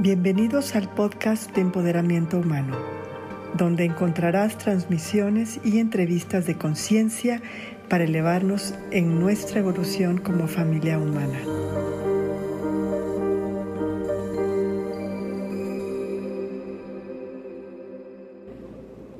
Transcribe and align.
Bienvenidos 0.00 0.76
al 0.76 0.88
podcast 0.94 1.52
de 1.56 1.60
Empoderamiento 1.60 2.38
Humano, 2.38 2.78
donde 3.54 3.84
encontrarás 3.84 4.56
transmisiones 4.56 5.58
y 5.64 5.80
entrevistas 5.80 6.46
de 6.46 6.56
conciencia 6.56 7.42
para 7.88 8.04
elevarnos 8.04 8.76
en 8.92 9.18
nuestra 9.18 9.58
evolución 9.58 10.18
como 10.18 10.46
familia 10.46 11.00
humana. 11.00 11.40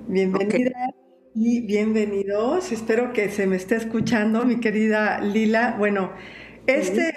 Bienvenida 0.06 0.94
y 1.34 1.66
bienvenidos. 1.66 2.70
Espero 2.70 3.12
que 3.12 3.30
se 3.30 3.48
me 3.48 3.56
esté 3.56 3.74
escuchando, 3.74 4.44
mi 4.44 4.60
querida 4.60 5.20
Lila. 5.22 5.74
Bueno, 5.76 6.12
este 6.68 7.08
es 7.08 7.14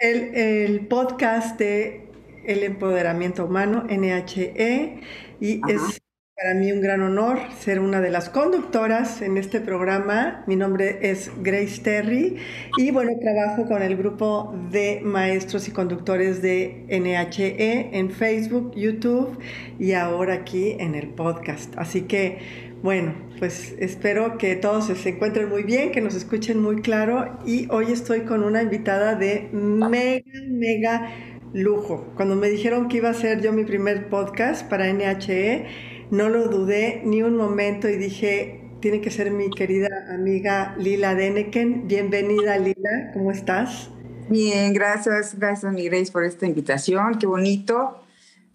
el, 0.00 0.34
el 0.34 0.86
podcast 0.86 1.58
de 1.58 2.13
el 2.46 2.62
empoderamiento 2.62 3.44
humano, 3.44 3.84
NHE, 3.88 5.00
y 5.40 5.60
es 5.70 6.00
para 6.36 6.54
mí 6.54 6.72
un 6.72 6.80
gran 6.80 7.00
honor 7.00 7.38
ser 7.60 7.78
una 7.78 8.00
de 8.00 8.10
las 8.10 8.28
conductoras 8.28 9.22
en 9.22 9.36
este 9.36 9.60
programa. 9.60 10.42
Mi 10.48 10.56
nombre 10.56 10.98
es 11.08 11.30
Grace 11.42 11.80
Terry 11.80 12.38
y 12.76 12.90
bueno, 12.90 13.12
trabajo 13.20 13.66
con 13.66 13.82
el 13.82 13.96
grupo 13.96 14.52
de 14.72 15.00
maestros 15.04 15.68
y 15.68 15.70
conductores 15.70 16.42
de 16.42 16.86
NHE 16.88 17.96
en 17.96 18.10
Facebook, 18.10 18.72
YouTube 18.74 19.38
y 19.78 19.92
ahora 19.92 20.34
aquí 20.34 20.72
en 20.80 20.96
el 20.96 21.10
podcast. 21.10 21.72
Así 21.78 22.02
que 22.02 22.74
bueno, 22.82 23.14
pues 23.38 23.74
espero 23.78 24.36
que 24.36 24.56
todos 24.56 24.86
se 24.86 25.08
encuentren 25.08 25.48
muy 25.48 25.62
bien, 25.62 25.90
que 25.90 26.02
nos 26.02 26.14
escuchen 26.14 26.60
muy 26.60 26.82
claro 26.82 27.38
y 27.46 27.66
hoy 27.70 27.92
estoy 27.92 28.26
con 28.26 28.42
una 28.44 28.60
invitada 28.62 29.14
de 29.14 29.48
mega, 29.52 30.22
mega 30.50 31.10
lujo. 31.54 32.12
Cuando 32.16 32.34
me 32.36 32.50
dijeron 32.50 32.88
que 32.88 32.98
iba 32.98 33.08
a 33.08 33.14
ser 33.14 33.40
yo 33.40 33.52
mi 33.52 33.64
primer 33.64 34.10
podcast 34.10 34.68
para 34.68 34.92
NHE, 34.92 36.08
no 36.10 36.28
lo 36.28 36.48
dudé 36.48 37.00
ni 37.04 37.22
un 37.22 37.36
momento 37.36 37.88
y 37.88 37.96
dije, 37.96 38.60
tiene 38.80 39.00
que 39.00 39.10
ser 39.10 39.30
mi 39.30 39.48
querida 39.50 39.88
amiga 40.12 40.74
Lila 40.78 41.14
Deneken. 41.14 41.86
Bienvenida 41.86 42.58
Lila, 42.58 43.12
¿cómo 43.14 43.30
estás? 43.30 43.88
Bien, 44.28 44.74
gracias, 44.74 45.38
gracias 45.38 45.72
mi 45.72 45.84
Grace 45.84 46.10
por 46.10 46.24
esta 46.24 46.44
invitación, 46.44 47.18
qué 47.18 47.26
bonito. 47.26 48.02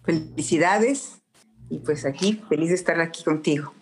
Felicidades 0.04 1.22
y 1.70 1.80
pues 1.80 2.06
aquí, 2.06 2.42
feliz 2.50 2.70
de 2.70 2.76
estar 2.76 3.00
aquí 3.00 3.24
contigo. 3.24 3.74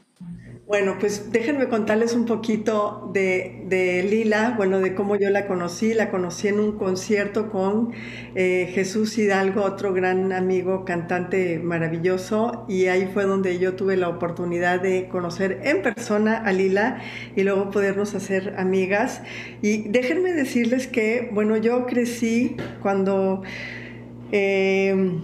Bueno, 0.68 0.98
pues 1.00 1.32
déjenme 1.32 1.70
contarles 1.70 2.14
un 2.14 2.26
poquito 2.26 3.10
de, 3.14 4.06
Lila, 4.12 4.54
bueno, 4.58 4.82
de 4.82 4.94
cómo 4.96 5.16
yo 5.16 5.30
la 5.30 5.48
conocí. 5.48 5.94
La 5.94 6.12
conocí 6.12 6.50
en 6.50 6.60
un 6.60 6.74
concierto 6.78 7.50
con 7.50 7.94
eh, 8.36 8.70
Jesús 8.74 9.18
Hidalgo, 9.18 9.64
otro 9.64 9.94
gran 9.94 10.34
amigo, 10.34 10.84
cantante 10.84 11.58
maravilloso, 11.60 12.66
y 12.68 12.88
ahí 12.88 13.10
fue 13.14 13.24
donde 13.24 13.60
yo 13.60 13.76
tuve 13.76 13.96
la 13.96 14.10
oportunidad 14.10 14.82
de 14.82 15.08
conocer 15.08 15.62
en 15.64 15.82
persona 15.84 16.36
a 16.36 16.52
Lila 16.52 17.00
y 17.38 17.44
luego 17.44 17.70
podernos 17.72 18.14
hacer 18.14 18.56
amigas. 18.58 19.22
Y 19.62 19.88
déjenme 19.88 20.34
decirles 20.34 20.88
que, 20.88 21.30
bueno, 21.32 21.56
yo 21.56 21.86
crecí 21.86 22.58
cuando... 22.82 23.42
Eh, 24.34 25.18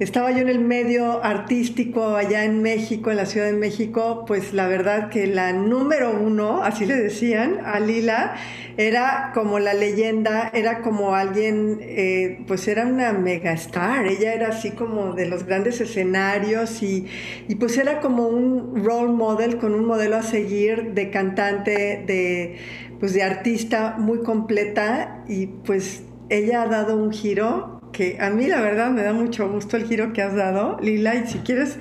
estaba 0.00 0.32
yo 0.32 0.38
en 0.38 0.48
el 0.48 0.58
medio 0.58 1.22
artístico 1.22 2.16
allá 2.16 2.44
en 2.44 2.62
México, 2.62 3.10
en 3.10 3.16
la 3.16 3.26
Ciudad 3.26 3.46
de 3.46 3.52
México, 3.52 4.24
pues 4.26 4.52
la 4.52 4.66
verdad 4.66 5.08
que 5.08 5.26
la 5.28 5.52
número 5.52 6.10
uno, 6.10 6.62
así 6.62 6.84
le 6.84 6.96
decían 6.96 7.60
a 7.64 7.78
Lila, 7.78 8.34
era 8.76 9.30
como 9.34 9.60
la 9.60 9.72
leyenda, 9.72 10.50
era 10.52 10.82
como 10.82 11.14
alguien, 11.14 11.78
eh, 11.80 12.42
pues 12.48 12.66
era 12.66 12.86
una 12.86 13.12
megastar, 13.12 14.06
ella 14.06 14.34
era 14.34 14.48
así 14.48 14.72
como 14.72 15.12
de 15.12 15.26
los 15.26 15.44
grandes 15.44 15.80
escenarios 15.80 16.82
y, 16.82 17.06
y 17.46 17.54
pues 17.54 17.78
era 17.78 18.00
como 18.00 18.26
un 18.26 18.84
role 18.84 19.12
model 19.12 19.58
con 19.58 19.74
un 19.74 19.86
modelo 19.86 20.16
a 20.16 20.22
seguir 20.22 20.92
de 20.94 21.10
cantante, 21.10 22.02
de, 22.04 22.56
pues 22.98 23.14
de 23.14 23.22
artista 23.22 23.94
muy 23.96 24.22
completa 24.22 25.22
y 25.28 25.46
pues 25.46 26.02
ella 26.30 26.62
ha 26.62 26.66
dado 26.66 26.96
un 26.96 27.12
giro 27.12 27.73
que 27.94 28.18
a 28.20 28.28
mí 28.28 28.46
la 28.46 28.60
verdad 28.60 28.90
me 28.90 29.02
da 29.02 29.14
mucho 29.14 29.48
gusto 29.48 29.78
el 29.78 29.86
giro 29.86 30.12
que 30.12 30.20
has 30.20 30.34
dado, 30.34 30.78
Lila, 30.80 31.14
y 31.14 31.26
si 31.26 31.38
quieres 31.38 31.78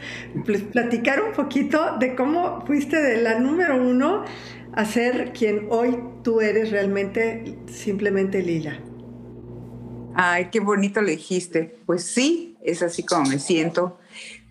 platicar 0.72 1.22
un 1.22 1.34
poquito 1.34 1.98
de 2.00 2.16
cómo 2.16 2.64
fuiste 2.66 3.02
de 3.02 3.22
la 3.22 3.40
número 3.40 3.76
uno 3.76 4.24
a 4.74 4.86
ser 4.86 5.34
quien 5.34 5.68
hoy 5.70 5.98
tú 6.24 6.40
eres 6.40 6.72
realmente 6.72 7.58
simplemente 7.66 8.42
Lila. 8.42 8.80
Ay, 10.16 10.50
qué 10.52 10.60
bonito 10.60 11.02
lo 11.02 11.08
dijiste. 11.08 11.80
Pues 11.86 12.04
sí, 12.04 12.58
es 12.64 12.84
así 12.84 13.04
como 13.04 13.30
me 13.30 13.40
siento. 13.40 13.98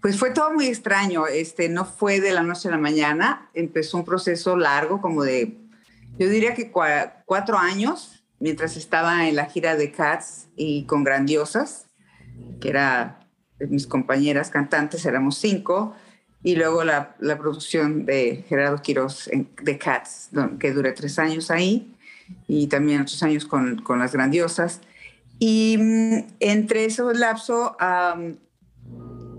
Pues 0.01 0.19
fue 0.19 0.31
todo 0.31 0.53
muy 0.53 0.67
extraño, 0.67 1.29
este, 1.29 1.69
no 1.69 1.85
fue 1.85 2.21
de 2.21 2.33
la 2.33 2.43
noche 2.43 2.67
a 2.67 2.73
la 2.73 2.79
mañana, 2.79 3.49
empezó 3.55 3.99
un 3.99 4.05
proceso 4.05 4.57
largo, 4.57 5.01
como 5.01 5.23
de, 5.23 5.57
yo 6.19 6.29
diría 6.29 6.55
que 6.55 6.73
cuatro 6.73 7.57
años, 7.57 8.22
mientras 8.43 8.77
estaba 8.77 9.29
en 9.29 9.37
la 9.37 9.47
gira 9.47 9.77
de 9.77 9.93
Cats 9.93 10.49
y 10.57 10.83
con 10.87 11.05
Grandiosas, 11.05 11.87
que 12.61 12.71
era 12.71 13.21
mis 13.61 13.87
compañeras 13.87 14.51
cantantes, 14.51 15.07
éramos 15.07 15.39
cinco, 15.39 15.95
y 16.43 16.57
luego 16.57 16.83
la, 16.83 17.15
la 17.21 17.39
producción 17.39 18.05
de 18.05 18.45
Gerardo 18.49 18.83
Quiroz 18.83 19.31
de 19.63 19.79
Cats, 19.79 20.31
que 20.59 20.73
duré 20.73 20.91
tres 20.91 21.21
años 21.21 21.53
ahí, 21.53 21.95
y 22.49 22.67
también 22.67 23.03
otros 23.03 23.23
años 23.23 23.47
con, 23.47 23.81
con 23.81 24.01
las 24.01 24.13
Grandiosas. 24.13 24.81
Y 25.39 25.77
mm, 25.79 26.33
entre 26.41 26.85
esos 26.85 27.17
lapso, 27.17 27.77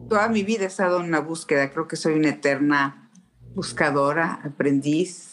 toda 0.08 0.30
mi 0.30 0.44
vida 0.44 0.64
he 0.64 0.68
estado 0.68 1.02
en 1.02 1.08
una 1.08 1.20
búsqueda, 1.20 1.72
creo 1.72 1.90
que 1.90 1.98
soy 1.98 2.14
una 2.14 2.30
eterna 2.30 3.12
buscadora, 3.54 4.40
aprendiz, 4.46 5.33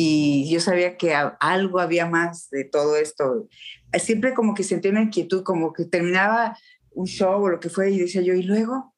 y 0.00 0.48
yo 0.48 0.60
sabía 0.60 0.96
que 0.96 1.12
algo 1.12 1.80
había 1.80 2.06
más 2.06 2.50
de 2.50 2.62
todo 2.62 2.94
esto. 2.94 3.48
Siempre 3.94 4.32
como 4.32 4.54
que 4.54 4.62
sentía 4.62 4.92
una 4.92 5.02
inquietud, 5.02 5.42
como 5.42 5.72
que 5.72 5.86
terminaba 5.86 6.56
un 6.92 7.06
show 7.06 7.42
o 7.42 7.48
lo 7.48 7.58
que 7.58 7.68
fue 7.68 7.90
y 7.90 7.98
decía 7.98 8.22
yo, 8.22 8.32
y 8.34 8.44
luego 8.44 8.94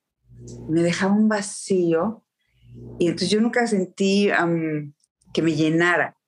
me 0.68 0.82
dejaba 0.82 1.14
un 1.14 1.26
vacío 1.26 2.22
y 2.98 3.06
entonces 3.06 3.30
yo 3.30 3.40
nunca 3.40 3.66
sentí 3.66 4.28
que 5.32 5.40
me 5.40 5.54
llenara. 5.54 6.18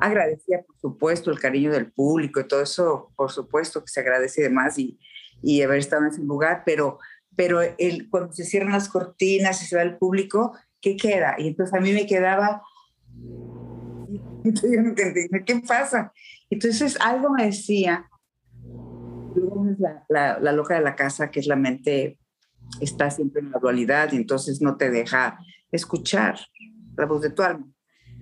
Agradecía, 0.00 0.62
por 0.66 0.78
supuesto, 0.78 1.30
el 1.30 1.38
cariño 1.38 1.70
del 1.70 1.92
público 1.92 2.40
y 2.40 2.48
todo 2.48 2.62
eso, 2.62 3.12
por 3.14 3.30
supuesto 3.30 3.84
que 3.84 3.92
se 3.92 4.00
agradece 4.00 4.40
de 4.40 4.48
más 4.48 4.78
y, 4.78 4.98
y 5.42 5.60
haber 5.60 5.80
estado 5.80 6.06
en 6.06 6.12
ese 6.12 6.22
lugar, 6.22 6.62
pero, 6.64 6.98
pero 7.36 7.60
el, 7.60 8.08
cuando 8.08 8.32
se 8.32 8.44
cierran 8.44 8.72
las 8.72 8.88
cortinas 8.88 9.60
y 9.60 9.66
se 9.66 9.76
va 9.76 9.82
el 9.82 9.98
público, 9.98 10.54
¿qué 10.80 10.96
queda? 10.96 11.34
Y 11.36 11.48
entonces 11.48 11.74
a 11.74 11.80
mí 11.80 11.92
me 11.92 12.06
quedaba 12.06 12.62
entonces 14.44 14.72
yo 14.72 14.82
no 14.82 14.88
entendía, 14.90 15.28
¿qué 15.44 15.62
pasa? 15.66 16.12
Entonces 16.50 16.98
algo 17.00 17.30
me 17.30 17.46
decía, 17.46 18.08
la, 20.08 20.38
la, 20.38 20.52
loca 20.52 20.74
de 20.74 20.82
la 20.82 20.94
casa, 20.94 21.30
que 21.30 21.40
es 21.40 21.46
la 21.46 21.56
mente, 21.56 22.18
está 22.80 23.10
siempre 23.10 23.40
en 23.40 23.50
la 23.50 23.58
dualidad 23.58 24.12
y 24.12 24.16
entonces 24.16 24.60
no 24.60 24.76
te 24.76 24.90
deja 24.90 25.38
escuchar 25.70 26.38
la 26.96 27.06
voz 27.06 27.22
de 27.22 27.30
tu 27.30 27.42
alma. 27.42 27.66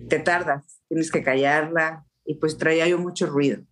Te 0.09 0.19
tardas, 0.19 0.81
tienes 0.87 1.11
que 1.11 1.23
callarla 1.23 2.05
y 2.25 2.35
pues 2.35 2.57
traía 2.57 2.87
yo 2.87 2.99
mucho 2.99 3.27
ruido, 3.27 3.63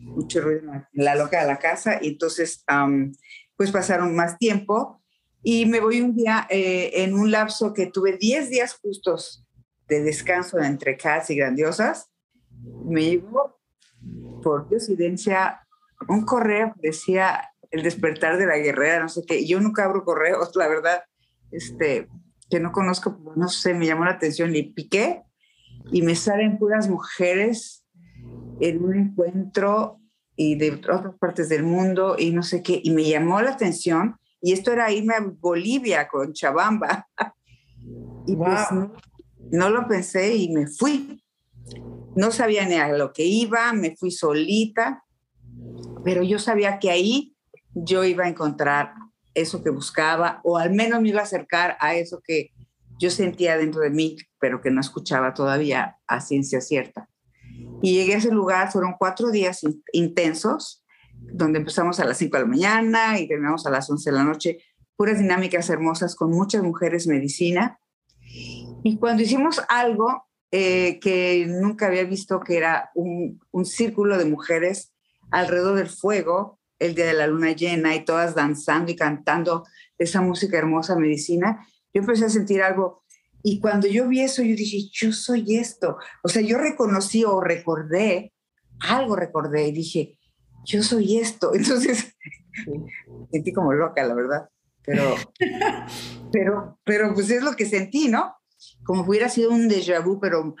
mucho 0.00 0.40
ruido 0.40 0.72
en 0.72 1.04
la 1.04 1.14
loca 1.14 1.40
de 1.40 1.46
la 1.46 1.58
casa 1.58 1.98
y 2.00 2.08
entonces 2.08 2.64
pues 3.56 3.70
pasaron 3.70 4.14
más 4.14 4.38
tiempo 4.38 5.02
y 5.42 5.66
me 5.66 5.80
voy 5.80 6.00
un 6.00 6.14
día 6.14 6.46
eh, 6.50 6.90
en 7.02 7.14
un 7.14 7.30
lapso 7.30 7.72
que 7.72 7.86
tuve 7.86 8.16
10 8.16 8.50
días 8.50 8.78
justos 8.80 9.46
de 9.90 10.02
descanso 10.02 10.58
entre 10.60 10.96
Cats 10.96 11.30
y 11.30 11.36
Grandiosas, 11.36 12.10
me 12.84 13.02
llegó 13.02 13.60
por 14.42 14.68
coincidencia 14.68 15.60
un 16.08 16.24
correo, 16.24 16.72
decía 16.76 17.50
el 17.70 17.82
despertar 17.82 18.38
de 18.38 18.46
la 18.46 18.56
guerrera, 18.56 19.00
no 19.00 19.08
sé 19.08 19.22
qué. 19.26 19.46
Yo 19.46 19.60
nunca 19.60 19.84
abro 19.84 20.04
correos, 20.04 20.52
la 20.54 20.68
verdad, 20.68 21.02
este, 21.50 22.08
que 22.48 22.60
no 22.60 22.72
conozco, 22.72 23.20
no 23.36 23.48
sé, 23.48 23.74
me 23.74 23.86
llamó 23.86 24.04
la 24.04 24.12
atención, 24.12 24.54
y 24.54 24.62
piqué 24.62 25.22
y 25.92 26.02
me 26.02 26.14
salen 26.14 26.58
puras 26.58 26.88
mujeres 26.88 27.84
en 28.60 28.84
un 28.84 28.94
encuentro 28.96 29.98
y 30.36 30.56
de 30.56 30.72
otras 30.72 31.14
partes 31.18 31.48
del 31.48 31.64
mundo 31.64 32.16
y 32.18 32.30
no 32.30 32.42
sé 32.42 32.62
qué, 32.62 32.80
y 32.82 32.90
me 32.92 33.08
llamó 33.08 33.42
la 33.42 33.50
atención, 33.50 34.16
y 34.40 34.52
esto 34.52 34.72
era 34.72 34.92
irme 34.92 35.14
a 35.14 35.20
Bolivia 35.20 36.06
con 36.06 36.32
Chabamba. 36.32 37.08
y 38.26 38.36
pues 38.36 38.68
no 39.50 39.70
lo 39.70 39.86
pensé 39.86 40.34
y 40.36 40.50
me 40.50 40.66
fui. 40.66 41.22
No 42.16 42.30
sabía 42.30 42.66
ni 42.66 42.74
a 42.74 42.88
lo 42.88 43.12
que 43.12 43.24
iba, 43.24 43.72
me 43.72 43.96
fui 43.96 44.10
solita, 44.10 45.04
pero 46.04 46.22
yo 46.22 46.38
sabía 46.38 46.78
que 46.78 46.90
ahí 46.90 47.36
yo 47.74 48.04
iba 48.04 48.24
a 48.24 48.28
encontrar 48.28 48.94
eso 49.34 49.62
que 49.62 49.70
buscaba 49.70 50.40
o 50.42 50.58
al 50.58 50.72
menos 50.72 51.00
me 51.00 51.10
iba 51.10 51.20
a 51.20 51.24
acercar 51.24 51.76
a 51.80 51.94
eso 51.94 52.20
que 52.24 52.50
yo 52.98 53.10
sentía 53.10 53.56
dentro 53.56 53.80
de 53.80 53.90
mí, 53.90 54.16
pero 54.38 54.60
que 54.60 54.70
no 54.70 54.80
escuchaba 54.80 55.32
todavía 55.32 55.96
a 56.06 56.20
ciencia 56.20 56.60
cierta. 56.60 57.08
Y 57.82 57.94
llegué 57.94 58.14
a 58.14 58.18
ese 58.18 58.30
lugar, 58.30 58.70
fueron 58.70 58.94
cuatro 58.98 59.30
días 59.30 59.60
intensos, 59.92 60.84
donde 61.14 61.58
empezamos 61.58 61.98
a 62.00 62.04
las 62.04 62.18
5 62.18 62.36
de 62.36 62.42
la 62.42 62.48
mañana 62.48 63.18
y 63.18 63.28
terminamos 63.28 63.66
a 63.66 63.70
las 63.70 63.88
11 63.88 64.10
de 64.10 64.16
la 64.16 64.24
noche, 64.24 64.58
puras 64.96 65.18
dinámicas 65.18 65.70
hermosas 65.70 66.14
con 66.14 66.30
muchas 66.30 66.62
mujeres 66.62 67.06
medicina. 67.06 67.78
Y 68.82 68.98
cuando 68.98 69.22
hicimos 69.22 69.62
algo 69.68 70.24
eh, 70.50 70.98
que 71.00 71.46
nunca 71.46 71.86
había 71.86 72.04
visto, 72.04 72.40
que 72.40 72.56
era 72.56 72.90
un, 72.94 73.40
un 73.50 73.64
círculo 73.64 74.18
de 74.18 74.24
mujeres 74.24 74.92
alrededor 75.30 75.76
del 75.76 75.88
fuego, 75.88 76.58
el 76.78 76.94
día 76.94 77.06
de 77.06 77.14
la 77.14 77.26
luna 77.26 77.52
llena 77.52 77.94
y 77.94 78.04
todas 78.04 78.34
danzando 78.34 78.90
y 78.90 78.96
cantando 78.96 79.64
esa 79.98 80.22
música 80.22 80.56
hermosa 80.58 80.96
medicina, 80.96 81.66
yo 81.92 82.00
empecé 82.00 82.24
a 82.24 82.30
sentir 82.30 82.62
algo. 82.62 83.02
Y 83.42 83.60
cuando 83.60 83.86
yo 83.86 84.08
vi 84.08 84.22
eso, 84.22 84.42
yo 84.42 84.56
dije, 84.56 84.88
yo 84.92 85.12
soy 85.12 85.56
esto. 85.56 85.98
O 86.22 86.28
sea, 86.28 86.42
yo 86.42 86.58
reconocí 86.58 87.24
o 87.24 87.40
recordé, 87.40 88.32
algo 88.80 89.16
recordé 89.16 89.68
y 89.68 89.72
dije, 89.72 90.18
yo 90.64 90.82
soy 90.82 91.18
esto. 91.18 91.52
Entonces, 91.54 92.16
sentí 93.30 93.52
como 93.52 93.72
loca, 93.72 94.02
la 94.02 94.14
verdad. 94.14 94.48
Pero, 94.84 95.14
pero, 96.32 96.78
pero 96.84 97.14
pues 97.14 97.30
es 97.30 97.42
lo 97.42 97.52
que 97.52 97.66
sentí, 97.66 98.08
¿no? 98.08 98.34
Como 98.84 99.02
hubiera 99.02 99.28
sido 99.28 99.50
un 99.50 99.68
déjà 99.68 100.02
vu, 100.02 100.20
pero 100.20 100.54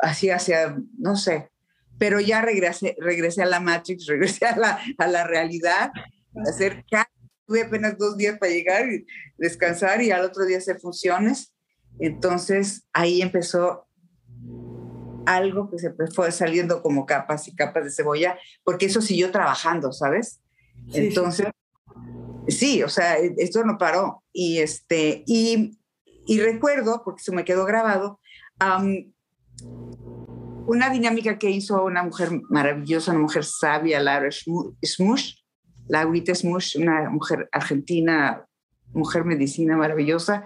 así 0.00 0.30
hacia, 0.30 0.76
no 0.98 1.16
sé. 1.16 1.50
Pero 1.98 2.20
ya 2.20 2.42
regresé, 2.42 2.96
regresé 2.98 3.42
a 3.42 3.46
la 3.46 3.60
Matrix, 3.60 4.06
regresé 4.08 4.46
a 4.46 4.56
la, 4.56 4.80
a 4.98 5.06
la 5.06 5.26
realidad, 5.26 5.90
hacer 6.46 6.84
tuve 7.46 7.62
apenas 7.62 7.98
dos 7.98 8.16
días 8.16 8.38
para 8.38 8.52
llegar 8.52 8.90
y 8.90 9.06
descansar 9.36 10.00
y 10.02 10.10
al 10.10 10.24
otro 10.24 10.44
día 10.46 10.58
hacer 10.58 10.80
funciones. 10.80 11.52
Entonces 11.98 12.84
ahí 12.92 13.22
empezó 13.22 13.86
algo 15.26 15.70
que 15.70 15.78
se 15.78 15.92
fue 16.14 16.32
saliendo 16.32 16.82
como 16.82 17.06
capas 17.06 17.48
y 17.48 17.54
capas 17.54 17.84
de 17.84 17.90
cebolla, 17.90 18.38
porque 18.62 18.86
eso 18.86 19.00
siguió 19.00 19.30
trabajando, 19.30 19.92
¿sabes? 19.92 20.40
Entonces, 20.92 21.46
sí. 22.48 22.82
o 22.82 22.88
sea, 22.88 23.18
e, 23.18 23.34
esto 23.38 23.64
no 23.64 23.78
paró. 23.78 24.22
Y, 24.32 24.58
este, 24.58 25.22
y, 25.26 25.78
y 26.26 26.40
recuerdo, 26.40 27.02
porque 27.04 27.22
se 27.22 27.32
me 27.32 27.44
quedó 27.44 27.64
grabado, 27.64 28.20
una 30.66 30.90
dinámica 30.90 31.38
que 31.38 31.50
hizo 31.50 31.84
una 31.84 32.02
mujer 32.02 32.30
maravillosa, 32.48 33.12
una 33.12 33.20
mujer 33.20 33.44
sabia, 33.44 34.00
Laura 34.00 34.30
Smush, 34.30 35.34
Laurita 35.88 36.34
Smush, 36.34 36.76
una 36.78 37.10
mujer 37.10 37.48
argentina, 37.52 38.46
mujer 38.92 39.24
medicina 39.24 39.76
maravillosa, 39.76 40.44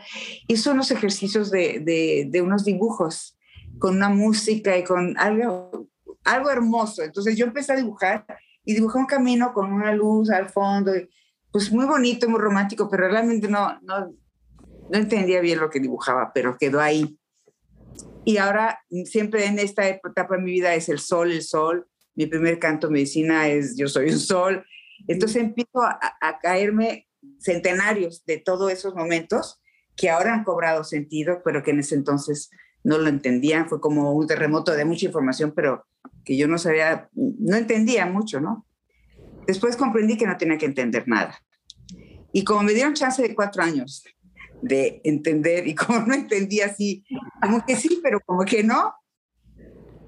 hizo 0.48 0.72
unos 0.72 0.90
ejercicios 0.90 1.50
de, 1.50 1.80
de, 1.80 2.26
de 2.30 2.42
unos 2.42 2.64
dibujos 2.64 3.38
con 3.78 3.96
una 3.96 4.08
música 4.08 4.76
y 4.76 4.84
con 4.84 5.16
algo, 5.18 5.88
algo 6.24 6.50
hermoso. 6.50 7.02
Entonces 7.02 7.36
yo 7.36 7.46
empecé 7.46 7.72
a 7.72 7.76
dibujar 7.76 8.26
y 8.64 8.74
dibujé 8.74 8.98
un 8.98 9.06
camino 9.06 9.52
con 9.52 9.72
una 9.72 9.92
luz 9.92 10.30
al 10.30 10.48
fondo, 10.48 10.92
pues 11.52 11.70
muy 11.72 11.86
bonito, 11.86 12.28
muy 12.28 12.40
romántico, 12.40 12.88
pero 12.90 13.08
realmente 13.08 13.48
no, 13.48 13.78
no, 13.82 14.12
no 14.90 14.98
entendía 14.98 15.40
bien 15.40 15.60
lo 15.60 15.70
que 15.70 15.80
dibujaba, 15.80 16.32
pero 16.34 16.56
quedó 16.58 16.80
ahí. 16.80 17.18
Y 18.24 18.36
ahora 18.36 18.80
siempre 19.04 19.46
en 19.46 19.58
esta 19.58 19.88
etapa 19.88 20.36
de 20.36 20.42
mi 20.42 20.52
vida 20.52 20.74
es 20.74 20.88
el 20.88 20.98
sol, 20.98 21.32
el 21.32 21.42
sol. 21.42 21.88
Mi 22.14 22.26
primer 22.26 22.58
canto 22.58 22.90
medicina 22.90 23.48
es 23.48 23.76
Yo 23.76 23.88
soy 23.88 24.10
un 24.10 24.18
sol. 24.18 24.64
Entonces 25.06 25.42
empiezo 25.42 25.82
a, 25.82 25.98
a 26.20 26.38
caerme 26.38 27.06
centenarios 27.38 28.24
de 28.26 28.38
todos 28.38 28.72
esos 28.72 28.94
momentos 28.94 29.60
que 29.96 30.10
ahora 30.10 30.34
han 30.34 30.44
cobrado 30.44 30.84
sentido, 30.84 31.42
pero 31.44 31.62
que 31.62 31.70
en 31.72 31.80
ese 31.80 31.94
entonces 31.94 32.50
no 32.84 32.98
lo 32.98 33.08
entendían, 33.08 33.68
fue 33.68 33.80
como 33.80 34.12
un 34.12 34.26
terremoto 34.26 34.72
de 34.72 34.84
mucha 34.84 35.06
información, 35.06 35.52
pero 35.54 35.86
que 36.24 36.36
yo 36.36 36.46
no 36.46 36.58
sabía, 36.58 37.08
no 37.14 37.56
entendía 37.56 38.06
mucho, 38.06 38.40
¿no? 38.40 38.66
Después 39.46 39.76
comprendí 39.76 40.16
que 40.16 40.26
no 40.26 40.36
tenía 40.36 40.58
que 40.58 40.66
entender 40.66 41.08
nada. 41.08 41.38
Y 42.32 42.44
como 42.44 42.62
me 42.62 42.74
dieron 42.74 42.94
chance 42.94 43.22
de 43.22 43.34
cuatro 43.34 43.62
años 43.62 44.04
de 44.62 45.00
entender, 45.04 45.66
y 45.66 45.74
como 45.74 46.00
no 46.00 46.14
entendía 46.14 46.66
así, 46.66 47.04
como 47.40 47.64
que 47.64 47.76
sí, 47.76 48.00
pero 48.02 48.20
como 48.20 48.44
que 48.44 48.62
no, 48.62 48.92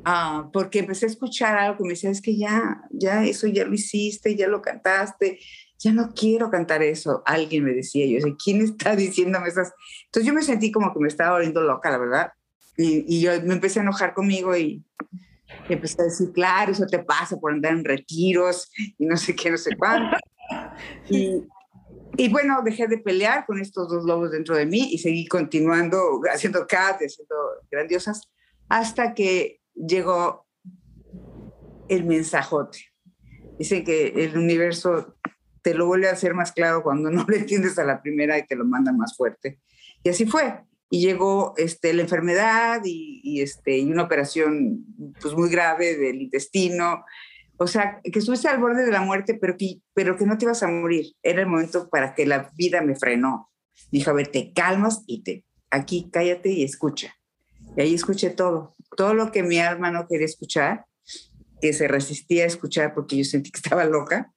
ah, 0.04 0.48
porque 0.52 0.80
empecé 0.80 1.06
a 1.06 1.10
escuchar 1.10 1.56
algo 1.56 1.78
que 1.78 1.84
me 1.84 1.90
decía, 1.90 2.10
es 2.10 2.20
que 2.20 2.36
ya, 2.36 2.82
ya 2.90 3.24
eso 3.24 3.46
ya 3.46 3.64
lo 3.64 3.74
hiciste, 3.74 4.36
ya 4.36 4.48
lo 4.48 4.62
cantaste, 4.62 5.38
ya 5.80 5.92
no 5.92 6.12
quiero 6.14 6.50
cantar 6.50 6.82
eso. 6.82 7.22
Alguien 7.24 7.64
me 7.64 7.72
decía, 7.72 8.06
yo 8.06 8.20
sé, 8.20 8.36
¿quién 8.42 8.60
está 8.60 8.94
diciéndome 8.96 9.48
esas? 9.48 9.72
Entonces 10.06 10.26
yo 10.26 10.34
me 10.34 10.42
sentí 10.42 10.70
como 10.70 10.92
que 10.92 11.00
me 11.00 11.08
estaba 11.08 11.32
volviendo 11.32 11.62
loca, 11.62 11.90
la 11.90 11.98
verdad. 11.98 12.32
Y, 12.76 13.20
yo 13.20 13.32
me 13.42 13.54
empecé 13.54 13.80
a 13.80 13.82
enojar 13.82 14.14
conmigo 14.14 14.56
y, 14.56 14.82
empecé 15.68 16.00
a 16.00 16.04
decir, 16.06 16.32
claro, 16.32 16.72
eso 16.72 16.86
te 16.86 17.00
pasa 17.00 17.36
por 17.36 17.52
andar 17.52 17.72
en 17.72 17.84
retiros 17.84 18.70
y 18.98 19.04
no 19.04 19.16
sé 19.16 19.34
qué, 19.34 19.50
no 19.50 19.56
sé 19.56 19.76
cuánto. 19.76 20.16
Y, 21.08 21.44
y 22.20 22.28
bueno, 22.28 22.60
dejé 22.62 22.86
de 22.86 22.98
pelear 22.98 23.46
con 23.46 23.58
estos 23.58 23.88
dos 23.88 24.04
lobos 24.04 24.30
dentro 24.30 24.54
de 24.54 24.66
mí 24.66 24.90
y 24.92 24.98
seguí 24.98 25.26
continuando 25.26 26.20
haciendo 26.30 26.66
cats, 26.66 27.02
haciendo 27.02 27.34
grandiosas, 27.70 28.28
hasta 28.68 29.14
que 29.14 29.62
llegó 29.74 30.46
el 31.88 32.04
mensajote. 32.04 32.78
Dicen 33.58 33.84
que 33.84 34.08
el 34.08 34.36
universo 34.36 35.16
te 35.62 35.72
lo 35.72 35.86
vuelve 35.86 36.08
a 36.08 36.12
hacer 36.12 36.34
más 36.34 36.52
claro 36.52 36.82
cuando 36.82 37.10
no 37.10 37.24
lo 37.26 37.34
entiendes 37.34 37.78
a 37.78 37.84
la 37.84 38.02
primera 38.02 38.38
y 38.38 38.46
te 38.46 38.54
lo 38.54 38.66
manda 38.66 38.92
más 38.92 39.16
fuerte. 39.16 39.58
Y 40.02 40.10
así 40.10 40.26
fue 40.26 40.60
y 40.90 41.00
llegó 41.00 41.54
este, 41.56 41.94
la 41.94 42.02
enfermedad 42.02 42.82
y, 42.84 43.40
este, 43.40 43.78
y 43.78 43.90
una 43.90 44.02
operación 44.02 44.84
pues, 45.22 45.34
muy 45.34 45.48
grave 45.48 45.96
del 45.96 46.20
intestino. 46.20 47.04
O 47.62 47.66
sea, 47.66 48.00
que 48.02 48.18
estuviste 48.18 48.48
al 48.48 48.58
borde 48.58 48.86
de 48.86 48.90
la 48.90 49.02
muerte, 49.02 49.34
pero 49.34 49.54
que, 49.58 49.82
pero 49.92 50.16
que 50.16 50.24
no 50.24 50.38
te 50.38 50.46
ibas 50.46 50.62
a 50.62 50.68
morir. 50.68 51.12
Era 51.22 51.42
el 51.42 51.46
momento 51.46 51.90
para 51.90 52.14
que 52.14 52.24
la 52.24 52.50
vida 52.56 52.80
me 52.80 52.96
frenó. 52.96 53.50
Dijo, 53.92 54.10
a 54.10 54.14
ver, 54.14 54.28
te 54.28 54.54
calmas 54.54 55.04
y 55.06 55.22
te, 55.22 55.44
aquí 55.70 56.08
cállate 56.10 56.50
y 56.50 56.64
escucha. 56.64 57.14
Y 57.76 57.82
ahí 57.82 57.94
escuché 57.94 58.30
todo, 58.30 58.74
todo 58.96 59.12
lo 59.12 59.30
que 59.30 59.42
mi 59.42 59.58
alma 59.58 59.90
no 59.90 60.08
quería 60.08 60.24
escuchar, 60.24 60.86
que 61.60 61.74
se 61.74 61.86
resistía 61.86 62.44
a 62.44 62.46
escuchar 62.46 62.94
porque 62.94 63.18
yo 63.18 63.24
sentí 63.24 63.50
que 63.50 63.60
estaba 63.62 63.84
loca. 63.84 64.32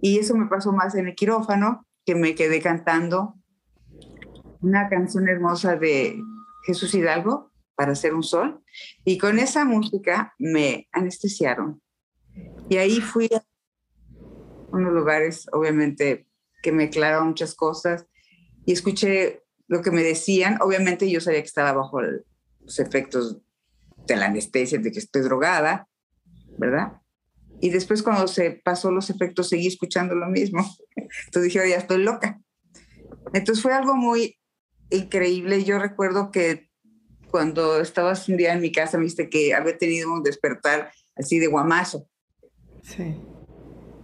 Y 0.00 0.20
eso 0.20 0.36
me 0.36 0.46
pasó 0.46 0.70
más 0.70 0.94
en 0.94 1.08
el 1.08 1.16
quirófano, 1.16 1.88
que 2.06 2.14
me 2.14 2.36
quedé 2.36 2.62
cantando 2.62 3.34
una 4.60 4.88
canción 4.88 5.28
hermosa 5.28 5.74
de 5.74 6.20
Jesús 6.66 6.94
Hidalgo, 6.94 7.50
para 7.74 7.92
hacer 7.92 8.14
un 8.14 8.22
sol, 8.22 8.62
y 9.04 9.18
con 9.18 9.40
esa 9.40 9.64
música 9.64 10.34
me 10.38 10.88
anestesiaron. 10.92 11.80
Y 12.68 12.76
ahí 12.76 13.00
fui 13.00 13.28
a 13.34 13.42
unos 14.70 14.92
lugares, 14.92 15.46
obviamente, 15.52 16.26
que 16.62 16.72
me 16.72 16.84
aclararon 16.84 17.28
muchas 17.28 17.54
cosas, 17.54 18.06
y 18.66 18.72
escuché 18.72 19.44
lo 19.66 19.82
que 19.82 19.90
me 19.90 20.02
decían. 20.02 20.58
Obviamente 20.60 21.10
yo 21.10 21.20
sabía 21.20 21.40
que 21.40 21.46
estaba 21.46 21.72
bajo 21.72 22.02
los 22.02 22.78
efectos 22.78 23.38
de 24.06 24.16
la 24.16 24.26
anestesia, 24.26 24.78
de 24.78 24.90
que 24.90 24.98
estoy 24.98 25.22
drogada, 25.22 25.88
¿verdad? 26.58 27.00
Y 27.60 27.70
después 27.70 28.02
cuando 28.02 28.28
se 28.28 28.50
pasó 28.50 28.90
los 28.90 29.10
efectos 29.10 29.48
seguí 29.48 29.66
escuchando 29.66 30.14
lo 30.14 30.26
mismo. 30.26 30.64
Entonces 31.26 31.52
dije, 31.52 31.68
ya 31.68 31.76
estoy 31.76 32.02
loca. 32.02 32.40
Entonces 33.32 33.62
fue 33.62 33.72
algo 33.72 33.94
muy 33.94 34.38
increíble. 34.90 35.64
Yo 35.64 35.78
recuerdo 35.78 36.30
que 36.30 36.68
cuando 37.30 37.80
estabas 37.80 38.28
un 38.28 38.36
día 38.36 38.54
en 38.54 38.60
mi 38.60 38.72
casa, 38.72 38.98
me 38.98 39.08
que 39.28 39.54
había 39.54 39.76
tenido 39.76 40.12
un 40.12 40.22
despertar 40.22 40.92
así 41.16 41.38
de 41.38 41.46
guamazo. 41.46 42.07
Sí. 42.82 43.14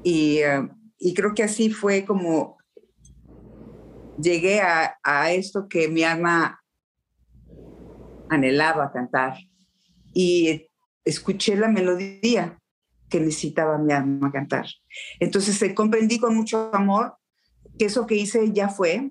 Y, 0.03 0.39
eh, 0.39 0.69
y 0.99 1.15
creo 1.15 1.35
que 1.35 1.43
así 1.43 1.71
fue 1.71 2.05
como 2.05 2.59
llegué 4.21 4.61
a, 4.61 4.97
a, 5.03 5.33
esto 5.33 5.69
que 5.69 5.89
mi 5.89 6.03
alma 6.03 6.63
anhelaba 8.29 8.93
cantar. 8.93 9.37
Y 10.13 10.69
escuché 11.05 11.57
la 11.57 11.69
melodía 11.69 12.59
que 13.09 13.21
necesitaba 13.21 13.79
mi 13.79 13.93
alma 13.93 14.33
cantar. 14.33 14.67
Entonces 15.21 15.61
eh, 15.63 15.75
comprendí 15.75 16.19
con 16.19 16.35
mucho 16.35 16.71
amor 16.75 17.15
que 17.79 17.87
eso 17.87 18.07
que 18.07 18.17
hice 18.17 18.53
ya 18.53 18.69
fue, 18.69 19.11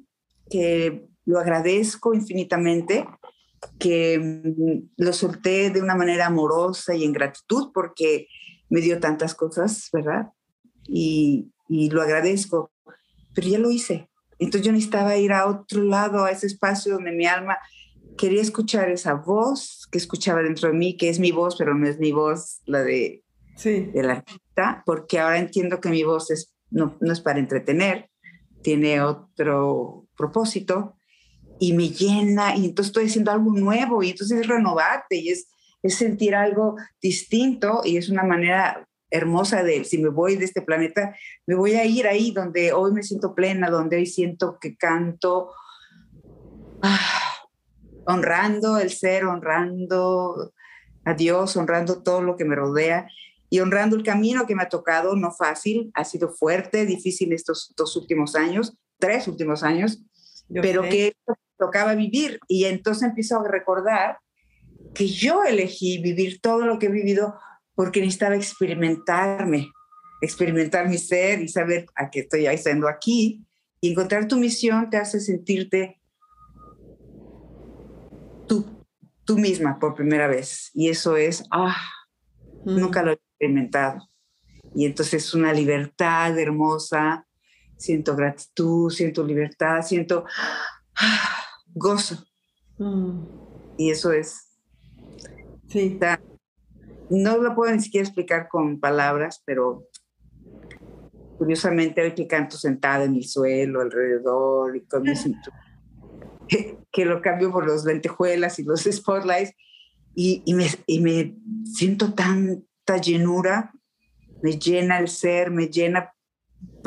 que 0.50 1.06
lo 1.26 1.40
agradezco 1.40 2.14
infinitamente, 2.14 3.06
que 3.80 4.20
mm, 4.20 4.94
lo 4.98 5.14
solté 5.14 5.70
de 5.70 5.82
una 5.82 5.96
manera 5.96 6.28
amorosa 6.28 6.96
y 6.96 7.04
en 7.04 7.14
gratitud 7.14 7.72
porque 7.74 8.28
me 8.74 8.82
dio 8.82 9.00
tantas 9.00 9.36
cosas, 9.36 9.90
¿verdad? 9.94 10.32
Y, 10.88 11.52
y 11.70 11.92
lo 11.92 12.02
agradezco, 12.02 12.72
pero 13.36 13.48
ya 13.48 13.60
lo 13.60 13.70
hice. 13.70 14.10
Entonces 14.40 14.66
yo 14.66 14.72
necesitaba 14.72 15.16
ir 15.16 15.32
a 15.32 15.46
otro 15.46 15.84
lado, 15.84 16.26
a 16.26 16.32
ese 16.32 16.48
espacio 16.48 16.96
donde 16.96 17.12
mi 17.12 17.28
alma 17.28 17.60
quería 18.18 18.42
escuchar 18.42 18.90
esa 18.90 19.14
voz 19.14 19.88
que 19.92 20.00
escuchaba 20.00 20.42
dentro 20.42 20.70
de 20.70 20.76
mí, 20.76 20.98
que 20.98 21.10
es 21.10 21.20
mi 21.20 21.32
voz, 21.32 21.56
pero 21.56 21.76
no 21.76 21.88
es 21.88 22.00
mi 22.00 22.12
voz, 22.12 22.62
la 22.66 22.82
de, 22.82 23.24
sí. 23.58 23.92
de 23.94 24.02
la 24.02 24.14
artista, 24.14 24.82
porque 24.88 25.20
ahora 25.20 25.38
entiendo 25.38 25.80
que 25.80 25.90
mi 25.90 26.02
voz 26.02 26.32
es, 26.32 26.56
no, 26.72 26.98
no 27.00 27.14
es 27.14 27.22
para 27.22 27.38
entretener, 27.38 28.10
tiene 28.64 29.02
otro 29.02 30.08
propósito 30.18 30.96
y 31.60 31.74
me 31.74 31.90
llena 31.90 32.56
y 32.56 32.66
entonces 32.66 32.90
estoy 32.90 33.06
haciendo 33.06 33.30
algo 33.30 33.52
nuevo 33.52 34.02
y 34.02 34.10
entonces 34.10 34.42
es 34.42 34.48
renovarte 34.48 35.18
y 35.18 35.30
es, 35.30 35.48
es 35.84 35.96
sentir 35.96 36.34
algo 36.34 36.78
distinto 37.02 37.82
y 37.84 37.98
es 37.98 38.10
una 38.10 38.24
manera 38.24 38.88
hermosa 39.12 39.62
de 39.62 39.84
si 39.84 40.00
me 40.00 40.10
voy 40.10 40.38
de 40.38 40.46
este 40.46 40.62
planeta, 40.62 41.16
me 41.46 41.54
voy 41.54 41.76
a 41.76 41.86
ir 41.86 42.08
ahí 42.08 42.32
donde 42.32 42.74
hoy 42.74 42.94
me 42.94 43.04
siento 43.04 43.36
plena, 43.36 43.70
donde 43.70 43.98
hoy 43.98 44.08
siento 44.08 44.58
que 44.60 44.76
canto, 44.76 45.52
ah, 46.82 47.34
honrando 48.08 48.80
el 48.80 48.90
ser, 48.90 49.26
honrando 49.26 50.54
a 51.06 51.14
Dios, 51.14 51.56
honrando 51.58 52.02
todo 52.02 52.22
lo 52.22 52.38
que 52.38 52.46
me 52.46 52.56
rodea 52.56 53.08
y 53.50 53.60
honrando 53.60 53.96
el 53.96 54.04
camino 54.04 54.48
que 54.48 54.56
me 54.56 54.64
ha 54.64 54.70
tocado, 54.70 55.16
no 55.16 55.32
fácil, 55.32 55.92
ha 55.94 56.06
sido 56.06 56.30
fuerte, 56.32 56.88
difícil 56.88 57.34
estos 57.34 57.72
dos 57.78 57.96
últimos 57.96 58.36
años, 58.36 58.76
tres 58.98 59.28
últimos 59.28 59.62
años, 59.62 60.02
pero 60.50 60.82
que 60.82 61.14
tocaba 61.60 61.94
vivir. 61.94 62.40
Y 62.48 62.66
entonces 62.66 63.04
empiezo 63.04 63.40
a 63.40 63.48
recordar 63.48 64.18
que 64.94 65.08
yo 65.08 65.44
elegí 65.44 66.00
vivir 66.00 66.40
todo 66.42 66.66
lo 66.66 66.80
que 66.80 66.88
he 66.88 66.92
vivido 66.92 67.36
porque 67.76 68.02
necesitaba 68.02 68.36
experimentarme, 68.36 69.72
experimentar 70.22 70.88
mi 70.88 70.98
ser 70.98 71.42
y 71.42 71.48
saber 71.48 71.88
a 71.96 72.10
qué 72.10 72.22
estoy 72.22 72.46
haciendo 72.48 72.88
aquí. 72.88 73.46
Y 73.82 73.92
encontrar 73.92 74.28
tu 74.28 74.38
misión 74.38 74.90
te 74.90 74.98
hace 74.98 75.20
sentirte 75.20 76.00
tú, 78.48 78.66
tú 79.26 79.38
misma 79.38 79.80
por 79.80 79.96
primera 79.96 80.28
vez. 80.28 80.72
Y 80.74 80.90
eso 80.90 81.18
es, 81.18 81.44
ah, 81.52 81.76
nunca 82.64 83.04
lo 83.04 83.12
he 83.12 83.16
experimentado. 83.16 84.10
Y 84.76 84.86
entonces 84.86 85.26
es 85.26 85.34
una 85.34 85.52
libertad 85.52 86.38
hermosa, 86.40 87.28
siento 87.78 88.16
gratitud, 88.16 88.90
siento 88.90 89.24
libertad, 89.26 89.82
siento 89.82 90.26
ah, 90.96 91.44
gozo. 91.74 92.24
Mm. 92.78 93.26
Y 93.78 93.92
eso 93.92 94.12
es... 94.14 94.53
Sí. 95.74 96.00
no 97.10 97.38
lo 97.38 97.56
puedo 97.56 97.74
ni 97.74 97.82
siquiera 97.82 98.06
explicar 98.06 98.48
con 98.48 98.80
palabras, 98.80 99.42
pero 99.44 99.90
curiosamente 101.40 102.02
hoy 102.04 102.14
que 102.14 102.28
canto 102.28 102.58
sentada 102.58 103.06
en 103.06 103.16
el 103.16 103.26
suelo, 103.26 103.82
alrededor 103.82 104.76
y 104.76 104.86
con 104.86 105.02
mi 105.02 105.16
cintura, 105.16 105.60
que 106.92 107.06
lo 107.06 107.24
cambio 107.24 107.52
por 107.52 107.66
los 107.66 107.86
lentejuelas 107.86 108.60
y 108.60 108.64
los 108.64 108.84
spotlights 108.92 109.56
y, 110.16 110.44
y, 110.46 110.54
me, 110.54 110.68
y 110.86 111.00
me 111.00 111.36
siento 111.66 112.14
tanta 112.14 112.98
llenura, 113.02 113.74
me 114.44 114.60
llena 114.60 115.00
el 115.00 115.08
ser, 115.08 115.50
me 115.50 115.70
llena 115.70 116.14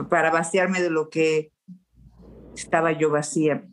para 0.09 0.31
vaciarme 0.31 0.81
de 0.81 0.91
lo 0.91 1.11
que 1.11 1.51
estaba 2.55 2.93
yo 2.93 3.11
vacía. 3.11 3.67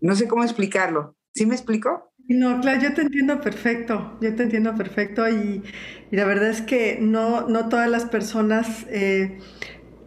No 0.00 0.16
sé 0.16 0.26
cómo 0.26 0.42
explicarlo. 0.42 1.16
¿Sí 1.32 1.46
me 1.46 1.54
explico? 1.54 2.12
No, 2.28 2.60
claro, 2.60 2.80
yo 2.80 2.94
te 2.94 3.02
entiendo 3.02 3.40
perfecto, 3.42 4.16
yo 4.20 4.34
te 4.34 4.44
entiendo 4.44 4.74
perfecto 4.74 5.28
y, 5.28 5.62
la 6.10 6.24
verdad 6.24 6.48
es 6.48 6.62
que 6.62 6.98
no, 7.00 7.48
no 7.48 7.68
todas 7.68 7.90
las 7.90 8.06
personas 8.06 8.86
eh, 8.88 9.38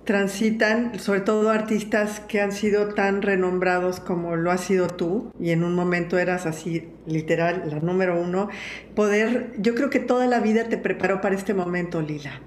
transitan, 0.06 1.00
sobre 1.00 1.22
todo 1.22 1.52
artistas 1.52 2.20
que 2.22 2.42
han 2.42 2.52
sido 2.54 2.96
tan 2.96 3.22
renombrados 3.22 4.00
como 4.00 4.36
lo 4.36 4.52
has 4.52 4.62
sido 4.62 4.88
tú, 4.88 5.32
y 5.40 5.52
en 5.52 5.64
un 5.64 5.76
momento 5.76 6.18
eras 6.18 6.48
así, 6.48 6.90
literal, 7.06 7.64
la 7.70 7.80
número 7.82 8.20
uno, 8.20 8.50
poder, 8.96 9.54
yo 9.60 9.76
creo 9.76 9.90
que 9.92 10.00
toda 10.00 10.26
la 10.28 10.40
vida 10.40 10.70
te 10.70 10.78
preparó 10.78 11.22
para 11.22 11.36
este 11.36 11.54
momento, 11.54 12.02
Lila. 12.02 12.42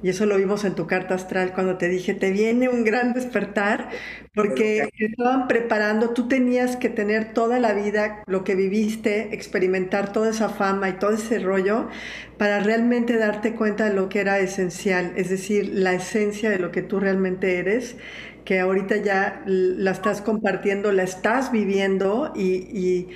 Y 0.00 0.10
eso 0.10 0.26
lo 0.26 0.36
vimos 0.36 0.64
en 0.64 0.76
tu 0.76 0.86
carta 0.86 1.14
astral 1.16 1.52
cuando 1.54 1.76
te 1.76 1.88
dije, 1.88 2.14
te 2.14 2.30
viene 2.30 2.68
un 2.68 2.84
gran 2.84 3.14
despertar, 3.14 3.88
porque 4.32 4.88
te 4.96 5.06
estaban 5.06 5.48
preparando, 5.48 6.10
tú 6.10 6.28
tenías 6.28 6.76
que 6.76 6.88
tener 6.88 7.32
toda 7.34 7.58
la 7.58 7.72
vida 7.72 8.22
lo 8.26 8.44
que 8.44 8.54
viviste, 8.54 9.34
experimentar 9.34 10.12
toda 10.12 10.30
esa 10.30 10.50
fama 10.50 10.88
y 10.88 10.92
todo 10.94 11.10
ese 11.12 11.40
rollo, 11.40 11.88
para 12.36 12.60
realmente 12.60 13.16
darte 13.18 13.54
cuenta 13.54 13.86
de 13.88 13.94
lo 13.94 14.08
que 14.08 14.20
era 14.20 14.38
esencial, 14.38 15.12
es 15.16 15.30
decir, 15.30 15.68
la 15.74 15.94
esencia 15.94 16.50
de 16.50 16.60
lo 16.60 16.70
que 16.70 16.82
tú 16.82 17.00
realmente 17.00 17.58
eres, 17.58 17.96
que 18.44 18.60
ahorita 18.60 18.96
ya 18.98 19.42
la 19.46 19.90
estás 19.90 20.22
compartiendo, 20.22 20.92
la 20.92 21.02
estás 21.02 21.50
viviendo 21.52 22.32
y, 22.36 23.08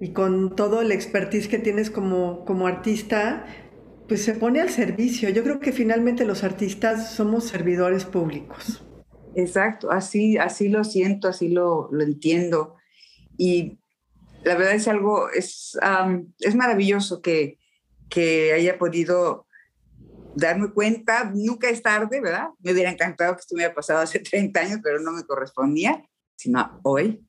y, 0.00 0.12
con 0.12 0.56
todo 0.56 0.82
el 0.82 0.90
expertise 0.92 1.46
que 1.48 1.58
tienes 1.58 1.90
como, 1.90 2.44
como 2.44 2.66
artista, 2.66 3.44
pues 4.08 4.24
se 4.24 4.34
pone 4.34 4.60
al 4.60 4.70
servicio. 4.70 5.28
Yo 5.30 5.42
creo 5.42 5.60
que 5.60 5.72
finalmente 5.72 6.24
los 6.24 6.44
artistas 6.44 7.14
somos 7.14 7.44
servidores 7.44 8.04
públicos. 8.04 8.82
Exacto, 9.34 9.90
así, 9.90 10.36
así 10.36 10.68
lo 10.68 10.84
siento, 10.84 11.28
así 11.28 11.48
lo, 11.48 11.88
entiendo. 12.00 12.76
Y 13.38 13.78
la 14.44 14.56
verdad 14.56 14.74
es 14.74 14.88
algo, 14.88 15.30
es, 15.30 15.78
es 16.40 16.54
maravilloso 16.54 17.22
que, 17.22 17.58
que 18.08 18.52
haya 18.52 18.78
podido 18.78 19.46
darme 20.34 20.70
cuenta, 20.70 21.30
nunca 21.34 21.68
es 21.68 21.82
tarde, 21.82 22.20
¿verdad? 22.20 22.48
Me 22.60 22.72
hubiera 22.72 22.90
encantado 22.90 23.34
que 23.34 23.40
esto 23.40 23.54
me 23.54 23.60
hubiera 23.60 23.74
pasado 23.74 24.00
hace 24.00 24.18
30 24.18 24.60
años, 24.60 24.80
pero 24.82 25.00
no 25.00 25.12
me 25.12 25.24
correspondía, 25.24 26.02
sino 26.36 26.80
hoy. 26.82 27.26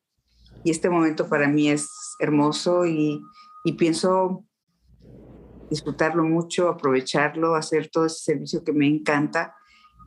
Y 0.63 0.71
este 0.71 0.89
momento 0.89 1.27
para 1.27 1.47
mí 1.47 1.69
es 1.69 1.89
hermoso 2.19 2.85
y, 2.85 3.21
y 3.65 3.73
pienso 3.73 4.45
disfrutarlo 5.73 6.23
mucho, 6.23 6.69
aprovecharlo, 6.69 7.55
hacer 7.55 7.89
todo 7.89 8.05
ese 8.05 8.19
servicio 8.19 8.63
que 8.63 8.73
me 8.73 8.87
encanta 8.87 9.55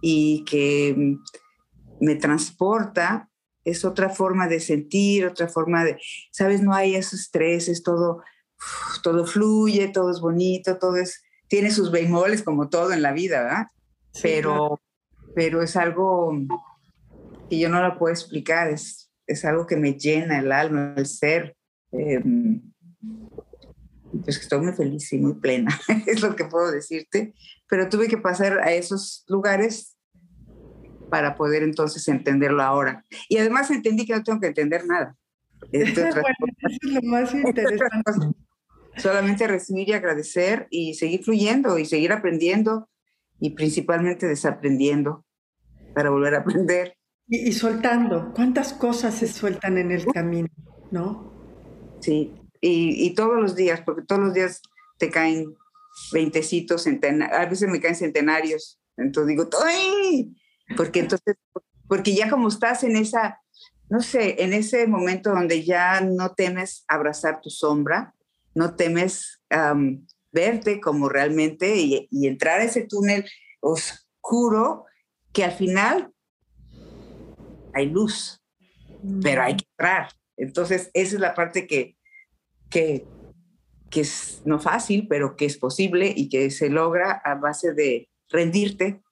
y 0.01 0.45
que 0.45 0.95
mm, 0.97 2.05
me 2.05 2.15
transporta. 2.15 3.29
Es 3.65 3.85
otra 3.85 4.09
forma 4.09 4.47
de 4.47 4.61
sentir, 4.61 5.27
otra 5.27 5.49
forma 5.49 5.85
de, 5.85 5.99
sabes, 6.31 6.63
no 6.63 6.73
hay 6.73 6.95
esos 6.95 7.21
estrés, 7.21 7.83
todo, 7.83 8.23
todo 9.03 9.27
fluye, 9.27 9.89
todo 9.89 10.13
es 10.13 10.21
bonito, 10.21 10.79
todo 10.79 10.97
es, 10.97 11.25
tiene 11.49 11.73
sus 11.73 11.91
bemoles 11.91 12.45
como 12.45 12.69
todo 12.69 12.93
en 12.93 13.03
la 13.03 13.13
vida, 13.13 13.43
¿verdad? 13.43 13.67
pero, 14.23 14.81
pero 15.35 15.63
es 15.63 15.77
algo 15.77 16.33
que 17.51 17.59
yo 17.59 17.69
no 17.69 17.83
lo 17.83 17.99
puedo 17.99 18.13
explicar, 18.13 18.69
es, 18.71 19.11
es 19.27 19.45
algo 19.45 19.67
que 19.67 19.77
me 19.77 19.95
llena 19.95 20.39
el 20.39 20.53
alma, 20.53 20.95
el 20.97 21.07
ser. 21.07 21.57
Eh, 21.91 22.23
pues 24.19 24.39
estoy 24.39 24.61
muy 24.61 24.73
feliz 24.73 25.13
y 25.13 25.19
muy 25.19 25.35
plena, 25.35 25.79
es 26.07 26.23
lo 26.23 26.37
que 26.37 26.45
puedo 26.45 26.71
decirte, 26.71 27.35
pero 27.69 27.89
tuve 27.89 28.09
que 28.09 28.19
pasar 28.19 28.61
a 28.61 28.73
esos 28.73 29.25
lugares 29.29 29.97
para 31.11 31.37
poder 31.37 31.63
entonces 31.63 32.07
entenderlo 32.09 32.63
ahora. 32.63 33.05
Y 33.29 33.39
además 33.39 33.71
entendí 33.71 34.07
que 34.07 34.15
no 34.15 34.23
tengo 34.23 34.41
que 34.41 34.49
entender 34.49 34.87
nada. 34.87 35.17
eso 35.73 36.01
es 36.07 36.79
lo 36.83 37.01
más 37.03 37.35
interesante. 37.35 38.37
Solamente 38.97 39.47
recibir 39.47 39.89
y 39.91 39.93
agradecer 39.93 40.67
y 40.71 40.95
seguir 40.95 41.23
fluyendo 41.23 41.79
y 41.79 41.85
seguir 41.85 42.13
aprendiendo 42.13 42.89
y 43.39 43.51
principalmente 43.51 44.27
desaprendiendo 44.27 45.25
para 45.95 46.11
volver 46.11 46.35
a 46.35 46.39
aprender. 46.39 46.97
Y, 47.29 47.49
y 47.49 47.53
soltando. 47.53 48.33
¿Cuántas 48.35 48.73
cosas 48.73 49.15
se 49.15 49.29
sueltan 49.29 49.79
en 49.79 49.93
el 49.93 50.07
camino, 50.07 50.49
no? 50.91 51.33
Sí, 52.01 52.35
y, 52.69 53.15
todos 53.15 53.41
los 53.41 53.55
días, 53.55 53.81
porque 53.83 54.03
todos 54.03 54.21
los 54.21 54.35
días 54.35 54.63
te 54.99 55.11
caen 55.11 55.55
veintecitos, 56.13 56.87
a 56.87 57.47
veces 57.47 57.69
me 57.69 57.81
caen 57.81 57.95
centenarios, 57.95 58.81
entonces 58.97 59.29
digo, 59.29 59.49
¡ay! 59.65 60.35
Porque 60.77 61.01
entonces, 61.01 61.37
porque 61.89 62.15
ya 62.15 62.29
como 62.29 62.49
estás 62.49 62.83
en 62.83 62.97
esa, 62.97 63.41
no 63.89 64.01
sé, 64.01 64.43
en 64.43 64.53
ese 64.53 64.87
momento 64.87 65.31
donde 65.31 65.65
ya 65.65 66.01
no 66.01 66.35
temes 66.35 66.85
abrazar 66.89 67.41
tu 67.41 67.51
sombra, 67.51 68.15
no 68.55 68.75
temes 68.75 69.41
verte 70.33 70.81
como 70.81 71.09
realmente 71.09 71.77
y, 71.77 72.09
y, 72.11 72.27
entrar 72.27 72.61
a 72.61 72.65
ese 72.65 72.83
túnel 72.83 73.25
oscuro 73.61 74.87
que 75.33 75.45
al 75.45 75.53
final 75.53 76.13
hay 77.75 77.91
luz, 77.91 78.43
pero 79.23 79.43
hay 79.43 79.57
que 79.57 79.67
entrar. 79.71 80.09
Entonces, 80.37 80.91
esa 80.95 81.15
es 81.15 81.21
la 81.21 81.35
parte 81.35 81.67
que, 81.67 81.96
que, 82.71 83.07
que 83.91 84.01
es 84.01 84.43
no 84.45 84.59
fácil, 84.59 85.07
pero 85.09 85.37
que 85.37 85.47
es 85.47 85.57
posible 85.57 86.13
y 86.15 86.29
que 86.29 86.51
se 86.51 86.71
logra 86.71 87.13
a 87.13 87.35
base 87.35 87.73
de 87.73 88.09
rendirte, 88.29 89.03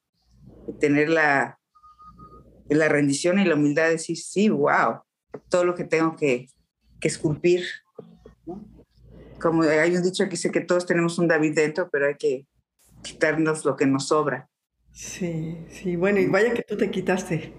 de 0.67 0.73
tener 0.73 1.09
la, 1.09 1.59
la 2.69 2.89
rendición 2.89 3.39
y 3.39 3.45
la 3.45 3.55
humildad 3.55 3.85
de 3.85 3.91
decir, 3.91 4.17
sí, 4.17 4.49
wow, 4.49 5.01
todo 5.49 5.65
lo 5.65 5.75
que 5.75 5.83
tengo 5.83 6.15
que, 6.15 6.47
que 6.99 7.07
esculpir. 7.07 7.65
Como 9.39 9.63
hay 9.63 9.95
un 9.95 10.03
dicho 10.03 10.23
que 10.25 10.31
dice 10.31 10.51
que 10.51 10.61
todos 10.61 10.85
tenemos 10.85 11.19
un 11.19 11.27
David 11.27 11.55
dentro, 11.55 11.89
pero 11.91 12.07
hay 12.07 12.15
que 12.15 12.47
quitarnos 13.03 13.65
lo 13.65 13.75
que 13.75 13.85
nos 13.85 14.07
sobra. 14.07 14.49
Sí, 14.91 15.57
sí, 15.69 15.97
bueno, 15.97 16.19
y 16.19 16.27
vaya 16.27 16.53
que 16.53 16.63
tú 16.63 16.77
te 16.77 16.89
quitaste 16.89 17.53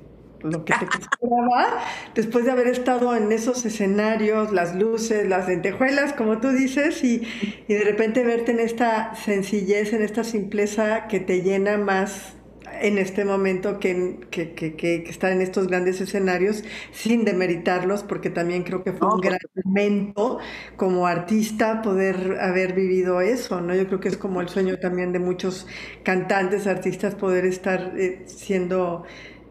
lo 0.46 0.64
que 0.64 0.74
te 0.74 0.98
esperaba 0.98 1.78
después 2.14 2.44
de 2.44 2.50
haber 2.50 2.68
estado 2.68 3.14
en 3.16 3.32
esos 3.32 3.64
escenarios, 3.64 4.52
las 4.52 4.74
luces, 4.74 5.28
las 5.28 5.48
lentejuelas, 5.48 6.12
como 6.12 6.38
tú 6.38 6.48
dices, 6.50 7.02
y, 7.04 7.22
y, 7.68 7.74
de 7.74 7.84
repente 7.84 8.24
verte 8.24 8.52
en 8.52 8.60
esta 8.60 9.14
sencillez, 9.14 9.92
en 9.92 10.02
esta 10.02 10.24
simpleza 10.24 11.08
que 11.08 11.20
te 11.20 11.42
llena 11.42 11.76
más 11.76 12.36
en 12.80 12.98
este 12.98 13.24
momento 13.24 13.78
que, 13.78 14.20
que, 14.30 14.54
que, 14.54 15.04
estar 15.08 15.32
en 15.32 15.40
estos 15.40 15.68
grandes 15.68 16.00
escenarios 16.00 16.64
sin 16.92 17.24
demeritarlos, 17.24 18.02
porque 18.02 18.30
también 18.30 18.62
creo 18.62 18.82
que 18.82 18.92
fue 18.92 19.08
un 19.12 19.20
gran 19.20 19.38
momento 19.64 20.38
como 20.76 21.06
artista 21.06 21.82
poder 21.82 22.38
haber 22.40 22.74
vivido 22.74 23.20
eso, 23.20 23.60
¿no? 23.60 23.74
Yo 23.74 23.86
creo 23.86 24.00
que 24.00 24.08
es 24.08 24.16
como 24.16 24.40
el 24.40 24.48
sueño 24.48 24.78
también 24.78 25.12
de 25.12 25.18
muchos 25.18 25.66
cantantes, 26.02 26.66
artistas, 26.66 27.14
poder 27.14 27.44
estar 27.46 27.92
eh, 27.96 28.24
siendo 28.26 29.04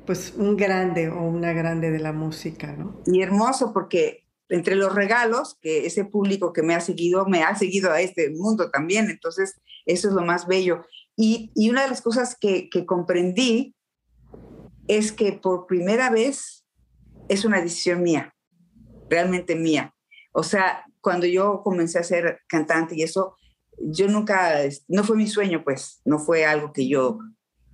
pues 0.06 0.34
un 0.38 0.56
grande 0.56 1.10
o 1.10 1.22
una 1.22 1.54
grande 1.54 1.92
de 1.92 2.00
la 2.00 2.14
música, 2.14 2.74
¿no? 2.74 3.02
Y 3.06 3.22
hermoso 3.22 3.74
porque 3.74 4.26
entre 4.50 4.76
los 4.76 4.94
regalos, 4.94 5.58
que 5.62 5.86
ese 5.86 6.06
público 6.06 6.54
que 6.54 6.62
me 6.62 6.76
ha 6.76 6.82
seguido, 6.82 7.26
me 7.26 7.44
ha 7.44 7.56
seguido 7.56 7.92
a 7.92 8.02
este 8.02 8.30
mundo 8.30 8.70
también, 8.70 9.10
entonces 9.10 9.60
eso 9.86 10.08
es 10.08 10.14
lo 10.14 10.22
más 10.22 10.48
bello. 10.48 10.86
Y, 11.16 11.52
y 11.56 11.70
una 11.70 11.84
de 11.84 11.90
las 11.90 12.02
cosas 12.02 12.38
que, 12.40 12.70
que 12.70 12.86
comprendí 12.86 13.76
es 14.88 15.12
que 15.12 15.34
por 15.34 15.66
primera 15.66 16.10
vez 16.10 16.66
es 17.28 17.46
una 17.46 17.62
decisión 17.62 18.04
mía, 18.04 18.36
realmente 19.10 19.56
mía. 19.56 19.96
O 20.32 20.44
sea, 20.44 20.86
cuando 21.02 21.26
yo 21.26 21.62
comencé 21.64 21.98
a 21.98 22.04
ser 22.04 22.42
cantante 22.48 22.96
y 22.96 23.02
eso, 23.02 23.36
yo 23.80 24.08
nunca, 24.08 24.60
no 24.88 25.04
fue 25.04 25.18
mi 25.18 25.28
sueño, 25.28 25.64
pues, 25.64 26.02
no 26.06 26.20
fue 26.20 26.46
algo 26.46 26.72
que 26.72 26.88
yo 26.88 27.20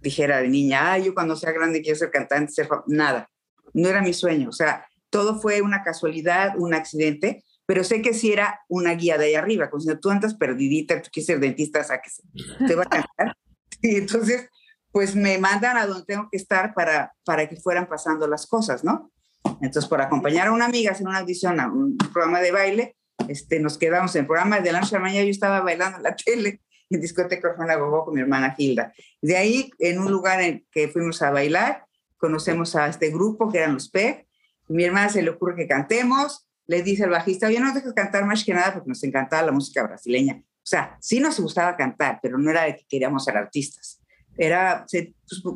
dijera 0.02 0.42
de 0.42 0.50
niña, 0.50 0.94
ah, 0.94 0.98
yo 0.98 1.14
cuando 1.14 1.36
sea 1.36 1.52
grande 1.52 1.82
quiero 1.82 1.98
ser 1.98 2.12
cantante, 2.12 2.52
ser 2.52 2.68
nada. 2.88 3.30
No 3.74 3.88
era 3.88 4.02
mi 4.02 4.14
sueño, 4.14 4.50
o 4.50 4.54
sea, 4.54 4.86
todo 5.10 5.40
fue 5.40 5.62
una 5.62 5.84
casualidad, 5.84 6.58
un 6.58 6.74
accidente, 6.74 7.44
pero 7.66 7.84
sé 7.84 8.02
que 8.02 8.14
si 8.14 8.34
era 8.34 8.60
una 8.68 8.94
guía 8.96 9.18
de 9.18 9.26
ahí 9.26 9.36
arriba, 9.36 9.70
como 9.70 9.82
si 9.82 9.96
tú 9.96 10.10
andas 10.10 10.34
perdidita, 10.34 11.02
tú 11.02 11.10
quieres 11.12 11.28
ser 11.28 11.40
dentista, 11.40 11.84
sáquese, 11.84 12.24
te 12.68 12.76
va 12.76 12.84
a 12.84 12.90
cantar. 12.90 13.38
Y 13.84 13.96
entonces, 13.96 14.48
pues 14.92 15.16
me 15.16 15.40
mandan 15.40 15.76
a 15.76 15.88
donde 15.88 16.06
tengo 16.06 16.28
que 16.30 16.38
estar 16.38 16.76
para, 16.76 17.14
para 17.26 17.50
que 17.50 17.56
fueran 17.56 17.88
pasando 17.88 18.28
las 18.28 18.46
cosas, 18.46 18.84
¿no? 18.84 19.12
Entonces, 19.60 19.88
por 19.88 20.02
acompañar 20.02 20.50
a 20.50 20.52
una 20.52 20.66
amiga 20.66 20.96
en 21.00 21.08
una 21.08 21.18
audición 21.18 21.60
a 21.60 21.68
un 21.68 21.98
programa 21.98 22.42
de 22.42 22.52
baile, 22.52 22.96
este, 23.28 23.60
nos 23.60 23.80
quedamos 23.80 24.16
en 24.16 24.22
el 24.22 24.28
programa 24.28 24.60
de 24.60 24.72
la 24.72 24.82
noche 24.82 24.96
a 24.96 25.00
la 25.00 25.06
mañana, 25.06 25.24
yo 25.24 25.32
estaba 25.32 25.62
bailando 25.62 25.98
en 25.98 26.04
la 26.04 26.16
tele 26.26 26.62
en 26.92 27.02
discoteca 27.02 27.54
Juana 27.56 27.76
Gogó 27.76 28.06
con 28.06 28.16
mi 28.16 28.22
hermana 28.22 28.56
Hilda. 28.58 28.94
De 29.22 29.38
ahí, 29.38 29.72
en 29.80 30.00
un 30.00 30.12
lugar 30.12 30.42
en 30.42 30.66
que 30.72 30.88
fuimos 30.88 31.22
a 31.22 31.32
bailar, 31.32 31.86
conocemos 32.18 32.76
a 32.76 32.88
este 32.88 33.10
grupo 33.10 33.52
que 33.52 33.60
eran 33.60 33.74
los 33.74 33.90
PEG. 33.90 34.28
Mi 34.68 34.84
hermana 34.84 35.10
se 35.10 35.22
le 35.22 35.32
ocurre 35.32 35.56
que 35.56 35.68
cantemos, 35.68 36.48
le 36.68 36.84
dice 36.84 37.04
al 37.04 37.10
bajista, 37.10 37.48
oye, 37.48 37.60
no 37.60 37.74
dejes 37.74 37.94
cantar 37.94 38.26
más 38.26 38.44
que 38.44 38.54
nada 38.54 38.74
porque 38.74 38.90
nos 38.90 39.04
encantaba 39.04 39.44
la 39.44 39.52
música 39.52 39.84
brasileña. 39.84 40.42
O 40.42 40.66
sea, 40.72 40.98
sí 41.02 41.20
nos 41.20 41.40
gustaba 41.40 41.76
cantar, 41.76 42.20
pero 42.22 42.38
no 42.38 42.52
era 42.52 42.64
de 42.64 42.76
que 42.76 42.86
queríamos 42.88 43.26
ser 43.26 43.36
artistas. 43.36 44.00
Era, 44.38 44.86
pues, 44.90 45.10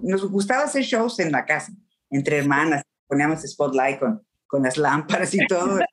nos 0.04 0.30
gustaba 0.30 0.64
hacer 0.64 0.84
shows 0.84 1.20
en 1.20 1.32
la 1.32 1.46
casa, 1.46 1.72
entre 2.10 2.40
hermanas, 2.40 2.84
poníamos 3.08 3.42
spotlight 3.42 4.00
con 4.48 4.64
las 4.64 4.78
lámparas 4.78 5.34
y 5.34 5.46
todo. 5.48 5.80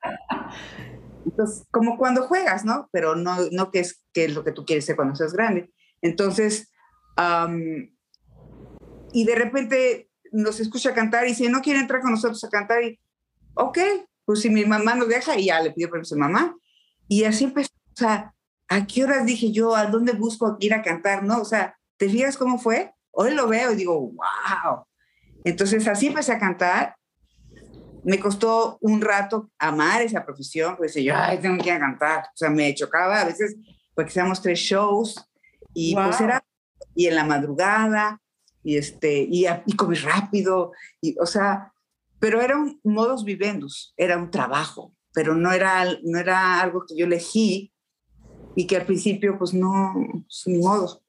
Entonces, 1.43 1.67
como 1.71 1.97
cuando 1.97 2.23
juegas, 2.23 2.63
¿no? 2.63 2.89
Pero 2.91 3.15
no, 3.15 3.35
no 3.51 3.71
que 3.71 3.79
es, 3.79 4.03
que 4.13 4.25
es 4.25 4.33
lo 4.33 4.43
que 4.43 4.51
tú 4.51 4.65
quieres 4.65 4.85
ser 4.85 4.95
cuando 4.95 5.15
seas 5.15 5.33
grande. 5.33 5.71
Entonces, 6.01 6.71
y 9.11 9.25
de 9.25 9.35
repente 9.35 10.09
nos 10.31 10.59
escucha 10.59 10.93
cantar 10.93 11.25
y 11.25 11.29
dice, 11.29 11.49
no 11.49 11.61
quiere 11.61 11.79
entrar 11.79 12.01
con 12.01 12.11
nosotros 12.11 12.43
a 12.43 12.49
cantar. 12.49 12.83
Y, 12.83 12.99
ok, 13.55 13.77
pues 14.25 14.41
si 14.41 14.49
mi 14.49 14.65
mamá 14.65 14.95
nos 14.95 15.09
deja, 15.09 15.37
y 15.37 15.45
ya 15.45 15.61
le 15.61 15.71
pido 15.71 15.89
permiso 15.89 16.15
a 16.15 16.19
mamá. 16.19 16.55
Y 17.07 17.25
así 17.25 17.43
empezó, 17.43 17.69
o 17.73 17.95
sea, 17.95 18.33
¿a 18.69 18.87
qué 18.87 19.03
horas 19.03 19.25
dije 19.25 19.51
yo, 19.51 19.75
a 19.75 19.85
dónde 19.87 20.13
busco 20.13 20.57
ir 20.59 20.73
a 20.73 20.81
cantar? 20.81 21.23
¿No? 21.23 21.41
O 21.41 21.45
sea, 21.45 21.77
¿te 21.97 22.09
fijas 22.09 22.37
cómo 22.37 22.57
fue? 22.57 22.93
Hoy 23.11 23.33
lo 23.33 23.47
veo 23.47 23.73
y 23.73 23.75
digo, 23.75 23.99
wow. 23.99 24.85
Entonces 25.43 25.87
así 25.87 26.07
empecé 26.07 26.31
a 26.31 26.39
cantar 26.39 26.95
me 28.03 28.19
costó 28.19 28.77
un 28.81 29.01
rato 29.01 29.51
amar 29.57 30.01
esa 30.01 30.25
profesión, 30.25 30.75
pues 30.77 30.95
yo, 30.95 31.15
ay, 31.15 31.39
tengo 31.39 31.57
que 31.57 31.69
ir 31.69 31.75
a 31.75 31.79
cantar. 31.79 32.23
O 32.25 32.35
sea, 32.35 32.49
me 32.49 32.73
chocaba 32.75 33.21
a 33.21 33.25
veces 33.25 33.55
porque 33.95 34.09
hacíamos 34.09 34.41
tres 34.41 34.59
shows 34.59 35.29
y 35.73 35.95
pues 35.95 36.19
era, 36.21 36.43
y 36.95 37.07
en 37.07 37.15
la 37.15 37.23
madrugada, 37.23 38.21
y 38.63 38.77
este, 38.77 39.27
y, 39.29 39.45
y 39.65 39.75
comí 39.75 39.95
rápido, 39.95 40.71
y, 41.01 41.15
o 41.19 41.25
sea, 41.25 41.73
pero 42.19 42.41
era 42.41 42.57
un 42.57 42.79
modus 42.83 43.23
vivendus, 43.23 43.93
era 43.97 44.17
un 44.17 44.31
trabajo, 44.31 44.95
pero 45.13 45.35
no 45.35 45.51
era, 45.51 45.85
no 46.03 46.19
era 46.19 46.61
algo 46.61 46.85
que 46.87 46.95
yo 46.95 47.05
elegí 47.05 47.73
y 48.55 48.67
que 48.67 48.77
al 48.77 48.85
principio, 48.85 49.37
pues 49.37 49.53
no, 49.53 49.93
pues, 49.93 50.43
ni 50.45 50.59
modo, 50.59 51.01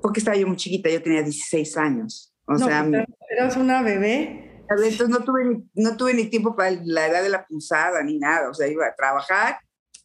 porque 0.00 0.20
estaba 0.20 0.36
yo 0.36 0.46
muy 0.46 0.56
chiquita, 0.56 0.90
yo 0.90 1.02
tenía 1.02 1.22
16 1.22 1.76
años. 1.76 2.34
O 2.46 2.56
sea, 2.56 2.88
eras 3.30 3.56
una 3.56 3.82
bebé. 3.82 4.47
Entonces 4.70 5.08
no 5.08 5.20
tuve, 5.20 5.44
ni, 5.44 5.70
no 5.74 5.96
tuve 5.96 6.14
ni 6.14 6.26
tiempo 6.26 6.54
para 6.54 6.70
la 6.84 7.06
edad 7.06 7.22
de 7.22 7.30
la 7.30 7.46
pulsada 7.46 8.02
ni 8.02 8.18
nada. 8.18 8.50
O 8.50 8.54
sea, 8.54 8.68
iba 8.68 8.86
a 8.86 8.94
trabajar 8.94 9.58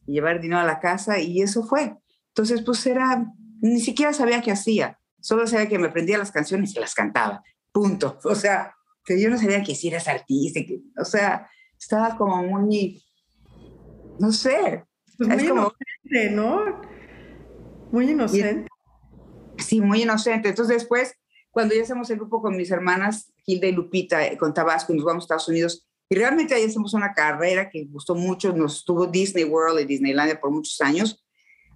y 0.06 0.14
llevar 0.14 0.42
dinero 0.42 0.62
a 0.62 0.66
la 0.66 0.80
casa 0.80 1.20
y 1.20 1.42
eso 1.42 1.64
fue. 1.64 1.96
Entonces, 2.30 2.62
pues 2.64 2.86
era, 2.86 3.26
ni 3.62 3.80
siquiera 3.80 4.14
sabía 4.14 4.42
qué 4.42 4.52
hacía. 4.52 5.00
Solo 5.20 5.48
sabía 5.48 5.70
que 5.70 5.80
me 5.80 5.88
aprendía 5.88 6.18
las 6.18 6.32
canciones 6.32 6.76
y 6.76 6.80
las 6.80 6.94
cantaba. 6.94 7.44
Punto. 7.72 8.20
O 8.24 8.36
sea, 8.36 8.76
que 9.06 9.22
yo 9.22 9.30
no 9.30 9.38
sabía 9.38 9.64
que 9.64 9.76
si 9.76 9.90
eras 9.90 10.08
artista. 10.08 10.62
Que, 10.62 10.82
o 10.98 11.06
sea, 11.06 11.50
estaba 11.78 12.16
como 12.18 12.44
muy, 12.44 13.04
no 14.20 14.32
sé. 14.32 14.86
Pues 15.18 15.30
muy 15.30 15.46
inocente, 15.46 16.32
¿no? 16.32 16.82
Muy 17.92 18.10
inocente. 18.10 18.68
sí, 19.58 19.82
muy 19.82 20.04
inocente. 20.04 20.50
Entonces 20.50 20.78
después, 20.78 21.16
cuando 21.52 21.76
ya 21.76 21.84
hacemos 21.84 22.10
el 22.10 22.18
grupo 22.18 22.42
con 22.42 22.56
mis 22.56 22.72
hermanas, 22.72 23.33
Hilda 23.46 23.68
y 23.68 23.72
Lupita 23.72 24.26
eh, 24.26 24.38
con 24.38 24.54
Tabasco 24.54 24.94
y 24.94 24.98
nos 24.98 25.06
vamos 25.06 25.24
a 25.24 25.26
Estados 25.26 25.48
Unidos. 25.48 25.88
Y 26.10 26.16
realmente 26.16 26.54
ahí 26.54 26.66
hacemos 26.66 26.94
una 26.94 27.14
carrera 27.14 27.70
que 27.70 27.86
gustó 27.86 28.16
mucho, 28.16 28.54
nos 28.54 28.78
estuvo 28.78 29.08
Disney 29.08 29.46
World 29.46 29.80
y 29.82 29.86
Disneylandia 29.86 30.40
por 30.40 30.52
muchos 30.52 30.80
años. 30.82 31.24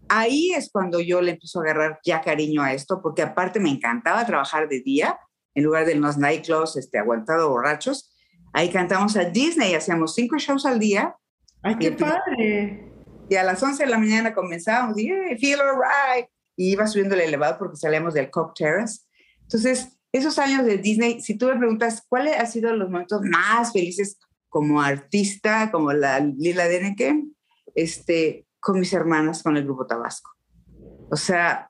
Ahí 0.10 0.52
es 0.54 0.70
cuando 0.72 1.00
yo 1.00 1.22
le 1.22 1.32
empiezo 1.32 1.60
a 1.60 1.64
agarrar 1.64 2.00
ya 2.06 2.22
cariño 2.22 2.62
a 2.62 2.74
esto, 2.74 3.02
porque 3.02 3.22
aparte 3.22 3.60
me 3.60 3.70
encantaba 3.70 4.26
trabajar 4.26 4.70
de 4.70 4.82
día, 4.82 5.18
en 5.54 5.64
lugar 5.64 5.86
de 5.86 5.96
los 5.96 6.18
nightclubs, 6.18 6.78
este, 6.78 7.00
aguantado 7.00 7.50
borrachos. 7.50 8.14
Ahí 8.54 8.70
cantamos 8.70 9.18
a 9.18 9.26
Disney, 9.26 9.74
hacíamos 9.74 10.14
cinco 10.14 10.38
shows 10.38 10.66
al 10.66 10.80
día. 10.80 11.16
¡Ay, 11.64 11.78
qué 11.80 11.92
padre! 11.92 12.92
Y 13.30 13.36
a 13.36 13.44
las 13.44 13.62
11 13.62 13.84
de 13.84 13.90
la 13.90 13.98
mañana 13.98 14.34
comenzábamos, 14.34 14.98
y 14.98 15.10
feel 15.40 15.60
alright. 15.60 16.28
Y 16.56 16.72
iba 16.72 16.88
subiendo 16.88 17.16
el 17.16 17.22
elevador 17.22 17.58
porque 17.58 17.76
salíamos 17.76 18.14
del 18.14 18.30
Cock 18.30 18.56
Terrace. 18.56 19.02
Entonces, 19.42 19.97
esos 20.12 20.40
años 20.40 20.66
de 20.66 20.78
Disney, 20.78 21.22
si 21.22 21.38
tú 21.38 21.48
me 21.48 21.58
preguntas 21.58 22.04
cuáles 22.08 22.40
han 22.40 22.50
sido 22.50 22.74
los 22.76 22.90
momentos 22.90 23.22
más 23.22 23.72
felices 23.72 24.18
como 24.50 24.82
artista, 24.82 25.72
como 25.72 25.92
la 25.94 26.20
Lila 26.20 26.68
Deneke, 26.68 27.24
este, 27.76 28.48
con 28.60 28.80
mis 28.80 28.94
hermanas, 28.94 29.44
con 29.44 29.58
el 29.58 29.64
grupo 29.64 29.86
Tabasco. 29.86 30.32
O 31.10 31.16
sea, 31.16 31.70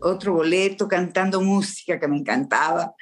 otro 0.00 0.34
boleto, 0.34 0.88
cantando 0.88 1.40
música 1.40 1.98
que 1.98 2.08
me 2.08 2.18
encantaba. 2.18 2.94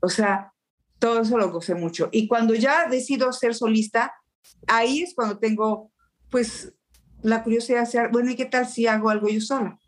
O 0.00 0.08
sea, 0.08 0.52
todo 0.98 1.22
eso 1.22 1.38
lo 1.38 1.50
gocé 1.50 1.74
mucho. 1.74 2.08
Y 2.12 2.28
cuando 2.28 2.54
ya 2.54 2.88
decido 2.88 3.32
ser 3.32 3.54
solista, 3.54 4.12
ahí 4.66 5.02
es 5.02 5.14
cuando 5.14 5.38
tengo, 5.38 5.92
pues, 6.30 6.72
la 7.22 7.42
curiosidad 7.42 7.78
de 7.78 7.82
hacer, 7.82 8.10
bueno, 8.12 8.30
¿y 8.30 8.36
qué 8.36 8.46
tal 8.46 8.66
si 8.66 8.86
hago 8.86 9.10
algo 9.10 9.28
yo 9.28 9.40
sola? 9.40 9.78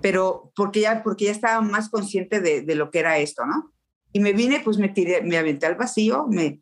Pero 0.00 0.52
porque 0.54 0.80
ya, 0.80 1.02
porque 1.02 1.26
ya 1.26 1.32
estaba 1.32 1.60
más 1.60 1.88
consciente 1.88 2.40
de, 2.40 2.62
de, 2.62 2.74
lo 2.74 2.90
que 2.90 3.00
era 3.00 3.18
esto, 3.18 3.44
¿no? 3.46 3.72
Y 4.12 4.20
me 4.20 4.32
vine, 4.32 4.60
pues 4.60 4.78
me 4.78 4.88
tiré, 4.88 5.22
me 5.22 5.36
aventé 5.36 5.66
al 5.66 5.74
vacío, 5.74 6.26
me, 6.28 6.58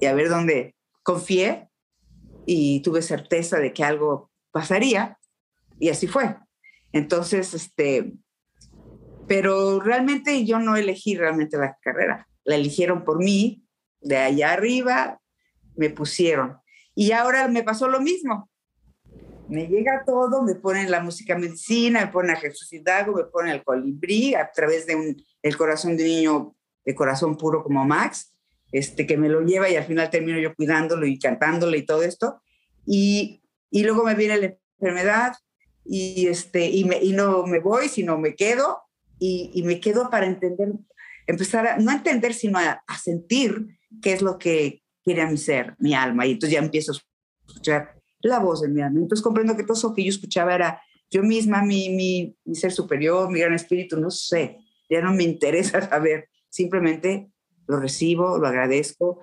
y 0.00 0.06
a 0.06 0.14
ver 0.14 0.28
dónde 0.28 0.74
confié 1.02 1.68
y 2.46 2.80
tuve 2.82 3.02
certeza 3.02 3.58
de 3.58 3.72
que 3.72 3.84
algo 3.84 4.30
pasaría 4.50 5.18
y 5.78 5.88
así 5.88 6.06
fue. 6.06 6.36
Entonces, 6.92 7.54
este, 7.54 8.12
pero 9.26 9.80
realmente 9.80 10.44
yo 10.44 10.58
no 10.58 10.76
elegí 10.76 11.16
realmente 11.16 11.56
la 11.56 11.78
carrera, 11.80 12.26
la 12.44 12.56
eligieron 12.56 13.04
por 13.04 13.18
mí, 13.18 13.64
de 14.00 14.16
allá 14.16 14.52
arriba 14.52 15.20
me 15.76 15.90
pusieron. 15.90 16.58
Y 16.94 17.12
ahora 17.12 17.48
me 17.48 17.62
pasó 17.62 17.88
lo 17.88 18.00
mismo 18.00 18.49
me 19.50 19.66
llega 19.66 20.04
todo, 20.06 20.42
me 20.42 20.54
ponen 20.54 20.90
la 20.90 21.00
música 21.00 21.36
medicina, 21.36 22.04
me 22.04 22.12
ponen 22.12 22.36
a 22.36 22.40
Jesús 22.40 22.72
Hidalgo, 22.72 23.14
me 23.14 23.24
ponen 23.24 23.52
el 23.52 23.64
colibrí 23.64 24.34
a 24.34 24.50
través 24.50 24.86
de 24.86 24.94
un, 24.94 25.16
corazón 25.58 25.96
de 25.96 26.04
un 26.04 26.08
niño 26.08 26.56
de 26.84 26.94
corazón 26.94 27.36
puro 27.36 27.62
como 27.62 27.84
Max, 27.84 28.32
este, 28.72 29.06
que 29.06 29.16
me 29.16 29.28
lo 29.28 29.42
lleva 29.42 29.68
y 29.68 29.76
al 29.76 29.84
final 29.84 30.08
termino 30.08 30.38
yo 30.38 30.54
cuidándolo 30.54 31.04
y 31.04 31.18
cantándole 31.18 31.78
y 31.78 31.84
todo 31.84 32.02
esto. 32.04 32.40
Y, 32.86 33.42
y 33.70 33.82
luego 33.82 34.04
me 34.04 34.14
viene 34.14 34.38
la 34.38 34.56
enfermedad 34.78 35.32
y, 35.84 36.28
este, 36.28 36.68
y, 36.68 36.84
me, 36.84 37.02
y 37.02 37.12
no 37.12 37.44
me 37.44 37.58
voy, 37.58 37.88
sino 37.88 38.18
me 38.18 38.36
quedo 38.36 38.82
y, 39.18 39.50
y, 39.52 39.64
me 39.64 39.80
quedo 39.80 40.08
para 40.10 40.26
entender, 40.26 40.68
empezar 41.26 41.66
a, 41.66 41.76
no 41.76 41.90
a 41.90 41.94
entender, 41.94 42.34
sino 42.34 42.58
a, 42.58 42.82
a 42.86 42.98
sentir 42.98 43.66
qué 44.00 44.12
es 44.12 44.22
lo 44.22 44.38
que 44.38 44.82
quiere 45.02 45.22
a 45.22 45.30
mi 45.30 45.36
ser, 45.36 45.74
mi 45.78 45.92
alma. 45.92 46.24
Y 46.26 46.32
entonces 46.32 46.54
ya 46.54 46.64
empiezo 46.64 46.92
a 46.92 46.96
escuchar 47.48 47.99
la 48.22 48.38
voz 48.38 48.60
de 48.62 48.68
mi 48.68 48.80
alma. 48.82 49.00
Entonces 49.00 49.22
comprendo 49.22 49.56
que 49.56 49.62
todo 49.62 49.74
eso 49.74 49.94
que 49.94 50.04
yo 50.04 50.10
escuchaba 50.10 50.54
era 50.54 50.80
yo 51.10 51.22
misma, 51.22 51.62
mi, 51.62 51.88
mi, 51.90 52.36
mi 52.44 52.54
ser 52.54 52.72
superior, 52.72 53.30
mi 53.30 53.40
gran 53.40 53.54
espíritu, 53.54 53.98
no 53.98 54.10
sé. 54.10 54.58
ya 54.88 55.00
no 55.00 55.12
me 55.12 55.24
interesa 55.24 55.88
saber, 55.88 56.28
simplemente 56.48 57.30
lo 57.66 57.80
recibo, 57.80 58.38
lo 58.38 58.46
agradezco 58.46 59.20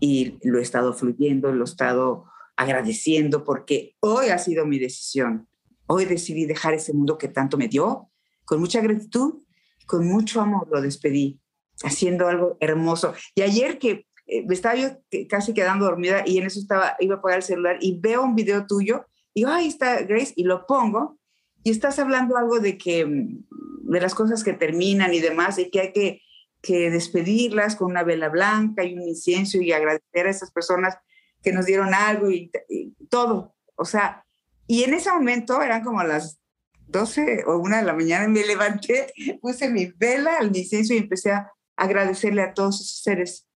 y 0.00 0.38
lo 0.42 0.58
he 0.58 0.62
estado 0.62 0.94
fluyendo, 0.94 1.52
lo 1.52 1.64
he 1.64 1.64
estado 1.64 2.24
agradeciendo 2.56 3.44
porque 3.44 3.96
hoy 4.00 4.28
ha 4.28 4.38
sido 4.38 4.66
mi 4.66 4.78
decisión. 4.78 5.48
Hoy 5.86 6.04
decidí 6.04 6.46
dejar 6.46 6.74
ese 6.74 6.92
mundo 6.92 7.18
que 7.18 7.28
tanto 7.28 7.56
me 7.56 7.68
dio, 7.68 8.10
con 8.44 8.60
mucha 8.60 8.80
gratitud, 8.80 9.42
con 9.86 10.06
mucho 10.06 10.40
amor 10.40 10.68
lo 10.70 10.80
despedí, 10.80 11.40
haciendo 11.82 12.28
algo 12.28 12.56
hermoso. 12.60 13.12
Y 13.34 13.42
ayer 13.42 13.78
que 13.78 14.06
eh, 14.30 14.44
me 14.46 14.54
estaba 14.54 14.76
yo 14.76 14.90
casi 15.28 15.52
quedando 15.52 15.86
dormida 15.86 16.22
y 16.24 16.38
en 16.38 16.46
eso 16.46 16.60
estaba, 16.60 16.94
iba 17.00 17.16
a 17.16 17.18
apagar 17.18 17.38
el 17.38 17.42
celular 17.42 17.78
y 17.80 17.98
veo 17.98 18.22
un 18.22 18.36
video 18.36 18.64
tuyo 18.64 19.06
y 19.34 19.44
ahí 19.44 19.66
está 19.66 20.02
Grace 20.02 20.32
y 20.36 20.44
lo 20.44 20.66
pongo 20.66 21.18
y 21.64 21.72
estás 21.72 21.98
hablando 21.98 22.36
algo 22.36 22.60
de 22.60 22.78
que 22.78 23.04
mm, 23.04 23.90
de 23.90 24.00
las 24.00 24.14
cosas 24.14 24.44
que 24.44 24.52
terminan 24.52 25.12
y 25.12 25.18
demás 25.18 25.58
y 25.58 25.68
que 25.68 25.80
hay 25.80 25.92
que, 25.92 26.22
que 26.62 26.90
despedirlas 26.92 27.74
con 27.74 27.90
una 27.90 28.04
vela 28.04 28.28
blanca 28.28 28.84
y 28.84 28.94
un 28.94 29.02
incienso 29.02 29.58
y 29.58 29.72
agradecer 29.72 30.28
a 30.28 30.30
esas 30.30 30.52
personas 30.52 30.96
que 31.42 31.52
nos 31.52 31.66
dieron 31.66 31.92
algo 31.92 32.30
y, 32.30 32.52
todo. 33.08 33.56
O 33.74 33.84
sea, 33.84 34.24
y 34.68 34.84
en 34.84 34.94
ese 34.94 35.10
momento 35.10 35.60
eran 35.60 35.82
como 35.82 36.04
las 36.04 36.38
12 36.86 37.44
o 37.48 37.58
1 37.58 37.78
de 37.78 37.82
la 37.82 37.94
mañana, 37.94 38.28
me 38.28 38.46
levanté, 38.46 39.12
puse 39.40 39.68
mi 39.68 39.86
vela, 39.86 40.38
el 40.38 40.56
incienso 40.56 40.94
y 40.94 40.98
empecé 40.98 41.32
a 41.32 41.50
agradecerle 41.74 42.42
a 42.42 42.54
todos 42.54 42.80
esos 42.80 43.02
seres 43.02 43.49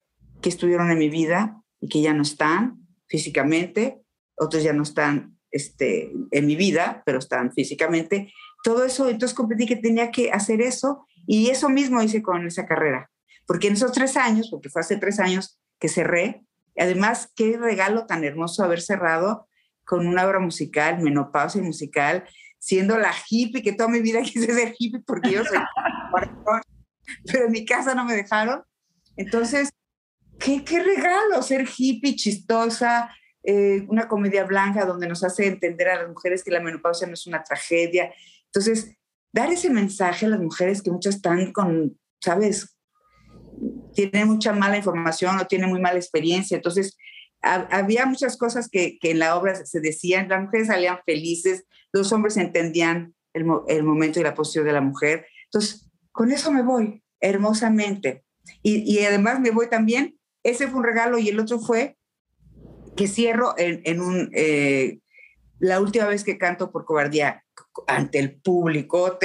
que 0.44 0.50
estuvieron 0.50 0.92
en 0.92 1.00
mi 1.00 1.10
vida 1.10 1.60
y 1.82 1.90
que 1.90 2.02
ya 2.02 2.14
no 2.14 2.22
están 2.22 2.86
físicamente, 3.08 4.04
otros 4.38 4.62
ya 4.62 4.74
no 4.74 4.84
están 4.84 5.40
este, 5.50 6.12
en 6.30 6.46
mi 6.46 6.56
vida, 6.56 7.02
pero 7.06 7.18
están 7.18 7.52
físicamente. 7.52 8.32
Todo 8.64 8.86
eso, 8.86 9.10
entonces 9.10 9.36
comprendí 9.36 9.66
que 9.66 9.76
tenía 9.76 10.12
que 10.12 10.32
hacer 10.32 10.62
eso 10.62 11.08
y 11.26 11.50
eso 11.50 11.70
mismo 11.70 12.04
hice 12.04 12.22
con 12.22 12.46
esa 12.46 12.68
carrera, 12.68 13.10
porque 13.48 13.68
en 13.68 13.74
esos 13.74 13.92
tres 13.92 14.18
años, 14.18 14.50
porque 14.52 14.70
fue 14.70 14.82
hace 14.82 14.98
tres 14.98 15.20
años 15.20 15.60
que 15.80 15.90
cerré, 15.90 16.46
Además, 16.78 17.32
qué 17.36 17.58
regalo 17.58 18.06
tan 18.06 18.24
hermoso 18.24 18.64
haber 18.64 18.82
cerrado 18.82 19.48
con 19.86 20.08
una 20.08 20.26
obra 20.26 20.40
musical, 20.40 21.00
menopausia 21.02 21.62
musical, 21.62 22.24
siendo 22.60 22.98
la 22.98 23.14
hippie, 23.30 23.62
que 23.62 23.74
toda 23.74 23.90
mi 23.90 24.02
vida 24.02 24.22
quise 24.24 24.52
ser 24.54 24.74
hippie 24.78 25.02
porque 25.06 25.32
yo 25.32 25.44
soy 25.44 25.60
pero 27.26 27.46
en 27.46 27.52
mi 27.52 27.66
casa 27.66 27.96
no 27.96 28.06
me 28.06 28.16
dejaron. 28.16 28.64
Entonces, 29.18 29.70
qué, 30.39 30.63
qué 30.63 30.84
regalo 30.84 31.41
ser 31.41 31.65
hippie, 31.78 32.15
chistosa, 32.15 33.10
eh, 33.43 33.86
una 33.88 34.08
comedia 34.08 34.46
blanca 34.46 34.86
donde 34.86 35.08
nos 35.08 35.24
hace 35.24 35.48
entender 35.48 35.89
a 35.89 36.02
las 36.02 36.10
mujeres 36.10 36.43
que 36.43 36.52
la 36.52 36.62
menopausia 36.62 37.08
no 37.08 37.13
es 37.13 37.28
una 37.28 37.43
tragedia. 37.43 38.13
Entonces, 38.46 38.96
dar 39.32 39.52
ese 39.52 39.69
mensaje 39.69 40.26
a 40.26 40.30
las 40.30 40.39
mujeres 40.39 40.82
que 40.82 40.91
muchas 40.91 41.15
están 41.15 41.52
con, 41.52 41.98
¿sabes? 42.22 42.74
tiene 43.93 44.26
mucha 44.26 44.54
mala 44.54 44.78
información 44.78 45.38
o 45.39 45.48
tiene 45.48 45.67
muy 45.67 45.80
mala 45.80 45.98
experiencia. 45.98 46.56
Entonces, 46.56 46.98
había 47.41 48.06
muchas 48.06 48.38
cosas 48.38 48.69
que, 48.69 48.98
que, 49.00 49.12
en 49.12 49.19
la 49.19 49.36
obra 49.36 49.65
se 49.65 49.82
decían, 49.82 50.30
las 50.30 50.41
mujeres 50.41 50.67
salían 50.67 51.00
felices, 51.06 51.65
los 51.91 52.12
hombres 52.13 52.38
entendían 52.38 53.13
el, 53.34 53.46
el, 53.67 53.84
momento 53.84 54.19
y 54.19 54.24
la 54.24 54.34
posición 54.34 54.65
de 54.65 54.72
la 54.72 54.82
mujer. 54.82 55.28
Entonces, 55.46 55.91
con 56.12 56.32
eso 56.32 56.52
me 56.52 56.63
voy 56.63 57.04
hermosamente. 57.19 58.24
Y, 58.62 58.80
y, 58.91 59.04
además 59.06 59.39
me 59.39 59.52
voy 59.52 59.69
también, 59.69 60.17
ese 60.44 60.68
fue 60.68 60.80
un 60.80 60.86
regalo 60.86 61.18
y 61.18 61.30
el 61.30 61.40
otro 61.40 61.60
fue 61.60 61.98
que 62.96 63.08
cierro 63.08 63.56
en, 63.58 63.82
en 63.86 64.02
un, 64.02 64.30
eh, 64.34 65.00
la 65.60 65.80
última 65.80 66.06
vez 66.06 66.24
que 66.24 66.38
canto 66.38 66.72
por 66.72 66.86
cobardía 66.86 67.44
ante 67.88 68.20
el 68.20 68.36
público 68.36 69.18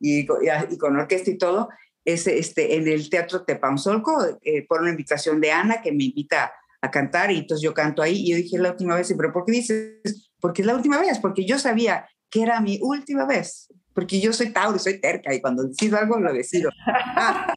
y, 0.00 0.24
y, 0.24 0.26
con 0.26 0.96
orquesta 0.96 1.30
y 1.30 1.38
todo, 1.38 1.68
es 2.04 2.26
este, 2.26 2.76
en 2.76 2.88
el 2.88 3.08
Teatro 3.10 3.44
Tepanzolco 3.44 4.38
eh, 4.42 4.66
por 4.66 4.80
una 4.80 4.90
invitación 4.90 5.40
de 5.40 5.52
Ana 5.52 5.82
que 5.82 5.92
me 5.92 6.04
invita 6.04 6.52
a 6.80 6.90
cantar 6.90 7.30
y 7.30 7.38
entonces 7.38 7.62
yo 7.62 7.74
canto 7.74 8.02
ahí 8.02 8.16
y 8.16 8.30
yo 8.30 8.36
dije 8.36 8.58
la 8.58 8.72
última 8.72 8.96
vez, 8.96 9.12
pero 9.16 9.32
¿por 9.32 9.44
qué 9.44 9.52
dices? 9.52 10.30
Porque 10.40 10.62
es 10.62 10.66
la 10.66 10.74
última 10.74 10.98
vez, 10.98 11.18
porque 11.20 11.44
yo 11.46 11.58
sabía 11.58 12.08
que 12.28 12.42
era 12.42 12.60
mi 12.60 12.78
última 12.82 13.24
vez, 13.24 13.68
porque 13.94 14.20
yo 14.20 14.32
soy 14.32 14.50
Tauro, 14.50 14.78
soy 14.78 15.00
terca 15.00 15.32
y 15.32 15.40
cuando 15.40 15.62
decido 15.64 15.98
algo 15.98 16.18
lo 16.18 16.32
decido. 16.32 16.70
Ah, 17.14 17.54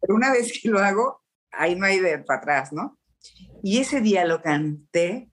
pero 0.00 0.16
una 0.16 0.32
vez 0.32 0.58
que 0.60 0.68
lo 0.68 0.78
hago, 0.80 1.23
ahí 1.58 1.76
no 1.76 1.86
hay 1.86 2.00
de 2.00 2.18
para 2.18 2.38
atrás, 2.40 2.72
¿no? 2.72 2.98
Y 3.62 3.78
ese 3.78 4.00
día 4.00 4.24
lo 4.24 4.42
canté. 4.42 5.30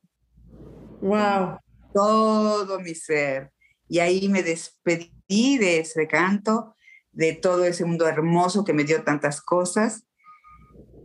Wow. 1.01 1.57
Todo 1.93 2.79
mi 2.79 2.95
ser. 2.95 3.51
Y 3.87 3.99
ahí 3.99 4.29
me 4.29 4.43
despedí 4.43 5.57
de 5.57 5.79
ese 5.79 6.07
canto 6.07 6.75
de 7.11 7.33
todo 7.33 7.65
ese 7.65 7.85
mundo 7.85 8.07
hermoso 8.07 8.63
que 8.63 8.73
me 8.73 8.83
dio 8.83 9.03
tantas 9.03 9.41
cosas. 9.41 10.05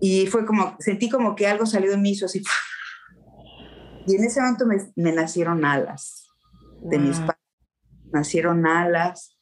Y 0.00 0.26
fue 0.26 0.46
como, 0.46 0.76
sentí 0.79 1.09
como 1.09 1.35
que 1.35 1.46
algo 1.46 1.66
salió 1.66 1.90
de 1.90 1.96
mí, 1.96 2.11
hizo 2.11 2.26
así. 2.26 2.42
Y 4.07 4.14
en 4.14 4.24
ese 4.24 4.40
momento 4.40 4.66
me, 4.94 5.12
nacieron 5.12 5.64
alas 5.64 6.29
de 6.81 6.98
mis 6.98 7.18
padres. 7.18 7.42
Nacieron 8.12 8.66
alas 8.66 9.37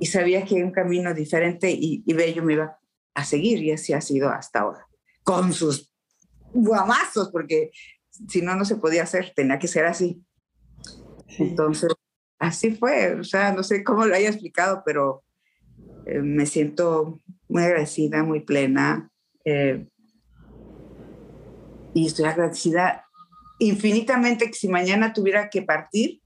y 0.00 0.06
sabía 0.06 0.44
que 0.44 0.62
un 0.62 0.70
camino 0.70 1.12
diferente 1.12 1.70
y, 1.70 2.04
bello 2.12 2.44
me 2.44 2.52
iba 2.52 2.78
a 3.18 3.24
seguir 3.24 3.62
y 3.64 3.72
así 3.72 3.92
ha 3.92 4.00
sido 4.00 4.30
hasta 4.30 4.60
ahora. 4.60 4.86
Con 5.24 5.52
sus 5.52 5.92
guamazos, 6.52 7.30
porque 7.30 7.72
si 8.28 8.42
no, 8.42 8.54
no 8.54 8.64
se 8.64 8.76
podía 8.76 9.02
hacer, 9.02 9.32
tenía 9.34 9.58
que 9.58 9.66
ser 9.66 9.86
así. 9.86 10.22
Entonces, 11.38 11.92
así 12.38 12.76
fue, 12.76 13.14
o 13.14 13.24
sea, 13.24 13.52
no 13.52 13.64
sé 13.64 13.82
cómo 13.82 14.06
lo 14.06 14.14
haya 14.14 14.28
explicado, 14.28 14.82
pero 14.86 15.24
eh, 16.06 16.20
me 16.20 16.46
siento 16.46 17.20
muy 17.48 17.64
agradecida, 17.64 18.22
muy 18.22 18.40
plena. 18.40 19.10
Eh, 19.44 19.88
y 21.94 22.06
estoy 22.06 22.26
agradecida 22.26 23.04
infinitamente 23.58 24.46
que 24.46 24.54
si 24.54 24.68
mañana 24.68 25.12
tuviera 25.12 25.50
que 25.50 25.62
partir, 25.62 26.22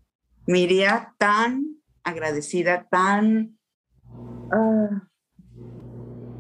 me 0.47 0.61
iría 0.61 1.15
tan 1.19 1.65
agradecida, 2.05 2.87
tan 2.91 3.59
uh, 4.11 5.12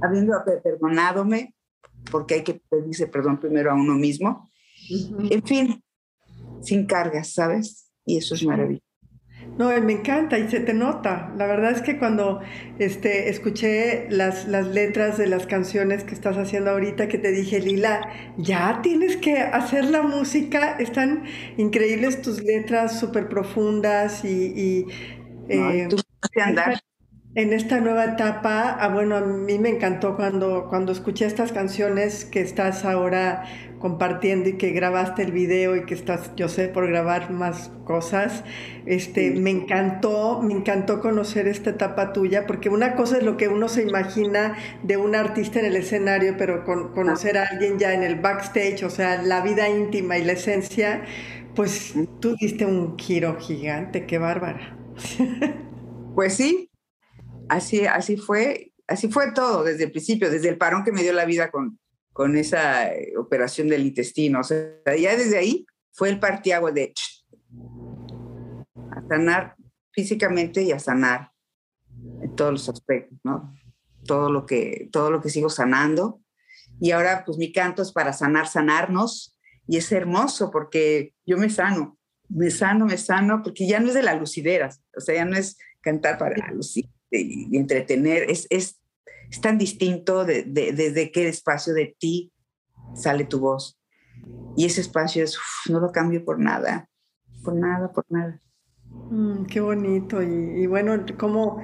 habiendo 0.02 0.34
perdonadome, 0.62 1.54
porque 2.10 2.34
hay 2.34 2.42
que 2.42 2.60
pedirse 2.68 3.06
perdón 3.06 3.38
primero 3.38 3.70
a 3.70 3.74
uno 3.74 3.94
mismo. 3.94 4.50
En 5.30 5.42
fin, 5.44 5.82
sin 6.60 6.86
cargas, 6.86 7.32
¿sabes? 7.32 7.90
Y 8.04 8.18
eso 8.18 8.34
es 8.34 8.44
maravilloso. 8.44 8.84
No, 9.58 9.68
me 9.82 9.92
encanta 9.92 10.38
y 10.38 10.48
se 10.48 10.60
te 10.60 10.72
nota. 10.72 11.32
La 11.36 11.46
verdad 11.46 11.72
es 11.72 11.82
que 11.82 11.98
cuando 11.98 12.40
este, 12.78 13.28
escuché 13.28 14.08
las, 14.10 14.48
las 14.48 14.66
letras 14.68 15.18
de 15.18 15.26
las 15.26 15.46
canciones 15.46 16.04
que 16.04 16.14
estás 16.14 16.38
haciendo 16.38 16.70
ahorita, 16.70 17.08
que 17.08 17.18
te 17.18 17.32
dije, 17.32 17.60
Lila, 17.60 18.08
ya 18.38 18.80
tienes 18.82 19.16
que 19.16 19.38
hacer 19.38 19.84
la 19.86 20.02
música. 20.02 20.76
Están 20.78 21.24
increíbles 21.58 22.22
tus 22.22 22.42
letras, 22.42 22.98
súper 22.98 23.28
profundas 23.28 24.24
y... 24.24 24.86
eh, 25.48 25.88
andar 26.40 26.80
en 27.34 27.54
esta 27.54 27.80
nueva 27.80 28.04
etapa, 28.04 28.76
ah, 28.78 28.88
bueno, 28.88 29.16
a 29.16 29.20
mí 29.22 29.58
me 29.58 29.70
encantó 29.70 30.16
cuando, 30.16 30.66
cuando 30.68 30.92
escuché 30.92 31.24
estas 31.24 31.50
canciones 31.50 32.26
que 32.26 32.40
estás 32.42 32.84
ahora 32.84 33.44
compartiendo 33.78 34.50
y 34.50 34.58
que 34.58 34.70
grabaste 34.70 35.22
el 35.22 35.32
video 35.32 35.74
y 35.74 35.86
que 35.86 35.94
estás, 35.94 36.30
yo 36.36 36.48
sé, 36.48 36.68
por 36.68 36.86
grabar 36.88 37.30
más 37.30 37.72
cosas. 37.84 38.44
Este, 38.84 39.30
me 39.32 39.50
encantó, 39.50 40.42
me 40.42 40.52
encantó 40.52 41.00
conocer 41.00 41.48
esta 41.48 41.70
etapa 41.70 42.12
tuya, 42.12 42.46
porque 42.46 42.68
una 42.68 42.94
cosa 42.96 43.16
es 43.16 43.22
lo 43.24 43.38
que 43.38 43.48
uno 43.48 43.68
se 43.68 43.82
imagina 43.82 44.54
de 44.82 44.98
un 44.98 45.14
artista 45.16 45.58
en 45.58 45.66
el 45.66 45.76
escenario, 45.76 46.36
pero 46.36 46.64
con, 46.64 46.92
conocer 46.92 47.38
a 47.38 47.44
alguien 47.50 47.78
ya 47.78 47.94
en 47.94 48.02
el 48.02 48.16
backstage, 48.16 48.84
o 48.84 48.90
sea, 48.90 49.22
la 49.22 49.40
vida 49.40 49.68
íntima 49.70 50.18
y 50.18 50.24
la 50.24 50.32
esencia, 50.32 51.02
pues 51.54 51.94
tú 52.20 52.36
diste 52.38 52.66
un 52.66 52.98
giro 52.98 53.38
gigante, 53.40 54.06
qué 54.06 54.18
bárbara. 54.18 54.76
Pues 56.14 56.34
sí, 56.34 56.71
así, 57.48 57.86
así 57.86 58.16
fue, 58.16 58.72
así 58.86 59.08
fue 59.08 59.32
todo 59.32 59.64
desde 59.64 59.84
el 59.84 59.90
principio, 59.90 60.30
desde 60.30 60.48
el 60.48 60.58
parón 60.58 60.84
que 60.84 60.92
me 60.92 61.02
dio 61.02 61.12
la 61.12 61.24
vida 61.24 61.50
con, 61.50 61.78
con 62.12 62.36
esa 62.36 62.92
eh, 62.92 63.14
operación 63.16 63.68
del 63.68 63.86
intestino. 63.86 64.40
O 64.40 64.44
sea, 64.44 64.74
ya 64.98 65.16
desde 65.16 65.38
ahí 65.38 65.66
fue 65.92 66.08
el 66.08 66.20
partiagua 66.20 66.72
de 66.72 66.92
a 68.90 69.08
sanar 69.08 69.56
físicamente 69.92 70.62
y 70.62 70.72
a 70.72 70.78
sanar 70.78 71.30
en 72.22 72.34
todos 72.34 72.52
los 72.52 72.68
aspectos, 72.68 73.18
¿no? 73.24 73.54
Todo 74.04 74.30
lo 74.30 74.46
que, 74.46 74.88
todo 74.90 75.10
lo 75.10 75.20
que 75.20 75.30
sigo 75.30 75.48
sanando. 75.48 76.20
Y 76.80 76.90
ahora, 76.90 77.24
pues 77.24 77.38
mi 77.38 77.52
canto 77.52 77.82
es 77.82 77.92
para 77.92 78.12
sanar, 78.12 78.48
sanarnos. 78.48 79.38
Y 79.68 79.76
es 79.76 79.92
hermoso 79.92 80.50
porque 80.50 81.14
yo 81.24 81.38
me 81.38 81.48
sano, 81.48 81.96
me 82.28 82.50
sano, 82.50 82.86
me 82.86 82.98
sano, 82.98 83.42
porque 83.42 83.68
ya 83.68 83.78
no 83.78 83.88
es 83.88 83.94
de 83.94 84.02
la 84.02 84.14
lucideras, 84.14 84.82
o 84.96 85.00
sea, 85.00 85.14
ya 85.14 85.24
no 85.24 85.36
es 85.36 85.56
cantar 85.80 86.18
para 86.18 86.50
lucir 86.50 86.88
y, 87.12 87.56
entretener, 87.56 88.30
es, 88.30 88.46
es, 88.50 88.80
es, 89.30 89.40
tan 89.40 89.58
distinto 89.58 90.24
de, 90.24 90.44
desde 90.44 91.10
qué 91.12 91.28
espacio 91.28 91.74
de 91.74 91.94
ti 91.98 92.32
sale 92.94 93.24
tu 93.24 93.40
voz. 93.40 93.78
Y 94.56 94.66
ese 94.66 94.80
espacio 94.80 95.24
es, 95.24 95.38
no 95.68 95.80
lo 95.80 95.92
cambio 95.92 96.24
por 96.24 96.38
nada, 96.38 96.88
por 97.42 97.54
nada, 97.54 97.92
por 97.92 98.04
nada. 98.08 98.40
Mm, 99.10 99.44
qué 99.46 99.60
bonito. 99.60 100.22
Y, 100.22 100.62
y, 100.62 100.66
bueno, 100.66 101.04
como 101.18 101.62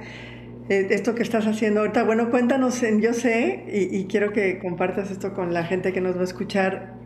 eh, 0.69 0.87
esto 0.91 1.15
que 1.15 1.23
estás 1.23 1.47
haciendo 1.47 1.81
ahorita. 1.81 2.03
Bueno, 2.03 2.29
cuéntanos 2.29 2.81
Yo 2.81 3.13
sé, 3.13 3.65
y, 3.67 3.97
y, 3.97 4.05
quiero 4.05 4.31
que 4.31 4.59
compartas 4.59 5.09
esto 5.09 5.33
con 5.33 5.53
la 5.53 5.63
gente 5.63 5.91
que 5.91 6.01
nos 6.01 6.15
va 6.15 6.21
a 6.21 6.25
escuchar, 6.25 6.98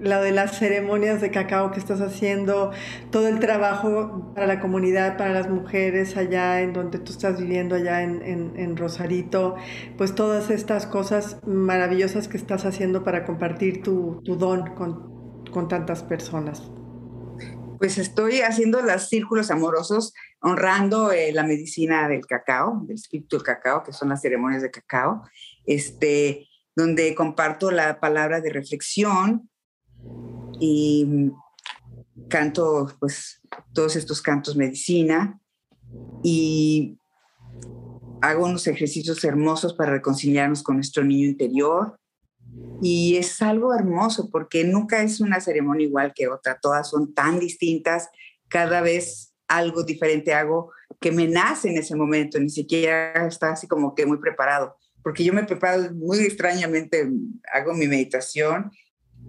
lo 0.00 0.22
de 0.22 0.32
las 0.32 0.58
ceremonias 0.58 1.20
de 1.20 1.30
cacao 1.30 1.70
que 1.70 1.78
estás 1.78 2.00
haciendo, 2.00 2.72
todo 3.10 3.28
el 3.28 3.38
trabajo 3.38 4.32
para 4.34 4.46
la 4.46 4.60
comunidad, 4.60 5.16
para 5.16 5.32
las 5.32 5.48
mujeres 5.50 6.16
allá 6.16 6.60
en 6.62 6.72
donde 6.72 6.98
tú 6.98 7.12
estás 7.12 7.38
viviendo, 7.38 7.74
allá 7.74 8.02
en, 8.02 8.22
en, 8.56 8.76
Rosarito, 8.76 9.56
pues 9.98 10.14
todas 10.14 10.50
estas 10.50 10.86
cosas 10.86 11.38
maravillosas 11.46 12.28
que 12.28 12.38
estás 12.38 12.64
haciendo 12.64 13.04
para 13.04 13.24
compartir 13.24 13.82
tu, 13.82 14.22
tu 14.24 14.36
don 14.36 14.74
con, 14.74 15.44
con 15.50 15.68
tantas 15.68 16.02
personas. 16.02 16.70
Pues 17.78 17.98
estoy 17.98 18.40
haciendo 18.40 18.82
los 18.82 19.08
círculos 19.08 19.50
amorosos, 19.50 20.14
honrando 20.40 21.12
eh, 21.12 21.32
la 21.32 21.44
medicina 21.44 22.08
del 22.08 22.26
cacao, 22.26 22.82
del 22.84 22.96
espíritu 22.96 23.36
del 23.36 23.44
cacao, 23.44 23.82
que 23.82 23.92
son 23.92 24.10
las 24.10 24.20
ceremonias 24.20 24.62
de 24.62 24.70
cacao, 24.70 25.22
este, 25.64 26.46
donde 26.76 27.14
comparto 27.14 27.70
la 27.70 28.00
palabra 28.00 28.40
de 28.40 28.50
reflexión, 28.50 29.49
y 30.58 31.30
canto 32.28 32.88
pues 33.00 33.40
todos 33.72 33.96
estos 33.96 34.22
cantos 34.22 34.56
medicina 34.56 35.40
y 36.22 36.98
hago 38.20 38.44
unos 38.44 38.66
ejercicios 38.66 39.24
hermosos 39.24 39.74
para 39.74 39.92
reconciliarnos 39.92 40.62
con 40.62 40.76
nuestro 40.76 41.04
niño 41.04 41.26
interior. 41.26 41.96
Y 42.82 43.16
es 43.16 43.40
algo 43.42 43.74
hermoso 43.74 44.28
porque 44.30 44.64
nunca 44.64 45.02
es 45.02 45.20
una 45.20 45.40
ceremonia 45.40 45.86
igual 45.86 46.12
que 46.14 46.28
otra, 46.28 46.58
todas 46.60 46.90
son 46.90 47.14
tan 47.14 47.38
distintas, 47.38 48.08
cada 48.48 48.80
vez 48.80 49.34
algo 49.46 49.82
diferente 49.82 50.32
hago 50.32 50.72
que 51.00 51.12
me 51.12 51.26
nace 51.26 51.68
en 51.68 51.78
ese 51.78 51.94
momento, 51.96 52.38
ni 52.38 52.50
siquiera 52.50 53.26
está 53.26 53.52
así 53.52 53.66
como 53.66 53.94
que 53.94 54.06
muy 54.06 54.18
preparado, 54.18 54.76
porque 55.02 55.24
yo 55.24 55.32
me 55.32 55.44
preparo 55.44 55.92
muy 55.94 56.18
extrañamente, 56.18 57.08
hago 57.52 57.74
mi 57.74 57.86
meditación 57.86 58.70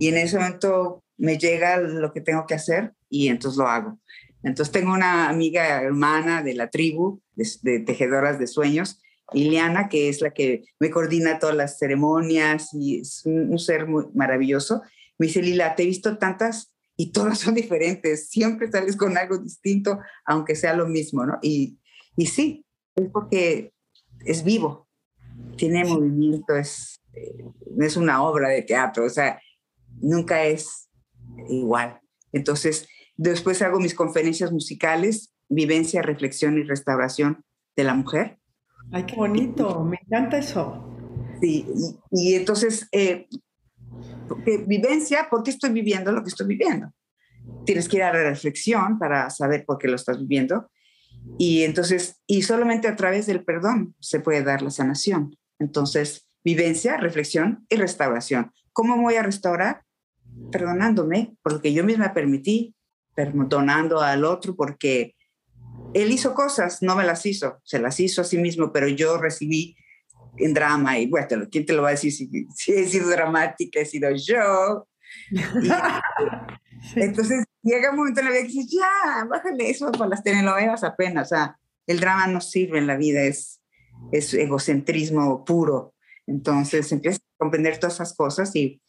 y 0.01 0.07
en 0.07 0.17
ese 0.17 0.39
momento 0.39 1.03
me 1.17 1.37
llega 1.37 1.77
lo 1.77 2.11
que 2.11 2.21
tengo 2.21 2.47
que 2.47 2.55
hacer 2.55 2.95
y 3.07 3.27
entonces 3.27 3.59
lo 3.59 3.67
hago. 3.67 3.99
Entonces 4.41 4.71
tengo 4.71 4.93
una 4.93 5.29
amiga 5.29 5.79
hermana 5.83 6.41
de 6.41 6.55
la 6.55 6.71
tribu 6.71 7.21
de, 7.35 7.81
tejedoras 7.81 8.39
de 8.39 8.47
sueños, 8.47 8.99
Iliana, 9.31 9.89
que 9.89 10.09
es 10.09 10.21
la 10.21 10.31
que 10.31 10.63
me 10.79 10.89
coordina 10.89 11.37
todas 11.37 11.55
las 11.55 11.77
ceremonias 11.77 12.73
y 12.73 13.01
es 13.01 13.21
un, 13.25 13.59
ser 13.59 13.85
muy 13.85 14.05
maravilloso. 14.15 14.81
Me 15.19 15.27
dice, 15.27 15.43
Lila, 15.43 15.75
te 15.75 15.83
he 15.83 15.85
visto 15.85 16.17
tantas 16.17 16.73
y 16.97 17.11
todas 17.11 17.37
son 17.37 17.53
diferentes, 17.53 18.27
siempre 18.27 18.71
sales 18.71 18.97
con 18.97 19.15
algo 19.19 19.37
distinto, 19.37 19.99
aunque 20.25 20.55
sea 20.55 20.73
lo 20.73 20.87
mismo, 20.87 21.27
¿no? 21.27 21.37
Y, 21.43 21.77
y 22.17 22.25
sí, 22.25 22.65
es 22.95 23.07
porque 23.11 23.71
es 24.25 24.43
vivo, 24.43 24.87
tiene 25.57 25.85
movimiento, 25.85 26.55
es, 26.55 26.99
eh, 27.13 27.45
es 27.79 27.97
una 27.97 28.23
obra 28.23 28.49
de 28.49 28.63
teatro, 28.63 29.05
o 29.05 29.09
sea, 29.09 29.39
nunca 30.01 30.43
es 30.43 30.89
igual. 31.49 31.99
Entonces, 32.31 32.87
después 33.17 33.61
hago 33.61 33.79
mis 33.79 33.95
conferencias 33.95 34.51
musicales, 34.51 35.33
vivencia, 35.49 36.01
reflexión 36.01 36.57
y 36.57 36.63
restauración 36.63 37.43
de 37.75 37.83
la 37.83 37.93
mujer. 37.93 38.37
Ay, 38.91 39.05
qué 39.05 39.15
bonito, 39.15 39.83
me 39.83 39.99
encanta 40.01 40.37
eso. 40.37 40.87
Sí, 41.39 41.65
y, 42.11 42.35
entonces, 42.35 42.87
eh, 42.91 43.27
vivencia, 44.67 45.27
¿por 45.29 45.43
qué 45.43 45.51
estoy 45.51 45.71
viviendo 45.71 46.11
lo 46.11 46.23
que 46.23 46.29
estoy 46.29 46.47
viviendo? 46.47 46.91
Tienes 47.65 47.87
que 47.87 47.97
ir 47.97 48.03
a 48.03 48.13
la 48.13 48.23
reflexión 48.23 48.99
para 48.99 49.29
saber 49.29 49.65
por 49.65 49.77
qué 49.77 49.87
lo 49.87 49.95
estás 49.95 50.19
viviendo. 50.19 50.69
Y 51.37 51.63
entonces, 51.63 52.21
y 52.27 52.43
solamente 52.43 52.87
a 52.87 52.95
través 52.95 53.25
del 53.25 53.43
perdón 53.43 53.95
se 53.99 54.19
puede 54.19 54.43
dar 54.43 54.61
la 54.61 54.69
sanación. 54.69 55.37
Entonces, 55.59 56.27
vivencia, 56.43 56.97
reflexión 56.97 57.65
y 57.69 57.75
restauración. 57.75 58.51
¿Cómo 58.73 59.01
voy 59.01 59.15
a 59.15 59.23
restaurar? 59.23 59.83
Perdonándome 60.51 61.35
por 61.41 61.53
lo 61.53 61.61
que 61.61 61.73
yo 61.73 61.83
misma 61.83 62.13
permití, 62.13 62.75
perdonando 63.15 64.01
al 64.01 64.25
otro 64.25 64.55
porque 64.55 65.15
él 65.93 66.11
hizo 66.11 66.33
cosas, 66.33 66.81
no 66.81 66.95
me 66.95 67.03
las 67.03 67.25
hizo, 67.25 67.59
se 67.63 67.79
las 67.79 67.99
hizo 67.99 68.21
a 68.21 68.25
sí 68.25 68.37
mismo, 68.37 68.71
pero 68.71 68.87
yo 68.87 69.17
recibí 69.17 69.75
en 70.37 70.53
drama 70.53 70.97
y 70.99 71.07
bueno, 71.07 71.47
¿quién 71.51 71.65
te 71.65 71.73
lo 71.73 71.81
va 71.81 71.89
a 71.89 71.91
decir 71.91 72.11
si, 72.11 72.29
si 72.55 72.73
he 72.73 72.87
sido 72.87 73.09
dramática, 73.09 73.79
he 73.79 73.85
sido 73.85 74.09
yo? 74.11 74.87
Entonces 76.95 77.45
llega 77.61 77.91
un 77.91 77.97
momento 77.97 78.21
en 78.21 78.25
la 78.27 78.31
vida 78.31 78.41
que 78.41 78.47
dices, 78.47 78.71
ya, 78.71 79.25
bájale 79.25 79.69
eso 79.69 79.91
por 79.91 80.07
las 80.07 80.23
telenovelas 80.23 80.83
apenas, 80.83 81.27
o 81.27 81.35
sea, 81.35 81.57
el 81.87 81.99
drama 81.99 82.27
no 82.27 82.41
sirve 82.41 82.79
en 82.79 82.87
la 82.87 82.95
vida, 82.95 83.21
es, 83.21 83.61
es 84.11 84.33
egocentrismo 84.33 85.43
puro. 85.43 85.93
Entonces 86.27 86.91
empiezas 86.91 87.21
comprender 87.41 87.79
todas 87.79 87.95
esas 87.95 88.13
cosas 88.13 88.55
y 88.55 88.79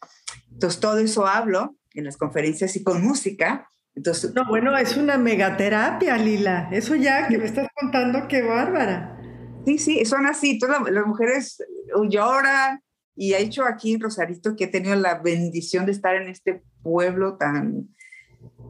entonces, 0.52 0.80
todo 0.80 0.98
eso 0.98 1.26
hablo 1.26 1.76
en 1.94 2.04
las 2.04 2.16
conferencias 2.16 2.76
y 2.76 2.84
con 2.84 3.02
música. 3.02 3.68
Entonces, 3.94 4.34
no, 4.34 4.46
bueno, 4.48 4.76
es 4.76 4.96
una 4.96 5.16
megaterapia, 5.18 6.16
Lila. 6.18 6.68
Eso 6.70 6.94
ya 6.94 7.28
que 7.28 7.38
me 7.38 7.46
estás 7.46 7.68
contando, 7.80 8.28
qué 8.28 8.42
bárbara. 8.42 9.18
Sí, 9.66 9.78
sí, 9.78 10.04
son 10.04 10.26
así. 10.26 10.58
Todas 10.58 10.82
las 10.90 11.06
mujeres 11.06 11.64
lloran. 12.08 12.82
Y 13.14 13.32
he 13.32 13.40
hecho 13.40 13.64
aquí 13.64 13.94
en 13.94 14.00
Rosarito 14.00 14.56
que 14.56 14.64
he 14.64 14.68
tenido 14.68 14.94
la 14.96 15.18
bendición 15.18 15.84
de 15.84 15.92
estar 15.92 16.14
en 16.16 16.28
este 16.28 16.62
pueblo 16.82 17.36
tan 17.36 17.88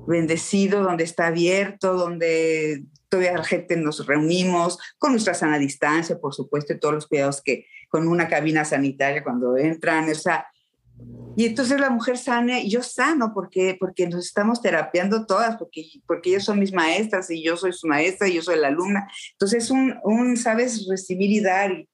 bendecido, 0.07 0.83
donde 0.83 1.05
está 1.05 1.29
abierto, 1.29 1.95
donde 1.95 2.85
todavía 3.09 3.35
la 3.35 3.45
gente 3.45 3.77
nos 3.77 4.07
reunimos 4.07 4.79
con 4.99 5.13
nuestra 5.13 5.35
sana 5.35 5.59
distancia, 5.59 6.19
por 6.19 6.35
supuesto, 6.35 6.73
y 6.73 6.81
todos 6.81 6.95
los 6.95 7.07
cuidados 7.07 7.43
que 7.43 7.67
con 7.93 8.09
una 8.09 8.27
cabina 8.27 8.65
sanitaria 8.65 9.23
cuando 9.23 9.59
entran, 9.59 10.09
o 10.09 10.15
sea, 10.15 10.47
y 11.37 11.45
entonces 11.45 11.79
la 11.79 11.91
mujer 11.91 12.17
sana 12.17 12.59
y 12.59 12.71
yo 12.71 12.83
sano 12.83 13.33
porque, 13.35 13.77
porque 13.79 14.09
nos 14.09 14.25
estamos 14.25 14.63
terapiando 14.63 15.27
todas, 15.27 15.59
porque, 15.59 15.85
porque 16.07 16.31
ellas 16.31 16.45
son 16.45 16.59
mis 16.59 16.73
maestras 16.73 17.31
y 17.31 17.43
yo 17.45 17.59
soy 17.59 17.75
su 17.75 17.87
maestra 17.87 18.29
y 18.29 18.35
yo 18.35 18.43
soy 18.43 18.59
la 18.59 18.69
alumna. 18.69 19.07
Entonces, 19.33 19.71
un, 19.71 19.95
un 20.05 20.39
sabes, 20.39 20.87
recibir 20.89 21.31
y 21.31 21.41
dar. 21.41 21.71
Y 21.71 21.89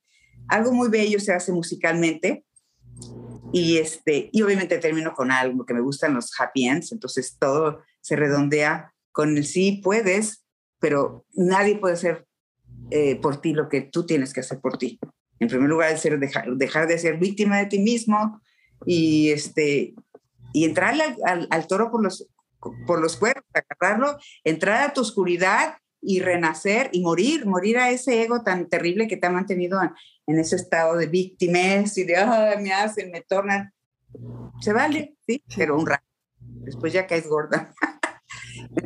algo 0.47 0.73
muy 0.73 0.89
bello 0.89 1.19
se 1.19 1.33
hace 1.33 1.53
musicalmente. 1.53 2.45
Y, 3.53 3.79
este, 3.79 4.31
y 4.33 4.43
obviamente 4.43 4.79
termino 4.79 5.15
con 5.15 5.33
algo 5.33 5.67
que 5.67 5.75
me 5.75 5.81
gustan 5.81 6.15
los 6.15 6.33
happy 6.39 6.67
ends, 6.67 6.93
entonces 6.93 7.37
todo 7.41 7.83
se 8.01 8.15
redondea 8.15 8.93
con 9.11 9.37
el 9.37 9.45
sí 9.45 9.81
puedes, 9.83 10.45
pero 10.79 11.25
nadie 11.33 11.77
puede 11.79 11.95
hacer 11.95 12.27
eh, 12.91 13.17
por 13.17 13.41
ti 13.41 13.53
lo 13.53 13.69
que 13.69 13.81
tú 13.81 14.07
tienes 14.07 14.33
que 14.33 14.41
hacer 14.41 14.61
por 14.61 14.79
ti. 14.79 15.01
En 15.41 15.49
primer 15.49 15.69
lugar, 15.69 15.93
el 15.93 15.99
ser, 15.99 16.19
dejar, 16.19 16.49
dejar 16.57 16.87
de 16.89 16.99
ser 16.99 17.19
víctima 17.19 17.59
de 17.59 17.67
ti 17.67 17.79
mismo, 17.79 18.41
y, 18.87 19.31
este, 19.31 19.95
y 20.53 20.65
entrarle 20.65 21.05
al, 21.25 21.67
toro 21.67 21.91
por 21.91 22.03
los, 22.03 22.29
por 22.87 23.01
los 23.01 23.17
cuernos, 23.17 23.45
agarrarlo, 23.53 24.19
entrar 24.45 24.89
a 24.89 24.93
tu 24.93 25.01
oscuridad 25.01 25.77
y 26.01 26.21
renacer 26.21 26.91
y 26.93 27.03
morir, 27.03 27.45
morir 27.47 27.79
a 27.79 27.91
ese 27.91 28.23
ego 28.23 28.43
tan 28.43 28.69
terrible 28.69 29.09
que 29.09 29.17
te 29.17 29.27
ha 29.27 29.31
mantenido 29.31 29.81
en, 30.27 30.39
ese 30.39 30.57
estado 30.57 30.97
de 30.97 31.07
víctimas 31.07 31.97
y 31.99 32.05
de, 32.05 32.15
me 32.61 32.73
hacen, 32.73 33.11
me 33.11 33.23
tornan. 33.23 33.73
Se 34.61 34.73
vale, 34.73 35.17
sí, 35.27 35.43
pero 35.57 35.77
un 35.77 35.87
rato. 35.87 36.05
Después 36.39 36.93
ya 36.93 37.07
caes 37.07 37.27
gorda. 37.27 37.73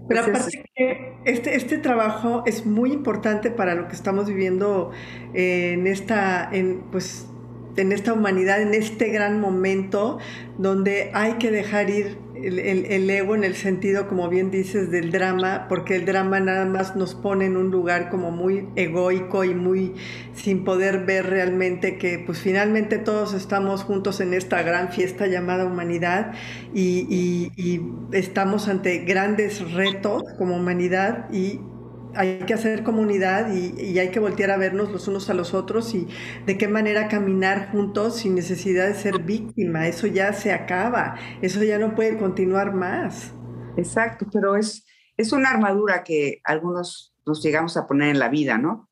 Pero 0.08 0.20
aparte 0.20 0.64
que 0.74 1.14
este, 1.24 1.56
este 1.56 1.78
trabajo 1.78 2.42
es 2.46 2.66
muy 2.66 2.92
importante 2.92 3.50
para 3.50 3.74
lo 3.74 3.88
que 3.88 3.94
estamos 3.94 4.26
viviendo 4.26 4.90
en 5.34 5.86
esta, 5.86 6.48
en, 6.52 6.82
pues, 6.90 7.26
en 7.76 7.92
esta 7.92 8.12
humanidad, 8.12 8.60
en 8.60 8.74
este 8.74 9.08
gran 9.08 9.40
momento 9.40 10.18
donde 10.58 11.10
hay 11.14 11.34
que 11.34 11.50
dejar 11.50 11.90
ir 11.90 12.18
el, 12.42 13.10
ego 13.10 13.34
en 13.34 13.44
el 13.44 13.54
sentido, 13.54 14.08
como 14.08 14.28
bien 14.28 14.50
dices, 14.50 14.90
del 14.90 15.10
drama, 15.10 15.66
porque 15.68 15.96
el 15.96 16.04
drama 16.04 16.40
nada 16.40 16.64
más 16.64 16.96
nos 16.96 17.14
pone 17.14 17.46
en 17.46 17.56
un 17.56 17.70
lugar 17.70 18.10
como 18.10 18.30
muy 18.30 18.68
egoico 18.76 19.44
y 19.44 19.54
muy 19.54 19.94
sin 20.34 20.64
poder 20.64 21.04
ver 21.04 21.26
realmente 21.26 21.98
que 21.98 22.18
pues 22.18 22.38
finalmente 22.38 22.98
todos 22.98 23.34
estamos 23.34 23.84
juntos 23.84 24.20
en 24.20 24.34
esta 24.34 24.62
gran 24.62 24.90
fiesta 24.90 25.26
llamada 25.26 25.64
humanidad 25.64 26.32
y, 26.74 27.06
y 27.56 27.80
estamos 28.12 28.68
ante 28.68 28.98
grandes 28.98 29.72
retos 29.72 30.22
como 30.38 30.56
humanidad 30.56 31.28
y 31.32 31.60
hay 32.14 32.40
que 32.40 32.54
hacer 32.54 32.82
comunidad 32.82 33.52
y, 33.52 33.98
hay 33.98 34.10
que 34.10 34.20
voltear 34.20 34.50
a 34.50 34.56
vernos 34.56 34.90
los 34.90 35.08
unos 35.08 35.30
a 35.30 35.34
los 35.34 35.54
otros 35.54 35.94
y 35.94 36.06
de 36.46 36.58
qué 36.58 36.68
manera 36.68 37.08
caminar 37.08 37.70
juntos 37.70 38.18
sin 38.18 38.34
necesidad 38.34 38.88
de 38.88 38.94
ser 38.94 39.22
víctima. 39.22 39.86
Eso 39.86 40.06
ya 40.06 40.32
se 40.32 40.52
acaba, 40.52 41.16
eso 41.40 41.62
ya 41.62 41.78
no 41.78 41.94
puede 41.94 42.18
continuar 42.18 42.74
más. 42.74 43.32
Exacto, 43.76 44.26
pero 44.32 44.56
es, 44.56 44.84
es 45.16 45.32
una 45.32 45.50
armadura 45.50 46.04
que 46.04 46.40
algunos 46.44 47.14
nos 47.24 47.42
llegamos 47.42 47.76
a 47.76 47.86
poner 47.86 48.10
en 48.10 48.18
la 48.18 48.28
vida, 48.28 48.58
¿no? 48.58 48.90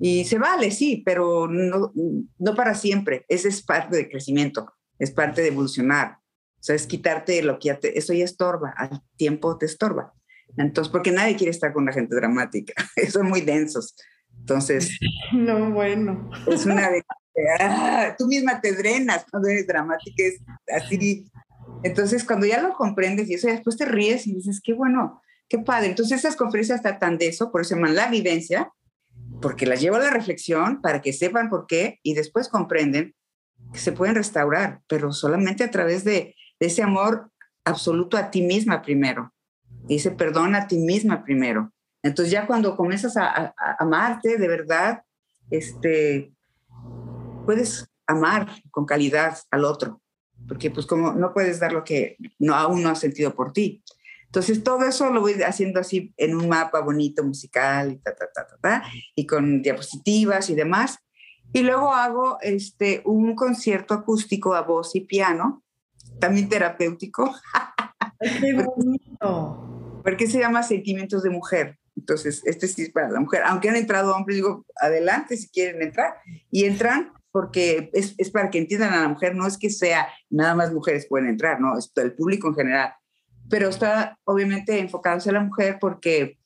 Y 0.00 0.24
se 0.24 0.38
vale, 0.38 0.70
sí, 0.70 1.02
pero 1.04 1.48
no, 1.48 1.92
no 2.38 2.54
para 2.54 2.74
siempre. 2.74 3.24
Esa 3.28 3.48
es 3.48 3.62
parte 3.62 3.96
del 3.96 4.08
crecimiento, 4.08 4.72
es 4.98 5.10
parte 5.10 5.42
de 5.42 5.48
evolucionar. 5.48 6.18
O 6.62 6.64
sea, 6.64 6.76
es 6.76 6.86
quitarte 6.86 7.42
lo 7.42 7.58
que 7.58 7.68
ya 7.68 7.78
te, 7.78 7.98
eso 7.98 8.12
ya 8.12 8.24
estorba, 8.24 8.72
al 8.76 9.02
tiempo 9.16 9.58
te 9.58 9.66
estorba. 9.66 10.14
Entonces, 10.56 10.90
porque 10.90 11.10
nadie 11.10 11.36
quiere 11.36 11.50
estar 11.50 11.72
con 11.72 11.86
la 11.86 11.92
gente 11.92 12.14
dramática, 12.14 12.74
son 13.10 13.28
muy 13.28 13.40
densos. 13.40 13.94
Entonces. 14.38 14.98
No, 15.32 15.70
bueno. 15.70 16.30
Es 16.46 16.66
una 16.66 16.90
de. 16.90 17.02
Ah, 17.58 18.14
tú 18.18 18.26
misma 18.26 18.60
te 18.60 18.72
drenas 18.72 19.24
cuando 19.30 19.48
eres 19.48 19.66
dramática, 19.66 20.22
es 20.22 20.40
así. 20.76 21.24
Entonces, 21.82 22.24
cuando 22.24 22.44
ya 22.44 22.60
lo 22.60 22.74
comprendes 22.74 23.30
y 23.30 23.34
eso, 23.34 23.48
después 23.48 23.78
te 23.78 23.86
ríes 23.86 24.26
y 24.26 24.34
dices, 24.34 24.60
qué 24.62 24.74
bueno, 24.74 25.22
qué 25.48 25.58
padre. 25.58 25.88
Entonces, 25.88 26.18
esas 26.18 26.36
conferencias 26.36 26.82
tratan 26.82 27.16
de 27.16 27.28
eso, 27.28 27.50
por 27.50 27.62
eso 27.62 27.70
se 27.70 27.74
llaman 27.76 27.94
la 27.94 28.08
vivencia, 28.08 28.70
porque 29.40 29.64
las 29.64 29.80
llevo 29.80 29.96
a 29.96 30.00
la 30.00 30.10
reflexión 30.10 30.82
para 30.82 31.00
que 31.00 31.14
sepan 31.14 31.48
por 31.48 31.66
qué 31.66 31.98
y 32.02 32.12
después 32.12 32.48
comprenden 32.48 33.14
que 33.72 33.78
se 33.78 33.92
pueden 33.92 34.14
restaurar, 34.14 34.80
pero 34.86 35.12
solamente 35.12 35.64
a 35.64 35.70
través 35.70 36.04
de, 36.04 36.34
de 36.60 36.66
ese 36.66 36.82
amor 36.82 37.30
absoluto 37.64 38.18
a 38.18 38.30
ti 38.30 38.42
misma 38.42 38.82
primero. 38.82 39.32
Dice, 39.86 40.10
perdona 40.10 40.58
a 40.58 40.66
ti 40.68 40.78
misma 40.78 41.24
primero. 41.24 41.72
Entonces 42.02 42.32
ya 42.32 42.46
cuando 42.46 42.76
comienzas 42.76 43.16
a, 43.16 43.54
amarte 43.78 44.36
de 44.36 44.48
verdad, 44.48 45.02
este, 45.50 46.32
puedes 47.46 47.88
amar 48.06 48.48
con 48.70 48.84
calidad 48.84 49.38
al 49.50 49.64
otro, 49.64 50.00
porque 50.48 50.70
pues 50.70 50.86
como 50.86 51.12
no 51.12 51.32
puedes 51.32 51.60
dar 51.60 51.72
lo 51.72 51.84
que 51.84 52.16
no, 52.38 52.54
aún 52.54 52.82
no 52.82 52.90
has 52.90 52.98
sentido 52.98 53.34
por 53.34 53.52
ti. 53.52 53.82
Entonces 54.26 54.64
todo 54.64 54.84
eso 54.84 55.10
lo 55.10 55.20
voy 55.20 55.34
haciendo 55.42 55.78
así 55.78 56.12
en 56.16 56.34
un 56.36 56.48
mapa 56.48 56.80
bonito 56.80 57.22
musical 57.22 57.92
y, 57.92 57.96
ta, 57.98 58.14
ta, 58.14 58.26
ta, 58.34 58.46
ta, 58.60 58.82
y 59.14 59.26
con 59.26 59.62
diapositivas 59.62 60.50
y 60.50 60.54
demás. 60.54 60.98
Y 61.52 61.62
luego 61.62 61.92
hago 61.92 62.38
este, 62.40 63.02
un 63.04 63.34
concierto 63.34 63.92
acústico 63.92 64.54
a 64.54 64.62
voz 64.62 64.96
y 64.96 65.02
piano, 65.02 65.62
también 66.18 66.48
terapéutico. 66.48 67.32
¡Qué 68.40 68.54
bonito! 68.54 69.11
Porque 70.02 70.26
se 70.26 70.38
llama 70.38 70.62
Sentimientos 70.62 71.22
de 71.22 71.30
Mujer. 71.30 71.78
Entonces, 71.96 72.42
este 72.44 72.68
sí 72.68 72.82
es 72.82 72.90
para 72.90 73.10
la 73.10 73.20
mujer. 73.20 73.42
Aunque 73.44 73.68
han 73.68 73.76
entrado 73.76 74.14
hombres, 74.14 74.36
digo, 74.36 74.64
adelante 74.80 75.36
si 75.36 75.48
quieren 75.48 75.82
entrar. 75.82 76.14
Y 76.50 76.64
entran 76.64 77.12
porque 77.30 77.90
es, 77.94 78.14
es, 78.18 78.30
para 78.30 78.50
que 78.50 78.58
entiendan 78.58 78.92
a 78.92 79.02
la 79.02 79.08
mujer, 79.08 79.34
no 79.34 79.46
es 79.46 79.56
que 79.58 79.70
sea 79.70 80.08
nada 80.28 80.54
más 80.54 80.72
mujeres 80.72 81.06
pueden 81.08 81.28
entrar, 81.28 81.60
no, 81.60 81.78
es 81.78 81.90
el 81.96 82.14
público 82.14 82.48
en 82.48 82.54
general. 82.54 82.94
Pero 83.48 83.68
está 83.68 84.18
obviamente 84.24 84.78
enfocado 84.78 85.18
hacia 85.18 85.32
la 85.32 85.40
mujer 85.40 85.78
porque 85.80 86.38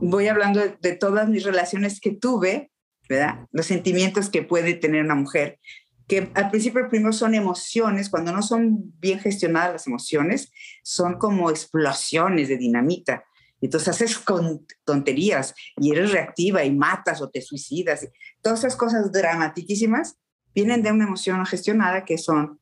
voy 0.00 0.26
hablando 0.26 0.60
de, 0.60 0.76
de 0.80 0.96
todas 0.96 1.28
mis 1.28 1.44
relaciones 1.44 2.00
que 2.00 2.10
tuve, 2.10 2.72
¿verdad? 3.08 3.46
Los 3.52 3.66
sentimientos 3.66 4.28
que 4.28 4.42
puede 4.42 4.74
tener 4.74 5.04
una 5.04 5.14
mujer 5.14 5.60
que 6.06 6.30
al 6.34 6.50
principio 6.50 6.88
primero 6.88 7.12
son 7.12 7.34
emociones, 7.34 8.10
cuando 8.10 8.32
no 8.32 8.42
son 8.42 8.92
bien 9.00 9.18
gestionadas 9.18 9.72
las 9.72 9.86
emociones, 9.86 10.52
son 10.82 11.18
como 11.18 11.50
explosiones 11.50 12.48
de 12.48 12.58
dinamita. 12.58 13.24
Entonces 13.60 13.88
haces 13.88 14.18
con 14.18 14.66
tonterías 14.84 15.54
y 15.78 15.92
eres 15.92 16.12
reactiva 16.12 16.64
y 16.64 16.74
matas 16.74 17.22
o 17.22 17.30
te 17.30 17.40
suicidas. 17.40 18.06
Todas 18.42 18.58
esas 18.60 18.76
cosas 18.76 19.10
dramatiquísimas 19.10 20.18
vienen 20.54 20.82
de 20.82 20.92
una 20.92 21.04
emoción 21.04 21.38
no 21.38 21.46
gestionada 21.46 22.04
que 22.04 22.18
son 22.18 22.60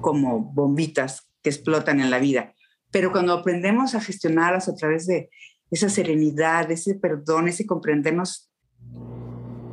como 0.00 0.40
bombitas 0.40 1.30
que 1.42 1.50
explotan 1.50 2.00
en 2.00 2.10
la 2.10 2.18
vida. 2.18 2.54
Pero 2.90 3.12
cuando 3.12 3.32
aprendemos 3.32 3.94
a 3.94 4.00
gestionarlas 4.00 4.68
a 4.68 4.74
través 4.74 5.06
de 5.06 5.30
esa 5.70 5.88
serenidad, 5.88 6.70
ese 6.70 6.94
perdón, 6.94 7.48
ese 7.48 7.66
comprendernos, 7.66 8.50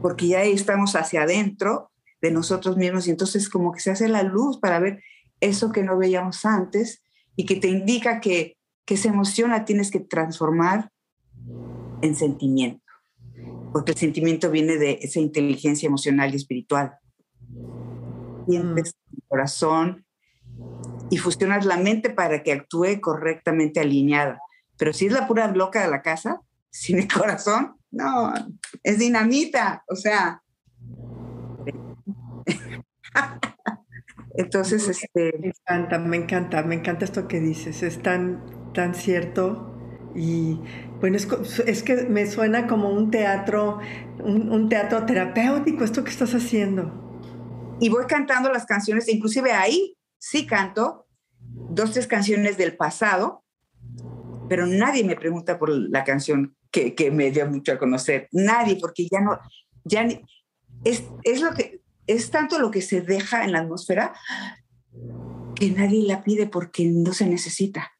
porque 0.01 0.27
ya 0.27 0.43
estamos 0.43 0.95
hacia 0.95 1.23
adentro, 1.23 1.90
de 2.21 2.31
nosotros 2.31 2.77
mismos 2.77 3.07
y 3.07 3.11
entonces 3.11 3.49
como 3.49 3.71
que 3.71 3.79
se 3.79 3.91
hace 3.91 4.07
la 4.07 4.23
luz 4.23 4.59
para 4.59 4.79
ver 4.79 5.01
eso 5.39 5.71
que 5.71 5.83
no 5.83 5.97
veíamos 5.97 6.45
antes 6.45 7.03
y 7.35 7.45
que 7.45 7.55
te 7.55 7.67
indica 7.67 8.21
que, 8.21 8.57
que 8.85 8.93
esa 8.93 9.09
emoción 9.09 9.51
la 9.51 9.65
tienes 9.65 9.89
que 9.91 9.99
transformar 9.99 10.91
en 12.01 12.15
sentimiento, 12.15 12.83
porque 13.73 13.91
el 13.91 13.97
sentimiento 13.97 14.51
viene 14.51 14.77
de 14.77 14.99
esa 15.01 15.19
inteligencia 15.19 15.87
emocional 15.87 16.33
y 16.33 16.37
espiritual. 16.37 16.93
Sientes 18.47 18.93
mm. 18.93 19.15
el 19.15 19.23
corazón 19.27 20.05
y 21.09 21.17
fusionas 21.17 21.65
la 21.65 21.77
mente 21.77 22.09
para 22.09 22.43
que 22.43 22.53
actúe 22.53 23.01
correctamente 23.01 23.79
alineada. 23.79 24.39
Pero 24.77 24.93
si 24.93 25.07
es 25.07 25.11
la 25.11 25.27
pura 25.27 25.47
bloca 25.47 25.83
de 25.83 25.91
la 25.91 26.01
casa, 26.01 26.41
sin 26.69 26.99
el 26.99 27.07
corazón, 27.07 27.75
no, 27.91 28.33
es 28.83 28.97
dinamita, 28.97 29.83
o 29.87 29.95
sea, 29.95 30.40
Entonces, 34.35 34.87
este... 34.87 35.33
Me 35.39 35.47
encanta, 35.47 35.99
me 35.99 36.17
encanta, 36.17 36.63
me 36.63 36.75
encanta 36.75 37.05
esto 37.05 37.27
que 37.27 37.39
dices, 37.39 37.83
es 37.83 38.01
tan, 38.01 38.73
tan 38.73 38.95
cierto 38.95 39.71
y 40.15 40.59
bueno, 40.99 41.17
es, 41.17 41.83
que 41.83 41.95
me 42.03 42.27
suena 42.27 42.67
como 42.67 42.89
un 42.89 43.11
teatro, 43.11 43.79
un, 44.19 44.69
teatro 44.69 45.05
terapéutico 45.05 45.83
esto 45.83 46.03
que 46.03 46.11
estás 46.11 46.33
haciendo. 46.33 47.77
Y 47.79 47.89
voy 47.89 48.05
cantando 48.07 48.51
las 48.51 48.65
canciones, 48.65 49.07
inclusive 49.09 49.51
ahí 49.51 49.97
sí 50.19 50.45
canto 50.45 51.07
dos, 51.39 51.93
tres 51.93 52.07
canciones 52.07 52.57
del 52.57 52.75
pasado, 52.75 53.43
pero 54.47 54.67
nadie 54.67 55.03
me 55.03 55.15
pregunta 55.15 55.57
por 55.57 55.69
la 55.69 56.03
canción 56.03 56.55
que, 56.69 56.93
que 56.93 57.09
me 57.09 57.31
dio 57.31 57.49
mucho 57.49 57.73
a 57.73 57.79
conocer, 57.79 58.27
nadie, 58.31 58.77
porque 58.79 59.07
ya 59.11 59.21
no, 59.21 59.39
ya 59.83 60.07
es, 60.83 61.03
es 61.23 61.41
lo 61.41 61.51
que, 61.53 61.80
es 62.07 62.31
tanto 62.31 62.59
lo 62.59 62.71
que 62.71 62.81
se 62.81 63.01
deja 63.01 63.43
en 63.43 63.51
la 63.51 63.59
atmósfera 63.59 64.13
que 65.55 65.69
nadie 65.71 66.07
la 66.07 66.23
pide 66.23 66.47
porque 66.47 66.85
no 66.85 67.13
se 67.13 67.27
necesita. 67.27 67.91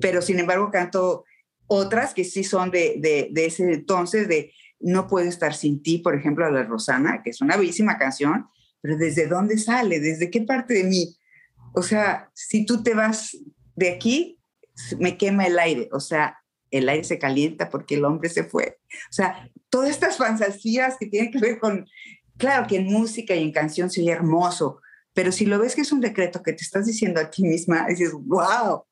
Pero 0.00 0.20
sin 0.22 0.38
embargo 0.38 0.70
canto 0.70 1.24
otras 1.66 2.14
que 2.14 2.24
sí 2.24 2.44
son 2.44 2.70
de, 2.70 3.28
de, 3.32 3.46
ese 3.46 3.72
entonces, 3.72 4.28
de 4.28 4.52
No 4.78 5.08
puedo 5.08 5.28
estar 5.28 5.54
sin 5.54 5.82
ti, 5.82 5.98
por 5.98 6.14
ejemplo, 6.14 6.44
a 6.44 6.50
la 6.50 6.62
Rosana, 6.62 7.22
que 7.22 7.30
es 7.30 7.40
una 7.40 7.56
bellísima 7.56 7.98
canción, 7.98 8.46
pero 8.80 8.96
¿desde 8.96 9.26
dónde 9.26 9.58
sale? 9.58 9.98
¿Desde 10.00 10.30
qué 10.30 10.42
parte 10.42 10.74
de 10.74 10.84
mí? 10.84 11.16
O 11.74 11.82
sea, 11.82 12.30
si 12.34 12.64
tú 12.64 12.82
te 12.82 12.94
vas 12.94 13.36
de 13.74 13.90
aquí, 13.90 14.38
me 14.98 15.16
quema 15.16 15.46
el 15.46 15.58
aire, 15.58 15.88
o 15.92 16.00
sea, 16.00 16.38
el 16.70 16.88
aire 16.88 17.04
se 17.04 17.18
calienta 17.18 17.70
porque 17.70 17.94
el 17.94 18.04
hombre 18.04 18.28
se 18.28 18.44
fue. 18.44 18.78
O 19.10 19.12
sea, 19.12 19.50
todas 19.70 19.90
estas 19.90 20.16
fantasías 20.16 20.96
que 20.98 21.06
tienen 21.06 21.32
que 21.32 21.38
ver 21.38 21.58
con 21.58 21.86
Claro 22.38 22.66
que 22.66 22.76
en 22.76 22.86
música 22.86 23.34
y 23.34 23.42
en 23.42 23.52
canción 23.52 23.90
sería 23.90 24.14
hermoso, 24.14 24.80
pero 25.14 25.32
si 25.32 25.46
lo 25.46 25.58
ves 25.58 25.74
que 25.74 25.80
es 25.80 25.92
un 25.92 26.00
decreto 26.00 26.42
que 26.42 26.52
te 26.52 26.62
estás 26.62 26.86
diciendo 26.86 27.20
a 27.20 27.30
ti 27.30 27.42
misma, 27.42 27.86
dices, 27.88 28.12
wow. 28.12 28.84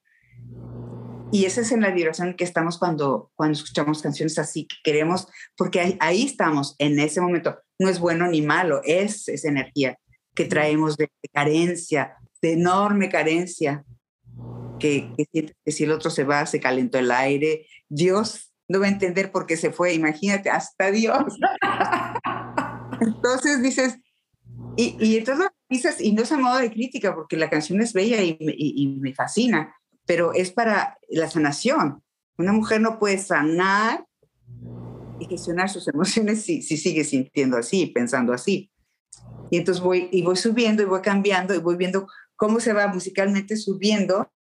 Y 1.30 1.44
esa 1.44 1.61
es 1.61 1.72
en 1.72 1.83
la 1.83 1.90
vibración 1.90 2.28
en 2.28 2.37
que 2.37 2.44
estamos 2.44 2.78
cuando, 2.78 3.30
cuando 3.35 3.59
escuchamos 3.59 4.00
canciones 4.00 4.38
así, 4.38 4.66
que 4.66 4.76
queremos, 4.83 5.28
porque 5.57 5.80
ahí, 5.80 5.96
ahí 6.00 6.22
estamos, 6.22 6.76
en 6.78 6.98
ese 6.98 7.20
momento. 7.20 7.59
No 7.78 7.90
es 7.90 7.98
bueno 7.98 8.26
ni 8.28 8.40
malo, 8.40 8.80
es 8.85 9.28
esa 9.28 9.48
energía 9.48 9.98
que 10.35 10.46
traemos 10.46 10.96
de, 10.96 11.11
carencia, 11.33 12.16
de 12.40 12.52
enorme 12.52 13.11
carencia, 13.11 13.85
que, 14.78 15.12
que, 15.16 15.52
que 15.64 15.72
si 15.72 15.85
el 15.85 15.92
otro 15.92 16.11
se 16.11 16.24
va, 16.24 16.46
se 16.46 16.61
calentó 16.61 16.98
el 16.98 17.11
aire. 17.11 17.66
Dios 17.88 18.54
no 18.68 18.80
va 18.80 18.87
a 18.87 18.90
entender 18.90 19.30
por 19.30 19.46
qué 19.46 19.57
se 19.57 19.70
fue, 19.70 19.92
imagínate, 19.92 20.50
hasta 20.50 20.90
Dios. 20.90 21.24
Entonces 23.05 23.62
dices, 23.62 23.99
y, 24.77 24.97
y 24.99 25.19
entonces 25.19 25.49
dices, 25.69 26.01
y 26.01 26.12
no 26.12 26.23
es 26.23 26.33
a 26.33 26.38
modo 26.38 26.59
de 26.59 26.71
crítica, 26.71 27.14
porque 27.14 27.37
la 27.37 27.51
canción 27.51 27.81
es 27.81 27.93
bella 27.93 28.23
y, 28.23 28.37
y, 28.40 28.87
me 28.99 29.14
fascina, 29.14 29.75
pero 30.07 30.33
es 30.33 30.51
para 30.51 30.99
la 31.09 31.29
sanación. 31.31 32.03
Una 32.38 32.53
mujer 32.53 32.81
no 32.81 32.99
puede 32.99 33.19
sanar 33.19 34.07
y 35.21 35.27
gestionar 35.27 35.69
sus 35.69 35.87
emociones 35.88 36.43
si, 36.43 36.62
si 36.62 36.77
sigue 36.77 37.05
sintiendo 37.05 37.57
así, 37.57 37.87
pensando 37.87 38.33
así. 38.33 38.71
Y 39.51 39.59
entonces 39.59 39.83
voy, 39.83 40.09
y 40.11 40.23
voy 40.23 40.37
subiendo 40.37 40.83
y 40.83 40.87
voy 40.87 41.03
cambiando 41.03 41.55
y 41.55 41.59
voy 41.59 41.77
viendo 41.77 42.09
cómo 42.37 42.59
se 42.59 42.73
va 42.73 42.88
musicalmente 42.88 43.57
subiendo 43.57 44.33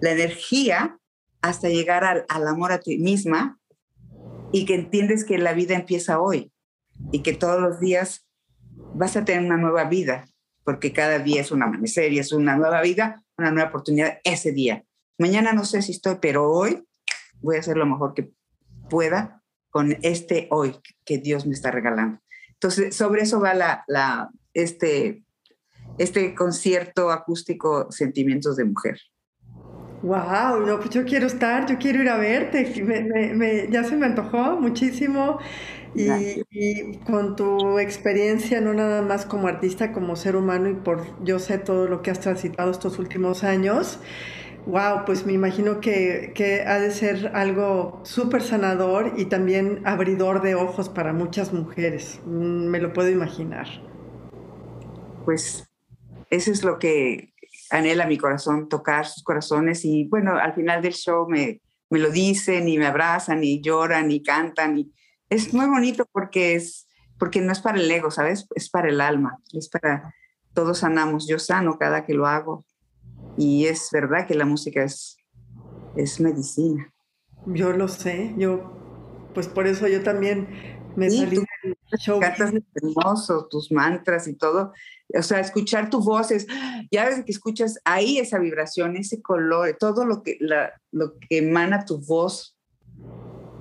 la 0.00 0.12
energía 0.12 0.98
hasta 1.40 1.68
llegar 1.68 2.04
al, 2.04 2.24
al 2.28 2.46
amor 2.46 2.70
a 2.70 2.80
ti 2.80 2.98
misma 2.98 3.58
y 4.52 4.66
que 4.66 4.74
entiendes 4.74 5.24
que 5.24 5.38
la 5.38 5.52
vida 5.52 5.74
empieza 5.74 6.20
hoy 6.20 6.53
y 7.14 7.22
que 7.22 7.32
todos 7.32 7.60
los 7.60 7.78
días 7.78 8.26
vas 8.92 9.16
a 9.16 9.24
tener 9.24 9.44
una 9.44 9.56
nueva 9.56 9.84
vida, 9.84 10.26
porque 10.64 10.92
cada 10.92 11.20
día 11.20 11.42
es 11.42 11.52
un 11.52 11.62
amanecer 11.62 12.12
y 12.12 12.18
es 12.18 12.32
una 12.32 12.56
nueva 12.56 12.82
vida, 12.82 13.22
una 13.38 13.52
nueva 13.52 13.68
oportunidad 13.68 14.18
ese 14.24 14.50
día. 14.50 14.84
Mañana 15.16 15.52
no 15.52 15.64
sé 15.64 15.80
si 15.80 15.92
estoy, 15.92 16.16
pero 16.20 16.50
hoy 16.50 16.84
voy 17.40 17.54
a 17.54 17.60
hacer 17.60 17.76
lo 17.76 17.86
mejor 17.86 18.14
que 18.14 18.32
pueda 18.90 19.44
con 19.70 19.96
este 20.02 20.48
hoy 20.50 20.74
que 21.04 21.18
Dios 21.18 21.46
me 21.46 21.54
está 21.54 21.70
regalando. 21.70 22.18
Entonces, 22.54 22.96
sobre 22.96 23.22
eso 23.22 23.38
va 23.38 23.54
la, 23.54 23.84
la, 23.86 24.28
este, 24.52 25.22
este 25.98 26.34
concierto 26.34 27.12
acústico 27.12 27.92
Sentimientos 27.92 28.56
de 28.56 28.64
Mujer. 28.64 28.98
Wow, 30.02 30.66
no, 30.66 30.80
pues 30.80 30.90
yo 30.90 31.04
quiero 31.04 31.28
estar, 31.28 31.64
yo 31.66 31.78
quiero 31.78 32.02
ir 32.02 32.08
a 32.08 32.16
verte, 32.16 33.68
ya 33.70 33.84
se 33.84 33.96
me 33.96 34.06
antojó 34.06 34.60
muchísimo. 34.60 35.38
Y, 35.94 36.98
con 37.06 37.36
tu 37.36 37.78
experiencia, 37.78 38.60
no 38.60 38.74
nada 38.74 39.02
más 39.02 39.26
como 39.26 39.46
artista, 39.46 39.92
como 39.92 40.16
ser 40.16 40.36
humano 40.36 40.68
y 40.68 40.74
por 40.74 41.04
yo 41.24 41.38
sé 41.38 41.58
todo 41.58 41.86
lo 41.86 42.02
que 42.02 42.10
has 42.10 42.20
transitado 42.20 42.70
estos 42.70 42.98
últimos 42.98 43.44
años, 43.44 44.00
Wow, 44.66 45.04
pues 45.04 45.26
me 45.26 45.34
imagino 45.34 45.78
que, 45.82 46.32
que 46.34 46.62
ha 46.62 46.78
de 46.78 46.90
ser 46.90 47.32
algo 47.34 48.00
súper 48.02 48.40
sanador 48.40 49.12
y 49.18 49.26
también 49.26 49.82
abridor 49.84 50.40
de 50.40 50.54
ojos 50.54 50.88
para 50.88 51.12
muchas 51.12 51.52
mujeres. 51.52 52.18
Mm, 52.24 52.68
me 52.68 52.80
lo 52.80 52.94
puedo 52.94 53.10
imaginar. 53.10 53.66
Pues 55.26 55.70
eso 56.30 56.50
es 56.50 56.64
lo 56.64 56.78
que 56.78 57.34
anhela 57.70 58.06
mi 58.06 58.16
corazón, 58.16 58.70
tocar 58.70 59.06
sus 59.06 59.22
corazones 59.22 59.84
y 59.84 60.04
bueno, 60.04 60.36
al 60.36 60.54
final 60.54 60.80
del 60.80 60.94
show 60.94 61.28
me, 61.28 61.60
me 61.90 61.98
lo 61.98 62.10
dicen 62.10 62.66
y 62.66 62.78
me 62.78 62.86
abrazan 62.86 63.44
y 63.44 63.60
lloran 63.60 64.10
y 64.10 64.22
cantan 64.22 64.78
y 64.78 64.92
es 65.34 65.52
muy 65.52 65.66
bonito 65.66 66.06
porque 66.12 66.54
es 66.54 66.86
porque 67.18 67.40
no 67.40 67.52
es 67.52 67.60
para 67.60 67.78
el 67.78 67.90
ego, 67.90 68.10
¿sabes? 68.10 68.46
Es 68.54 68.68
para 68.68 68.88
el 68.88 69.00
alma, 69.00 69.38
es 69.52 69.68
para 69.68 70.14
todos 70.52 70.78
sanamos, 70.78 71.26
yo 71.28 71.38
sano 71.38 71.78
cada 71.78 72.04
que 72.04 72.14
lo 72.14 72.26
hago 72.26 72.64
y 73.36 73.66
es 73.66 73.88
verdad 73.92 74.26
que 74.26 74.34
la 74.34 74.44
música 74.44 74.82
es, 74.82 75.16
es 75.96 76.20
medicina. 76.20 76.92
Yo 77.46 77.72
lo 77.72 77.88
sé, 77.88 78.34
yo, 78.36 79.30
pues 79.34 79.48
por 79.48 79.66
eso 79.66 79.88
yo 79.88 80.02
también 80.02 80.48
me 80.96 81.10
salí 81.10 81.36
del 81.62 81.76
show. 81.98 82.20
Cantas 82.20 82.52
hermoso, 82.74 83.48
tus 83.50 83.70
mantras 83.72 84.28
y 84.28 84.34
todo. 84.34 84.72
O 85.16 85.22
sea, 85.22 85.40
escuchar 85.40 85.90
tu 85.90 86.00
voz 86.00 86.30
es, 86.30 86.46
ya 86.90 87.06
ves 87.06 87.24
que 87.24 87.32
escuchas 87.32 87.78
ahí 87.84 88.18
esa 88.18 88.38
vibración, 88.38 88.96
ese 88.96 89.20
color, 89.20 89.76
todo 89.78 90.04
lo 90.04 90.22
que, 90.22 90.36
la, 90.40 90.72
lo 90.92 91.18
que 91.18 91.38
emana 91.38 91.84
tu 91.84 91.98
voz 91.98 92.56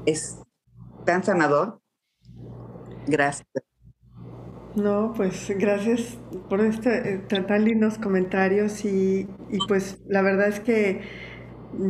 es 0.05 0.37
tan 1.05 1.23
sanador. 1.23 1.79
Gracias. 3.07 3.47
No, 4.75 5.13
pues 5.15 5.51
gracias 5.55 6.17
por 6.49 6.61
este, 6.61 7.13
eh, 7.13 7.17
tan 7.27 7.63
lindos 7.63 7.99
comentarios 7.99 8.85
y, 8.85 9.27
pues 9.67 9.99
la 10.07 10.23
verdad 10.23 10.47
es 10.47 10.59
que 10.59 11.01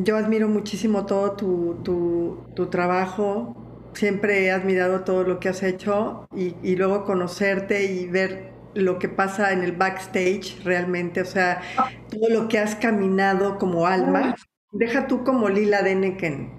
yo 0.04 0.18
admiro 0.18 0.50
muchísimo 0.50 1.06
todo 1.06 1.34
tu, 1.34 2.68
trabajo, 2.70 3.56
siempre 3.94 4.46
he 4.46 4.52
admirado 4.52 5.02
todo 5.06 5.24
lo 5.24 5.40
que 5.40 5.48
has 5.50 5.64
hecho 5.64 6.28
y, 6.36 6.56
y, 6.62 6.76
luego 6.76 7.06
conocerte 7.06 7.86
y 7.86 8.08
ver 8.08 8.52
lo 8.74 9.00
que 9.00 9.08
pasa 9.08 9.54
en 9.54 9.64
el 9.64 9.72
backstage 9.74 10.62
realmente, 10.66 11.22
o 11.22 11.26
sea, 11.26 11.62
todo 12.10 12.30
lo 12.30 12.48
que 12.50 12.60
has 12.60 12.76
caminado 12.76 13.58
como 13.60 13.86
alma, 13.86 14.36
deja 14.72 15.08
tú 15.08 15.24
como 15.24 15.48
Lila 15.48 15.84
Deneken, 15.84 16.52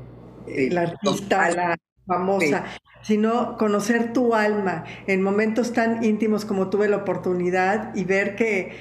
la 0.70 0.82
artista, 0.82 1.50
la 1.50 1.76
famosa 2.06 2.64
sino 3.04 3.58
conocer 3.58 4.12
tu 4.12 4.34
alma 4.34 4.84
en 5.06 5.22
momentos 5.22 5.72
tan 5.72 6.02
íntimos 6.02 6.44
como 6.44 6.70
tuve 6.70 6.88
la 6.88 6.96
oportunidad 6.96 7.94
y 7.94 8.04
ver 8.04 8.34
que, 8.34 8.72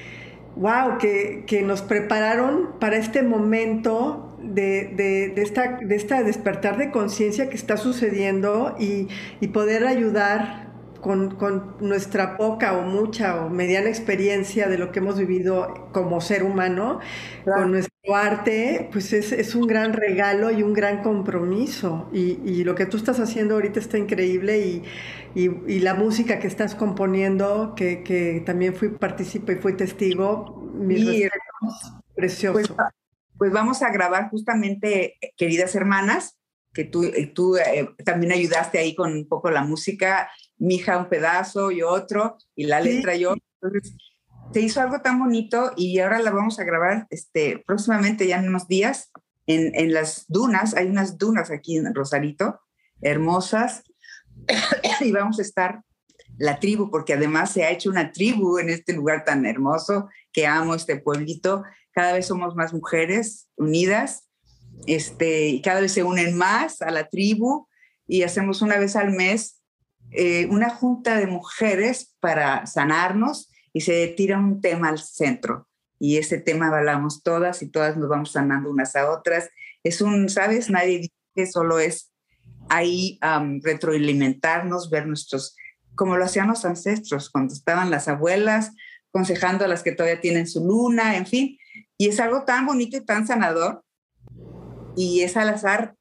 wow, 0.55 0.97
que, 0.97 1.61
nos 1.65 1.81
prepararon 1.81 2.79
para 2.79 2.95
este 2.95 3.21
momento 3.21 4.37
de, 4.41 4.93
de, 5.35 5.41
esta, 5.41 5.77
de 5.77 5.95
esta 5.95 6.23
despertar 6.23 6.77
de 6.77 6.89
conciencia 6.89 7.49
que 7.49 7.57
está 7.57 7.75
sucediendo 7.75 8.75
y, 8.79 9.09
y 9.41 9.49
poder 9.49 9.85
ayudar 9.85 10.62
con, 11.03 11.35
con, 11.35 11.75
nuestra 11.81 12.37
poca 12.37 12.77
o 12.77 12.81
mucha 12.81 13.43
o 13.43 13.49
mediana 13.49 13.89
experiencia 13.89 14.69
de 14.69 14.77
lo 14.77 14.91
que 14.91 14.99
hemos 14.99 15.19
vivido 15.19 15.89
como 15.91 16.21
ser 16.21 16.43
humano, 16.43 16.99
con 17.43 17.71
nuestro 17.71 18.15
arte, 18.15 18.89
pues 18.91 19.13
es, 19.13 19.31
es, 19.33 19.53
un 19.53 19.67
gran 19.67 19.93
regalo 19.93 20.49
y 20.49 20.63
un 20.63 20.73
gran 20.73 21.03
compromiso. 21.03 22.09
Y, 22.13 22.39
y, 22.43 22.63
lo 22.63 22.73
que 22.73 22.85
tú 22.85 22.97
estás 22.97 23.19
haciendo 23.19 23.55
ahorita 23.55 23.79
está 23.79 23.97
increíble 23.97 24.59
y, 24.59 24.83
y 25.35 25.79
la 25.79 25.93
música 25.93 26.39
que 26.39 26.47
estás 26.47 26.73
componiendo, 26.73 27.73
que, 27.75 28.01
que 28.03 28.41
también 28.45 28.73
fui 28.73 28.89
partícipe 28.89 29.53
y 29.53 29.55
fui 29.57 29.75
testigo, 29.75 30.71
mis 30.73 31.29
precioso. 32.15 32.53
Pues, 32.53 32.73
pues 33.37 33.51
vamos 33.51 33.81
a 33.81 33.91
grabar 33.91 34.29
justamente, 34.29 35.15
queridas 35.35 35.75
hermanas, 35.75 36.37
que 36.73 36.83
tú, 36.83 37.03
eh, 37.03 37.31
tú 37.33 37.55
eh, 37.57 37.89
también 38.03 38.31
ayudaste 38.31 38.79
ahí 38.79 38.95
con 38.95 39.13
un 39.13 39.27
poco 39.27 39.51
la 39.51 39.63
música, 39.63 40.29
mi 40.57 40.75
hija 40.75 40.97
un 40.97 41.09
pedazo 41.09 41.71
y 41.71 41.81
otro, 41.83 42.37
y 42.55 42.65
la 42.65 42.81
letra 42.81 43.15
yo. 43.15 43.35
Entonces, 43.61 43.95
se 44.51 44.61
hizo 44.61 44.81
algo 44.81 45.01
tan 45.01 45.19
bonito 45.19 45.71
y 45.77 45.99
ahora 45.99 46.19
la 46.19 46.31
vamos 46.31 46.59
a 46.59 46.63
grabar 46.63 47.07
este, 47.09 47.63
próximamente, 47.65 48.27
ya 48.27 48.39
en 48.39 48.49
unos 48.49 48.67
días, 48.67 49.11
en, 49.47 49.73
en 49.75 49.93
las 49.93 50.25
dunas. 50.27 50.75
Hay 50.75 50.87
unas 50.87 51.17
dunas 51.17 51.51
aquí 51.51 51.77
en 51.77 51.93
Rosarito, 51.93 52.59
hermosas, 53.01 53.83
y 55.01 55.11
vamos 55.11 55.39
a 55.39 55.43
estar 55.43 55.83
la 56.37 56.59
tribu, 56.59 56.89
porque 56.89 57.13
además 57.13 57.51
se 57.51 57.63
ha 57.63 57.69
hecho 57.69 57.89
una 57.89 58.11
tribu 58.11 58.57
en 58.57 58.69
este 58.69 58.93
lugar 58.93 59.23
tan 59.23 59.45
hermoso 59.45 60.09
que 60.31 60.47
amo 60.47 60.73
este 60.73 60.97
pueblito. 60.97 61.63
Cada 61.91 62.13
vez 62.13 62.25
somos 62.25 62.55
más 62.55 62.73
mujeres 62.73 63.49
unidas 63.55 64.27
este, 64.85 65.47
y 65.47 65.61
cada 65.61 65.81
vez 65.81 65.91
se 65.91 66.03
unen 66.03 66.37
más 66.37 66.81
a 66.81 66.91
la 66.91 67.07
tribu 67.07 67.67
y 68.07 68.23
hacemos 68.23 68.61
una 68.61 68.77
vez 68.77 68.95
al 68.95 69.11
mes 69.11 69.61
eh, 70.11 70.47
una 70.51 70.69
junta 70.69 71.17
de 71.17 71.27
mujeres 71.27 72.15
para 72.19 72.65
sanarnos 72.67 73.49
y 73.73 73.81
se 73.81 74.07
tira 74.07 74.37
un 74.37 74.61
tema 74.61 74.89
al 74.89 74.99
centro. 74.99 75.67
Y 75.99 76.17
ese 76.17 76.37
tema 76.37 76.67
hablamos 76.67 77.23
todas 77.23 77.61
y 77.63 77.69
todas 77.69 77.97
nos 77.97 78.09
vamos 78.09 78.33
sanando 78.33 78.69
unas 78.69 78.95
a 78.95 79.09
otras. 79.09 79.49
Es 79.83 80.01
un, 80.01 80.29
¿sabes? 80.29 80.69
Nadie 80.69 80.99
dice 80.99 81.13
que 81.33 81.47
solo 81.47 81.79
es 81.79 82.11
ahí 82.69 83.19
retroalimentarnos, 83.61 84.89
ver 84.89 85.07
nuestros, 85.07 85.55
como 85.95 86.17
lo 86.17 86.25
hacían 86.25 86.47
los 86.47 86.65
ancestros, 86.65 87.29
cuando 87.29 87.53
estaban 87.53 87.89
las 87.89 88.07
abuelas, 88.07 88.71
aconsejando 89.09 89.65
a 89.65 89.67
las 89.67 89.81
que 89.81 89.93
todavía 89.93 90.21
tienen 90.21 90.47
su 90.47 90.65
luna, 90.65 91.17
en 91.17 91.25
fin. 91.25 91.57
Y 91.97 92.09
es 92.09 92.19
algo 92.19 92.43
tan 92.43 92.65
bonito 92.65 92.97
y 92.97 93.05
tan 93.05 93.25
sanador 93.25 93.83
y 94.95 95.21
es 95.21 95.37
al 95.37 95.49
azar 95.49 95.95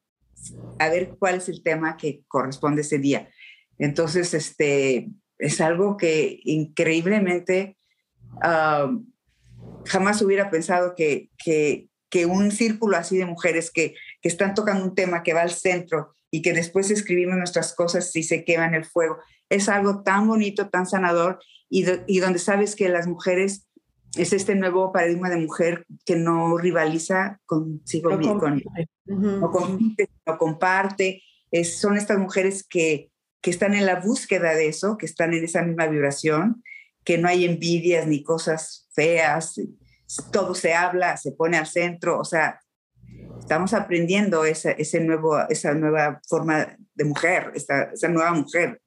a 0.79 0.89
ver 0.89 1.15
cuál 1.19 1.35
es 1.35 1.49
el 1.49 1.63
tema 1.63 1.97
que 1.97 2.23
corresponde 2.27 2.81
ese 2.81 2.99
día. 2.99 3.29
Entonces, 3.77 4.33
este, 4.33 5.09
es 5.37 5.61
algo 5.61 5.97
que 5.97 6.39
increíblemente 6.43 7.77
jamás 9.85 10.21
hubiera 10.21 10.49
pensado 10.49 10.95
que, 10.95 11.29
que, 11.37 11.89
un 12.27 12.51
círculo 12.51 12.95
así 12.95 13.17
de 13.17 13.25
mujeres 13.25 13.71
que, 13.71 13.95
que, 14.21 14.29
están 14.29 14.53
tocando 14.53 14.83
un 14.83 14.93
tema 14.93 15.23
que 15.23 15.33
va 15.33 15.41
al 15.41 15.49
centro 15.49 16.15
y 16.29 16.43
que 16.43 16.53
después 16.53 16.91
escribimos 16.91 17.37
nuestras 17.37 17.73
cosas 17.73 18.15
y 18.15 18.21
se 18.21 18.45
quema 18.45 18.67
en 18.67 18.75
el 18.75 18.85
fuego, 18.85 19.17
es 19.49 19.67
algo 19.67 20.03
tan 20.03 20.27
bonito, 20.27 20.69
tan 20.69 20.85
sanador 20.85 21.39
y 21.69 22.19
donde 22.19 22.37
sabes 22.37 22.75
que 22.75 22.87
las 22.87 23.07
mujeres 23.07 23.67
es 24.15 24.33
este 24.33 24.55
nuevo 24.55 24.91
paradigma 24.91 25.29
de 25.29 25.37
mujer 25.37 25.85
que 26.05 26.15
no 26.15 26.57
rivaliza 26.57 27.39
consigo 27.45 28.15
misma, 28.15 28.39
con, 28.39 28.61
no 29.05 29.51
compite, 29.51 30.09
no 30.25 30.37
comparte. 30.37 31.23
Es, 31.51 31.79
son 31.79 31.97
estas 31.97 32.19
mujeres 32.19 32.65
que, 32.67 33.09
que 33.41 33.49
están 33.49 33.73
en 33.73 33.85
la 33.85 33.99
búsqueda 33.99 34.53
de 34.53 34.67
eso, 34.67 34.97
que 34.97 35.05
están 35.05 35.33
en 35.33 35.43
esa 35.43 35.63
misma 35.63 35.87
vibración, 35.87 36.63
que 37.03 37.17
no 37.17 37.27
hay 37.27 37.45
envidias 37.45 38.07
ni 38.07 38.23
cosas 38.23 38.87
feas, 38.93 39.59
todo 40.31 40.53
se 40.53 40.73
habla, 40.73 41.17
se 41.17 41.31
pone 41.31 41.57
al 41.57 41.67
centro, 41.67 42.19
o 42.19 42.25
sea, 42.25 42.59
estamos 43.39 43.73
aprendiendo 43.73 44.45
esa, 44.45 44.71
ese 44.71 44.99
nuevo, 44.99 45.39
esa 45.49 45.73
nueva 45.73 46.21
forma 46.27 46.77
de 46.93 47.03
mujer, 47.03 47.51
esa, 47.55 47.83
esa 47.83 48.07
nueva 48.09 48.31
mujer 48.33 48.79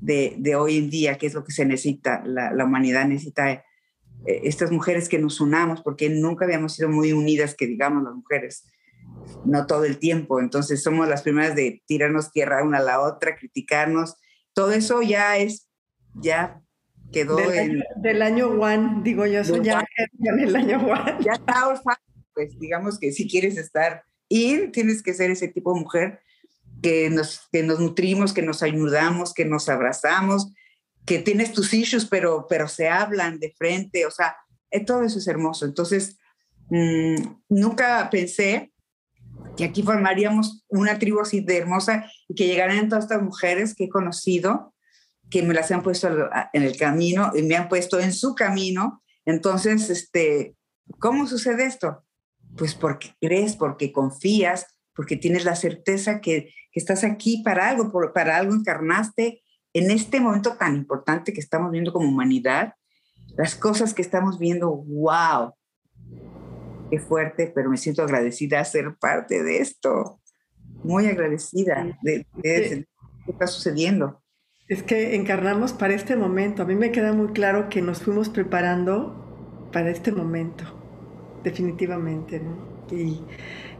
de, 0.00 0.36
de, 0.38 0.56
hoy 0.56 0.78
en 0.78 0.90
día, 0.90 1.18
que 1.18 1.26
es 1.26 1.34
lo 1.34 1.44
que 1.44 1.52
se 1.52 1.66
necesita, 1.66 2.22
la, 2.24 2.52
la 2.52 2.64
humanidad 2.64 3.04
necesita 3.06 3.62
eh, 4.26 4.42
estas 4.44 4.70
mujeres 4.70 5.08
que 5.08 5.18
nos 5.18 5.40
unamos, 5.40 5.82
porque 5.82 6.08
nunca 6.08 6.44
habíamos 6.44 6.74
sido 6.74 6.88
muy 6.88 7.12
unidas, 7.12 7.54
que 7.54 7.66
digamos 7.66 8.02
las 8.02 8.14
mujeres, 8.14 8.64
no 9.44 9.66
todo 9.66 9.84
el 9.84 9.98
tiempo. 9.98 10.40
Entonces 10.40 10.82
somos 10.82 11.08
las 11.08 11.22
primeras 11.22 11.54
de 11.54 11.82
tirarnos 11.86 12.32
tierra 12.32 12.62
una 12.62 12.78
a 12.78 12.82
la 12.82 13.00
otra, 13.00 13.36
criticarnos. 13.36 14.16
Todo 14.52 14.72
eso 14.72 15.02
ya 15.02 15.36
es, 15.38 15.68
ya 16.14 16.60
quedó 17.12 17.36
del, 17.36 17.58
en... 17.58 17.82
Del 17.96 18.22
año 18.22 18.48
one, 18.48 19.02
digo 19.02 19.26
yo, 19.26 19.40
eso 19.40 19.56
ya 19.62 19.84
en 20.18 20.40
el 20.40 20.56
año 20.56 20.78
one. 20.78 21.16
Ya 21.24 21.32
está, 21.32 21.80
pues 22.34 22.58
digamos 22.58 22.98
que 22.98 23.12
si 23.12 23.28
quieres 23.28 23.56
estar 23.56 24.04
in, 24.28 24.72
tienes 24.72 25.02
que 25.02 25.14
ser 25.14 25.30
ese 25.30 25.48
tipo 25.48 25.74
de 25.74 25.80
mujer 25.80 26.20
que 26.82 27.10
nos, 27.10 27.48
que 27.52 27.62
nos 27.62 27.80
nutrimos, 27.80 28.32
que 28.32 28.42
nos 28.42 28.62
ayudamos, 28.62 29.34
que 29.34 29.44
nos 29.44 29.68
abrazamos, 29.68 30.52
que 31.10 31.18
tienes 31.18 31.52
tus 31.52 31.74
issues, 31.74 32.06
pero, 32.06 32.46
pero 32.48 32.68
se 32.68 32.88
hablan 32.88 33.40
de 33.40 33.52
frente, 33.58 34.06
o 34.06 34.12
sea, 34.12 34.36
eh, 34.70 34.84
todo 34.84 35.02
eso 35.02 35.18
es 35.18 35.26
hermoso. 35.26 35.64
Entonces, 35.64 36.16
mmm, 36.68 37.16
nunca 37.48 38.08
pensé 38.12 38.72
que 39.56 39.64
aquí 39.64 39.82
formaríamos 39.82 40.64
una 40.68 41.00
tribu 41.00 41.18
así 41.18 41.40
de 41.40 41.56
hermosa 41.56 42.08
y 42.28 42.36
que 42.36 42.46
llegaran 42.46 42.88
todas 42.88 43.06
estas 43.06 43.24
mujeres 43.24 43.74
que 43.74 43.86
he 43.86 43.88
conocido, 43.88 44.72
que 45.30 45.42
me 45.42 45.52
las 45.52 45.72
han 45.72 45.82
puesto 45.82 46.08
en 46.52 46.62
el 46.62 46.76
camino 46.76 47.32
y 47.34 47.42
me 47.42 47.56
han 47.56 47.68
puesto 47.68 47.98
en 47.98 48.12
su 48.12 48.36
camino. 48.36 49.02
Entonces, 49.24 49.90
este, 49.90 50.54
¿cómo 51.00 51.26
sucede 51.26 51.64
esto? 51.64 52.04
Pues 52.56 52.76
porque 52.76 53.16
crees, 53.20 53.56
porque 53.56 53.90
confías, 53.90 54.64
porque 54.94 55.16
tienes 55.16 55.44
la 55.44 55.56
certeza 55.56 56.20
que, 56.20 56.54
estás 56.72 57.02
aquí 57.02 57.42
para 57.42 57.68
algo, 57.68 57.90
para 58.14 58.36
algo 58.36 58.54
encarnaste 58.54 59.42
en 59.72 59.90
este 59.90 60.20
momento 60.20 60.54
tan 60.54 60.76
importante 60.76 61.32
que 61.32 61.40
estamos 61.40 61.70
viendo 61.70 61.92
como 61.92 62.08
humanidad, 62.08 62.74
las 63.36 63.54
cosas 63.54 63.94
que 63.94 64.02
estamos 64.02 64.38
viendo, 64.38 64.70
wow. 64.70 65.54
qué 66.90 66.98
fuerte, 66.98 67.52
pero 67.54 67.70
me 67.70 67.76
siento 67.76 68.02
agradecida 68.02 68.60
a 68.60 68.64
ser 68.64 68.96
parte 68.96 69.42
de 69.42 69.58
esto. 69.58 70.20
Muy 70.82 71.06
agradecida 71.06 71.98
de, 72.02 72.26
de, 72.34 72.86
qué 73.24 73.32
está 73.32 73.46
sucediendo. 73.46 74.22
Es 74.68 74.82
que 74.82 75.14
encarnamos 75.14 75.72
para 75.72 75.94
este 75.94 76.16
momento. 76.16 76.62
A 76.62 76.66
mí 76.66 76.74
me 76.74 76.92
queda 76.92 77.12
muy 77.12 77.28
claro 77.32 77.68
que 77.68 77.82
nos 77.82 78.02
fuimos 78.02 78.28
preparando 78.28 79.68
para 79.72 79.90
este 79.90 80.12
momento, 80.12 80.64
definitivamente, 81.44 82.40
¿no? 82.40 82.70
Y, 82.90 83.20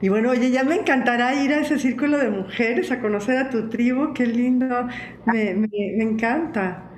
y, 0.00 0.08
bueno, 0.08 0.30
oye, 0.30 0.50
ya 0.50 0.64
me 0.64 0.76
encantará 0.76 1.34
ir 1.34 1.52
a 1.52 1.60
ese 1.60 1.78
círculo 1.78 2.18
de 2.18 2.30
mujeres, 2.30 2.90
a 2.90 3.00
conocer 3.00 3.36
a 3.36 3.50
tu 3.50 3.68
tribu, 3.68 4.14
qué 4.14 4.26
lindo, 4.26 4.88
me, 5.26 5.54
me, 5.54 5.68
me 5.68 6.02
encanta. 6.04 6.90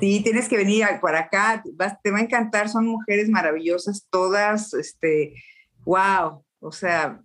Sí, 0.00 0.22
tienes 0.22 0.48
que 0.48 0.56
venir 0.56 0.86
para 1.02 1.20
acá, 1.20 1.62
te 2.02 2.10
va 2.10 2.18
a 2.18 2.22
encantar, 2.22 2.70
son 2.70 2.86
mujeres 2.86 3.28
maravillosas, 3.28 4.06
todas, 4.10 4.72
este, 4.72 5.34
wow, 5.84 6.42
o 6.58 6.72
sea, 6.72 7.20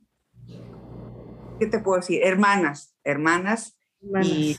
¿qué 1.58 1.68
te 1.68 1.80
puedo 1.80 2.02
decir? 2.02 2.22
Hermanas, 2.22 2.94
hermanas, 3.04 3.78
y 4.22 4.58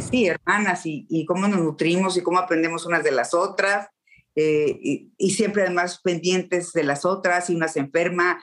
sí, 0.00 0.26
hermanas, 0.26 0.84
y, 0.84 1.06
y, 1.08 1.24
cómo 1.24 1.48
nos 1.48 1.60
nutrimos 1.60 2.16
y 2.16 2.22
cómo 2.22 2.38
aprendemos 2.38 2.84
unas 2.84 3.02
de 3.02 3.10
las 3.10 3.32
otras, 3.32 3.88
eh, 4.36 4.78
y, 4.80 5.12
y, 5.18 5.30
siempre 5.30 5.62
además 5.62 6.00
pendientes 6.02 6.72
de 6.72 6.84
las 6.84 7.04
otras, 7.04 7.50
y 7.50 7.54
una 7.54 7.68
se 7.68 7.80
enferma, 7.80 8.40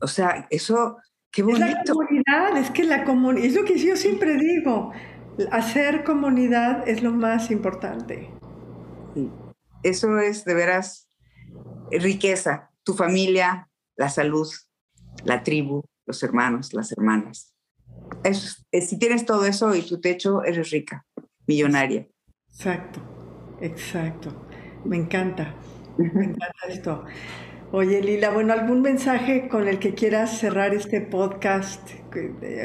o 0.00 0.06
sea, 0.06 0.46
eso, 0.50 0.96
qué 1.30 1.42
bonito. 1.42 1.66
Es 1.66 1.72
la 1.72 1.84
comunidad, 1.84 2.56
es 2.56 2.70
que 2.70 2.84
la 2.84 3.04
comunidad, 3.04 3.46
es 3.46 3.54
lo 3.54 3.64
que 3.64 3.78
yo 3.78 3.96
siempre 3.96 4.36
digo, 4.36 4.92
hacer 5.52 6.04
comunidad 6.04 6.88
es 6.88 7.02
lo 7.02 7.12
más 7.12 7.50
importante. 7.50 8.30
Sí. 9.14 9.30
Eso 9.82 10.18
es 10.18 10.44
de 10.44 10.54
veras 10.54 11.10
riqueza, 11.90 12.70
tu 12.84 12.94
familia, 12.94 13.68
la 13.96 14.08
salud, 14.08 14.48
la 15.24 15.42
tribu, 15.42 15.82
los 16.06 16.22
hermanos, 16.22 16.72
las 16.72 16.92
hermanas. 16.92 17.54
Eso, 18.24 18.62
si 18.72 18.98
tienes 18.98 19.24
todo 19.24 19.44
eso 19.44 19.74
y 19.74 19.82
tu 19.82 20.00
techo, 20.00 20.44
eres 20.44 20.70
rica, 20.70 21.06
millonaria. 21.46 22.08
Exacto, 22.48 23.00
exacto. 23.60 24.49
Me 24.84 24.96
encanta, 24.96 25.54
me 25.96 26.24
encanta 26.24 26.68
esto. 26.68 27.04
Oye, 27.72 28.02
Lila, 28.02 28.30
bueno, 28.30 28.52
¿algún 28.52 28.82
mensaje 28.82 29.46
con 29.48 29.68
el 29.68 29.78
que 29.78 29.94
quieras 29.94 30.38
cerrar 30.38 30.74
este 30.74 31.00
podcast? 31.00 31.88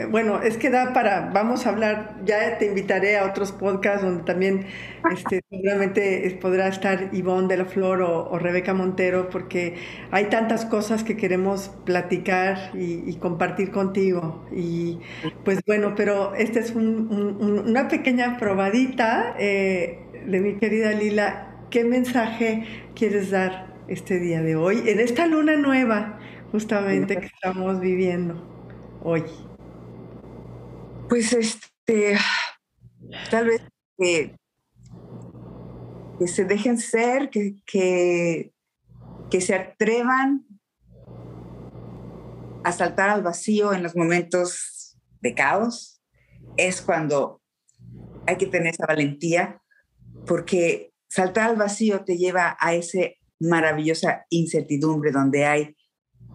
Bueno, 0.09 0.41
es 0.41 0.57
que 0.57 0.71
da 0.71 0.93
para, 0.93 1.29
vamos 1.31 1.67
a 1.67 1.69
hablar, 1.69 2.15
ya 2.25 2.57
te 2.57 2.65
invitaré 2.65 3.15
a 3.19 3.25
otros 3.25 3.51
podcasts 3.51 4.03
donde 4.03 4.23
también 4.23 4.65
este, 5.11 5.43
seguramente 5.47 6.35
podrá 6.41 6.67
estar 6.69 7.11
Ivonne 7.13 7.47
de 7.47 7.57
la 7.57 7.65
Flor 7.65 8.01
o, 8.01 8.39
Rebeca 8.39 8.73
Montero, 8.73 9.29
porque 9.29 9.75
hay 10.09 10.25
tantas 10.25 10.65
cosas 10.65 11.03
que 11.03 11.15
queremos 11.15 11.69
platicar 11.85 12.71
y, 12.73 13.15
compartir 13.17 13.69
contigo. 13.69 14.43
Y 14.51 15.01
pues 15.43 15.59
bueno, 15.67 15.93
pero 15.95 16.33
esta 16.33 16.59
es 16.59 16.73
una 16.73 17.87
pequeña 17.89 18.37
probadita 18.37 19.35
eh, 19.37 19.99
de 20.25 20.39
mi 20.39 20.55
querida 20.55 20.93
Lila. 20.93 21.51
¿Qué 21.75 21.83
mensaje 21.83 22.85
quieres 22.95 23.31
dar 23.31 23.75
este 23.89 24.17
día 24.17 24.41
de 24.41 24.55
hoy, 24.55 24.87
en 24.87 25.01
esta 25.01 25.27
luna 25.27 25.57
nueva 25.57 26.17
justamente 26.49 27.19
que 27.19 27.25
estamos 27.25 27.81
viviendo 27.81 28.41
hoy? 29.03 29.25
Pues 31.09 31.33
este, 31.33 32.17
tal 33.29 33.47
vez 33.47 33.61
que, 33.97 34.37
que 36.17 36.27
se 36.29 36.45
dejen 36.45 36.77
ser, 36.77 37.29
que, 37.29 37.57
que, 37.65 38.53
que 39.29 39.41
se 39.41 39.55
atrevan 39.55 40.45
a 42.63 42.71
saltar 42.71 43.09
al 43.09 43.21
vacío 43.21 43.73
en 43.73 43.83
los 43.83 43.97
momentos 43.97 44.97
de 45.19 45.33
caos, 45.33 46.01
es 46.55 46.81
cuando 46.81 47.41
hay 48.27 48.37
que 48.37 48.47
tener 48.47 48.67
esa 48.67 48.85
valentía, 48.85 49.61
porque 50.25 50.94
saltar 51.15 51.49
al 51.49 51.55
vacío 51.55 52.03
te 52.03 52.17
lleva 52.17 52.57
a 52.59 52.73
ese 52.73 53.19
maravillosa 53.39 54.25
incertidumbre 54.29 55.11
donde 55.11 55.45
hay 55.45 55.77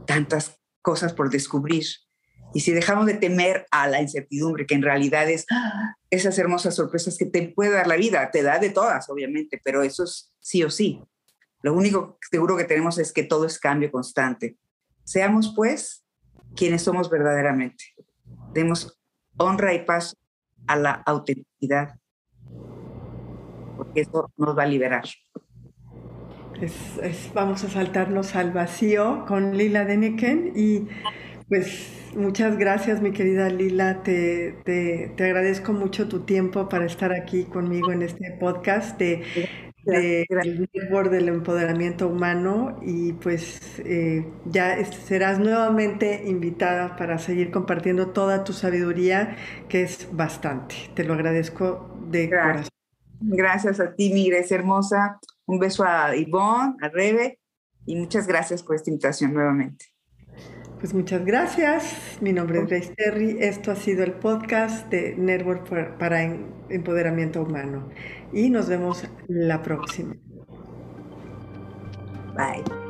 tantas 0.07 0.59
cosas 0.81 1.13
por 1.13 1.29
descubrir. 1.29 1.85
Y 2.55 2.61
si 2.61 2.73
dejamos 2.73 3.05
de 3.05 3.13
temer 3.13 3.67
a 3.71 3.89
la 3.89 4.01
incertidumbre, 4.01 4.65
que 4.65 4.75
en 4.75 4.81
realidad 4.83 5.29
es 5.29 5.45
¡ah! 5.51 5.97
esas 6.09 6.39
hermosas 6.39 6.77
sorpresas 6.77 7.19
que 7.19 7.27
te 7.27 7.53
puede 7.55 7.73
dar 7.73 7.89
la 7.89 7.97
vida, 7.97 8.31
te 8.31 8.43
da 8.43 8.59
de 8.59 8.71
todas, 8.71 9.11
obviamente, 9.11 9.61
pero 9.63 9.83
eso 9.83 10.05
es 10.05 10.33
sí 10.41 10.65
o 10.65 10.71
sí. 10.71 11.05
Lo 11.61 11.75
único 11.75 12.19
seguro 12.31 12.57
que 12.57 12.65
tenemos 12.65 12.97
es 12.97 13.13
que 13.13 13.23
todo 13.23 13.45
es 13.45 13.59
cambio 13.59 13.93
constante. 13.93 14.57
Seamos, 15.05 15.53
pues, 15.55 16.07
quienes 16.57 16.81
somos 16.81 17.11
verdaderamente. 17.11 17.85
Demos 18.55 18.99
honra 19.37 19.75
y 19.75 19.85
paz 19.85 20.17
a 20.67 20.77
la 20.77 20.93
autenticidad, 21.05 22.00
porque 23.91 24.01
eso 24.03 24.31
nos 24.37 24.57
va 24.57 24.63
a 24.63 24.67
liberar 24.67 25.05
vamos 27.35 27.65
a 27.65 27.69
saltarnos 27.69 28.37
al 28.37 28.53
vacío 28.53 29.25
con 29.27 29.57
Lila 29.57 29.85
Deneken 29.85 30.53
y 30.55 30.87
pues 31.49 32.13
muchas 32.15 32.59
gracias 32.59 33.01
mi 33.01 33.13
querida 33.13 33.49
Lila, 33.49 34.03
te, 34.03 34.57
te, 34.65 35.13
te, 35.17 35.25
agradezco 35.25 35.73
mucho 35.73 36.09
tu 36.09 36.21
tiempo 36.21 36.69
para 36.69 36.85
estar 36.85 37.13
aquí 37.13 37.45
conmigo 37.45 37.93
en 37.93 38.03
este 38.03 38.37
podcast 38.39 38.99
de, 38.99 39.25
Network 39.87 41.11
del 41.11 41.29
Empoderamiento 41.29 42.07
Humano 42.07 42.79
y 42.83 43.15
pues 43.15 43.81
eh, 43.85 44.27
ya 44.45 44.85
serás 44.85 45.39
nuevamente 45.39 46.23
invitada 46.27 46.97
para 46.97 47.19
seguir 47.19 47.51
compartiendo 47.51 48.09
toda 48.09 48.45
tu 48.45 48.53
sabiduría 48.53 49.37
que 49.71 49.83
es 49.83 50.09
bastante. 50.13 50.75
Te 50.95 51.05
lo 51.05 51.15
agradezco 51.15 51.99
de 52.11 52.29
corazón. 52.29 52.80
Gracias 53.21 53.81
a 53.81 53.95
ti, 53.95 54.13
mi 54.13 54.29
Grace 54.31 54.55
hermosa. 54.55 55.21
Un 55.47 55.59
beso 55.59 55.85
a 55.85 56.17
Ivonne, 56.17 56.77
a 56.81 56.89
Rebe 56.89 57.39
y 57.87 57.97
muchas 57.97 58.27
gracias 58.27 58.63
por 58.63 58.77
esta 58.77 58.91
invitación 58.91 59.35
nuevamente. 59.35 59.87
Pues 60.79 60.95
muchas 60.95 61.25
gracias. 61.27 62.19
Mi 62.23 62.33
nombre 62.33 62.61
es 62.61 62.67
Grace 62.67 62.95
Terry. 62.97 63.37
Esto 63.41 63.71
ha 63.71 63.77
sido 63.77 64.03
el 64.03 64.13
podcast 64.13 64.89
de 64.89 65.15
Network 65.15 65.69
para 65.99 66.23
Empoderamiento 66.71 67.43
Humano. 67.43 67.91
Y 68.33 68.49
nos 68.49 68.69
vemos 68.69 69.05
la 69.29 69.61
próxima. 69.61 70.17
Bye. 72.35 72.90